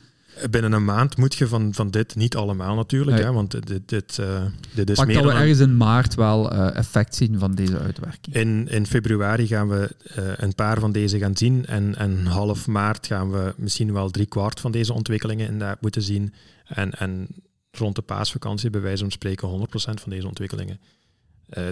[0.50, 3.26] Binnen een maand moet je van, van dit, niet allemaal natuurlijk, Nee.
[3.26, 6.14] hè, want dit, dit, eh, dit is Pak meer dat we dan ergens in maart
[6.14, 8.36] wel eh, effect zien van deze uitwerking.
[8.36, 11.66] In, in februari gaan we eh, een paar van deze gaan zien.
[11.66, 15.76] En, en half maart gaan we misschien wel drie kwart van deze ontwikkelingen in de
[15.80, 16.32] moeten zien.
[16.64, 17.28] En, en
[17.70, 20.80] rond de paasvakantie, bij wijze van spreken, 100% van deze ontwikkelingen.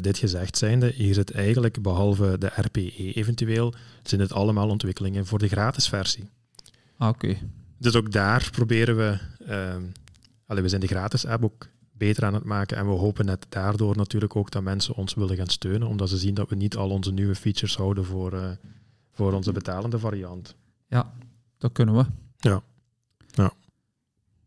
[0.01, 5.39] Dit gezegd zijnde, hier zit eigenlijk, behalve de RPE eventueel, zijn het allemaal ontwikkelingen voor
[5.39, 6.29] de gratis versie.
[6.97, 7.37] Ah, Oké.
[7.79, 9.83] Dus ook daar proberen we, ehm
[10.47, 13.47] allee, we zijn de gratis app ook beter aan het maken en we hopen net
[13.49, 16.77] daardoor natuurlijk ook dat mensen ons willen gaan steunen, omdat ze zien dat we niet
[16.77, 18.51] al onze nieuwe features houden voor, eh,
[19.13, 20.55] voor onze betalende variant.
[21.59, 22.05] Dat kunnen we.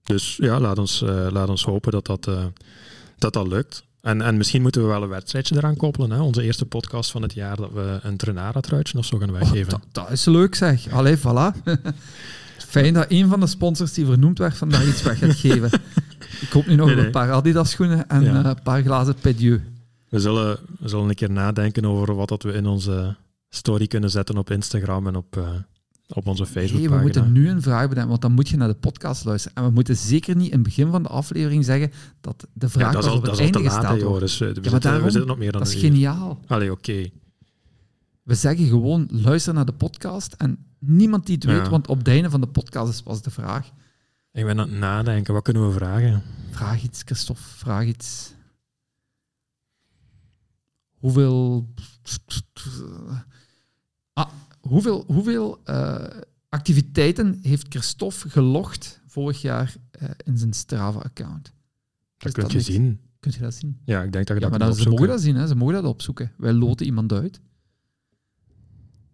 [0.04, 2.46] Dus ja, laat ons, eh, laat ons hopen dat dat, eh,
[3.18, 3.84] dat, dat lukt.
[4.02, 6.12] En, en misschien moeten we wel een wedstrijdje eraan koppelen.
[6.12, 6.22] Hè?
[6.22, 9.74] Onze eerste podcast van het jaar, dat we een Trenara-truitje of zo gaan weggeven.
[9.74, 10.92] Oh, dat, dat is leuk zeg.
[10.92, 11.64] Allee, voilà.
[12.68, 15.70] Fijn dat een van de sponsors die vernoemd werd vandaag iets weg gaat geven.
[16.42, 17.06] Ik hoop nu nog Nee, nee.
[17.06, 18.40] een paar Adidas schoenen en Ja.
[18.44, 19.62] eh, een paar glazen Pedieu.
[20.10, 23.16] We, zullen, we zullen een keer nadenken over wat dat we in onze
[23.50, 25.50] story kunnen zetten op Instagram en op, eh,
[26.08, 26.96] op onze Nee, Facebook-pagina.
[26.98, 29.58] we moeten nu een vraag bedenken, want dan moet je naar de podcast luisteren.
[29.58, 31.92] En we moeten zeker niet in het begin van de aflevering zeggen
[32.22, 34.20] dat de vraag ja, dat is al, op het einde gesteld wordt.
[34.20, 36.40] Dus, we, maar zitten, we daarom- zitten op meer dan Dat is geniaal.
[36.48, 37.06] Allee, oké.
[38.24, 41.70] We zeggen gewoon, luister naar de podcast en niemand die het weet, Ja.
[41.70, 43.72] want op het einde van de podcast is pas de vraag.
[44.32, 45.34] Ik ben aan het nadenken.
[45.34, 46.24] Wat kunnen we vragen?
[46.52, 48.34] Vraag iets, Christophe, vraag iets.
[50.98, 51.68] hoeveel...
[54.14, 54.30] Ah,
[54.62, 56.06] hoeveel, hoeveel eh,
[56.50, 61.54] activiteiten heeft Christophe gelogd vorig jaar eh, in zijn Strava-account?
[62.18, 63.00] Dat kun je zien.
[63.20, 63.80] Kun je dat zien?
[63.86, 65.48] Ja, ik denk dat je Ja, dat maar dat, ze mogen dat zien, hè?
[65.48, 66.32] ze mogen dat opzoeken.
[66.38, 67.40] Wij loten iemand uit.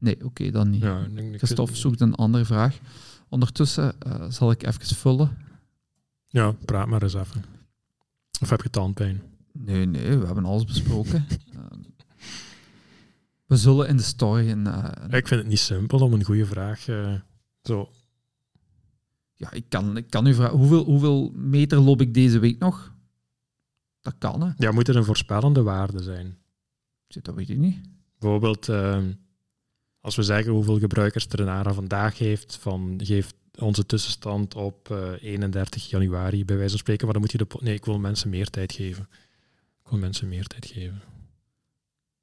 [0.04, 0.82] Nee, oké, dan niet.
[0.82, 2.78] Ja, Christophe zoekt een andere vraag.
[3.30, 5.38] Ondertussen eh, zal ik even vullen.
[6.28, 7.44] Ja, praat maar eens even.
[8.42, 9.22] Of heb je tandpijn?
[9.52, 11.26] Nee, nee, we hebben alles besproken.
[11.54, 11.80] Ehm,
[13.46, 14.68] we zullen in de story een...
[14.68, 17.14] eh, een- Ik vind het niet simpel om een goede vraag eh,
[17.64, 17.90] zo...
[19.34, 22.94] ja, ik kan, ik kan u vragen, hoeveel, hoeveel meter loop ik deze week nog?
[24.02, 24.50] Dat kan, hè.
[24.58, 26.38] Ja, moet er een voorspellende waarde zijn?
[27.08, 27.78] Zit, Dat weet ik niet.
[28.20, 29.12] Bijvoorbeeld, ehm,
[30.04, 35.90] als we zeggen hoeveel gebruikers Trenara vandaag heeft, van geeft onze tussenstand op eh, 31
[35.90, 37.48] januari, bij wijze van spreken, maar dan moet je de...
[37.60, 39.08] Nee, ik wil mensen meer tijd geven.
[39.84, 41.02] Ik wil mensen meer tijd geven.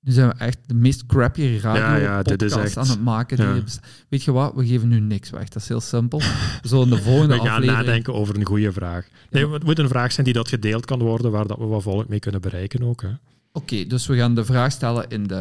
[0.00, 2.94] Nu zijn we echt de meest crappy radio Ja, ja, dit is podcast echt- aan
[2.94, 3.36] het maken.
[3.36, 3.62] Die ja.
[4.08, 4.54] Weet je wat?
[4.54, 5.48] We geven nu niks weg.
[5.48, 6.18] Dat is heel simpel.
[6.62, 7.86] We zullen de volgende We gaan aflevering...
[7.86, 9.08] nadenken over een goede vraag.
[9.30, 9.52] Nee, Ja.
[9.52, 12.08] het moet een vraag zijn die dat gedeeld kan worden, waar dat we wat volk
[12.08, 13.02] mee kunnen bereiken ook.
[13.02, 13.10] Hè.
[13.52, 15.34] Oké, dus we gaan de vraag stellen in de,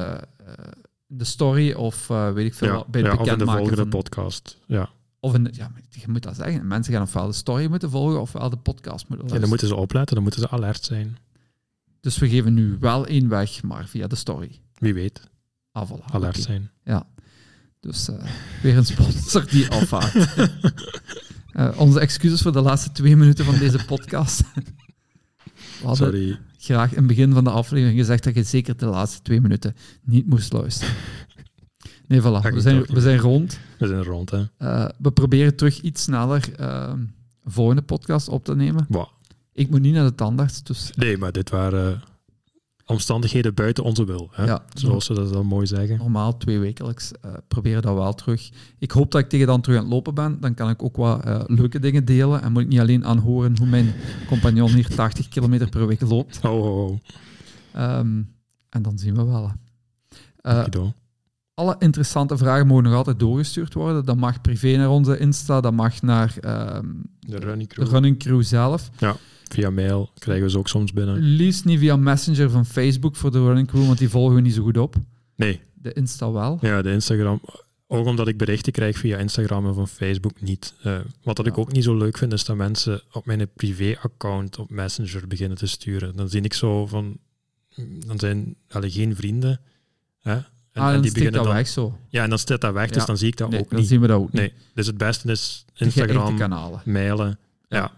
[0.45, 3.27] eh, in de story of eh, weet ik veel Ja, wat, bij het ja, of
[3.27, 3.89] in de volgende van...
[3.89, 4.57] podcast.
[4.65, 4.89] Ja.
[5.19, 6.67] Of in de, ja, je moet dat zeggen.
[6.67, 9.39] Mensen gaan ofwel de story moeten volgen ofwel de podcast moeten En luisteren.
[9.41, 11.17] dan moeten ze opletten, dan moeten ze alert zijn.
[12.01, 14.59] Dus we geven nu wel één weg, maar via de story.
[14.77, 15.27] Wie weet,
[15.71, 16.69] Ah, voilà, alert zijn.
[16.83, 17.07] Ja.
[17.79, 18.23] Dus eh,
[18.61, 20.35] weer een sponsor die afhaakt.
[21.51, 24.41] Eh, onze excuses voor de laatste twee minuten van deze podcast.
[25.79, 26.39] We hadden Sorry.
[26.57, 29.75] graag in het begin van de aflevering gezegd dat je zeker de laatste twee minuten
[30.03, 30.93] niet moest luisteren.
[32.07, 32.53] Nee, voilà.
[32.53, 33.59] We zijn, we zijn rond.
[33.77, 34.43] We zijn rond, hè.
[34.57, 37.11] Eh, we proberen terug iets sneller eh, een
[37.51, 38.85] volgende podcast op te nemen.
[38.89, 39.07] Wow.
[39.53, 42.01] Ik moet niet naar de tandarts, dus Nee, maar dit waren
[42.89, 44.29] omstandigheden buiten onze wil.
[44.31, 44.45] Hè?
[44.45, 45.97] ja, Zoals ze dat dan mooi zeggen.
[45.97, 47.11] normaal twee wekelijks.
[47.21, 48.49] eh proberen dat wel terug.
[48.79, 50.37] Ik hoop dat ik tegen dan terug aan het lopen ben.
[50.39, 52.41] Dan kan ik ook wat eh, leuke dingen delen.
[52.41, 53.93] En moet ik niet alleen aanhoren hoe mijn
[54.27, 56.39] compagnon hier 80 kilometer per week loopt.
[56.43, 56.97] Oh, oh, oh.
[57.73, 58.21] Ehm,
[58.69, 59.51] en dan zien we wel.
[60.41, 60.93] Okido.
[61.53, 64.05] alle interessante vragen mogen nog altijd doorgestuurd worden.
[64.05, 66.85] Dat mag privé naar onze Insta, dat mag naar ehm,
[67.19, 67.87] De running de crew.
[67.87, 68.89] running crew zelf.
[69.49, 71.17] Via mail krijgen we ze ook soms binnen.
[71.19, 74.53] Liefst niet via Messenger van Facebook voor de running crew, want die volgen we niet
[74.53, 74.95] zo goed op.
[75.35, 76.57] Nee, De Insta wel.
[76.61, 77.41] ja, de Instagram.
[77.87, 80.73] Ook omdat ik berichten krijg via Instagram en van Facebook niet.
[80.83, 84.57] Eh, wat dat ik ook niet zo leuk vind, is dat mensen op mijn privé-account
[84.59, 86.15] op Messenger beginnen te sturen.
[86.15, 87.17] Dan zie ik zo van...
[88.05, 89.59] Dan zijn alle geen vrienden.
[90.21, 90.31] Hè?
[90.33, 91.53] En, ah, en dan die beginnen dat dan...
[91.53, 91.97] weg zo.
[92.09, 93.87] Ja, en dan staat dat weg, dus dan zie ik dat Nee, ook dan niet.
[93.87, 94.41] zien we dat ook niet.
[94.41, 96.37] Nee, dus het beste is Instagram,
[96.85, 97.39] mailen.
[97.69, 97.91] Ja,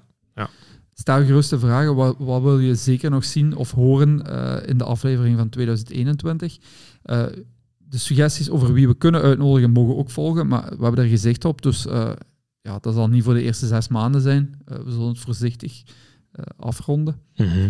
[1.01, 4.77] Stel gerust de vragen, wat, wat wil je zeker nog zien of horen eh, in
[4.77, 6.57] de aflevering van 2021?
[7.03, 7.25] Eh,
[7.77, 11.45] de suggesties over wie we kunnen uitnodigen mogen ook volgen, maar we hebben er gezicht
[11.45, 12.11] op, dus eh,
[12.61, 14.61] ja, dat zal niet voor de eerste zes maanden zijn.
[14.65, 15.83] We zullen het voorzichtig
[16.57, 17.21] afronden.
[17.35, 17.69] Mhm.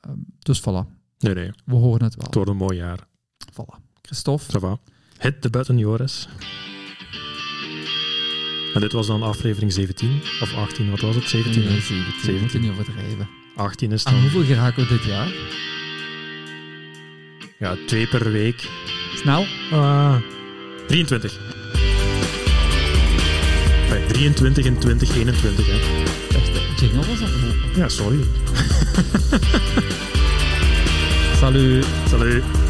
[0.00, 1.50] Ehm, dus voilà, Nee, nee.
[1.64, 2.24] we horen het wel.
[2.24, 3.06] Het wordt een mooi jaar.
[3.52, 3.82] Voilà.
[4.02, 4.78] Christophe, Ça va.
[5.18, 6.28] Hit the button, Joris.
[8.74, 11.28] En dit was dan aflevering 17 of 18, wat was het?
[11.28, 11.62] 17?
[11.62, 11.80] nee, hè?
[11.80, 12.40] 17, we 17.
[12.40, 13.28] moeten niet overdrijven.
[13.56, 14.22] 18 is Aan dan.
[14.22, 15.28] hoeveel geraken we dit jaar?
[17.58, 18.68] Ja, twee per week.
[19.14, 19.46] Snel?
[19.70, 20.16] Ah,
[20.86, 21.38] 23.
[23.88, 25.72] Enfin, 23 in 2021, hè.
[26.36, 27.70] Echt, jingle was afgelopen.
[27.76, 28.18] Ja, sorry.
[31.40, 31.86] Salut!
[32.08, 32.63] Salut.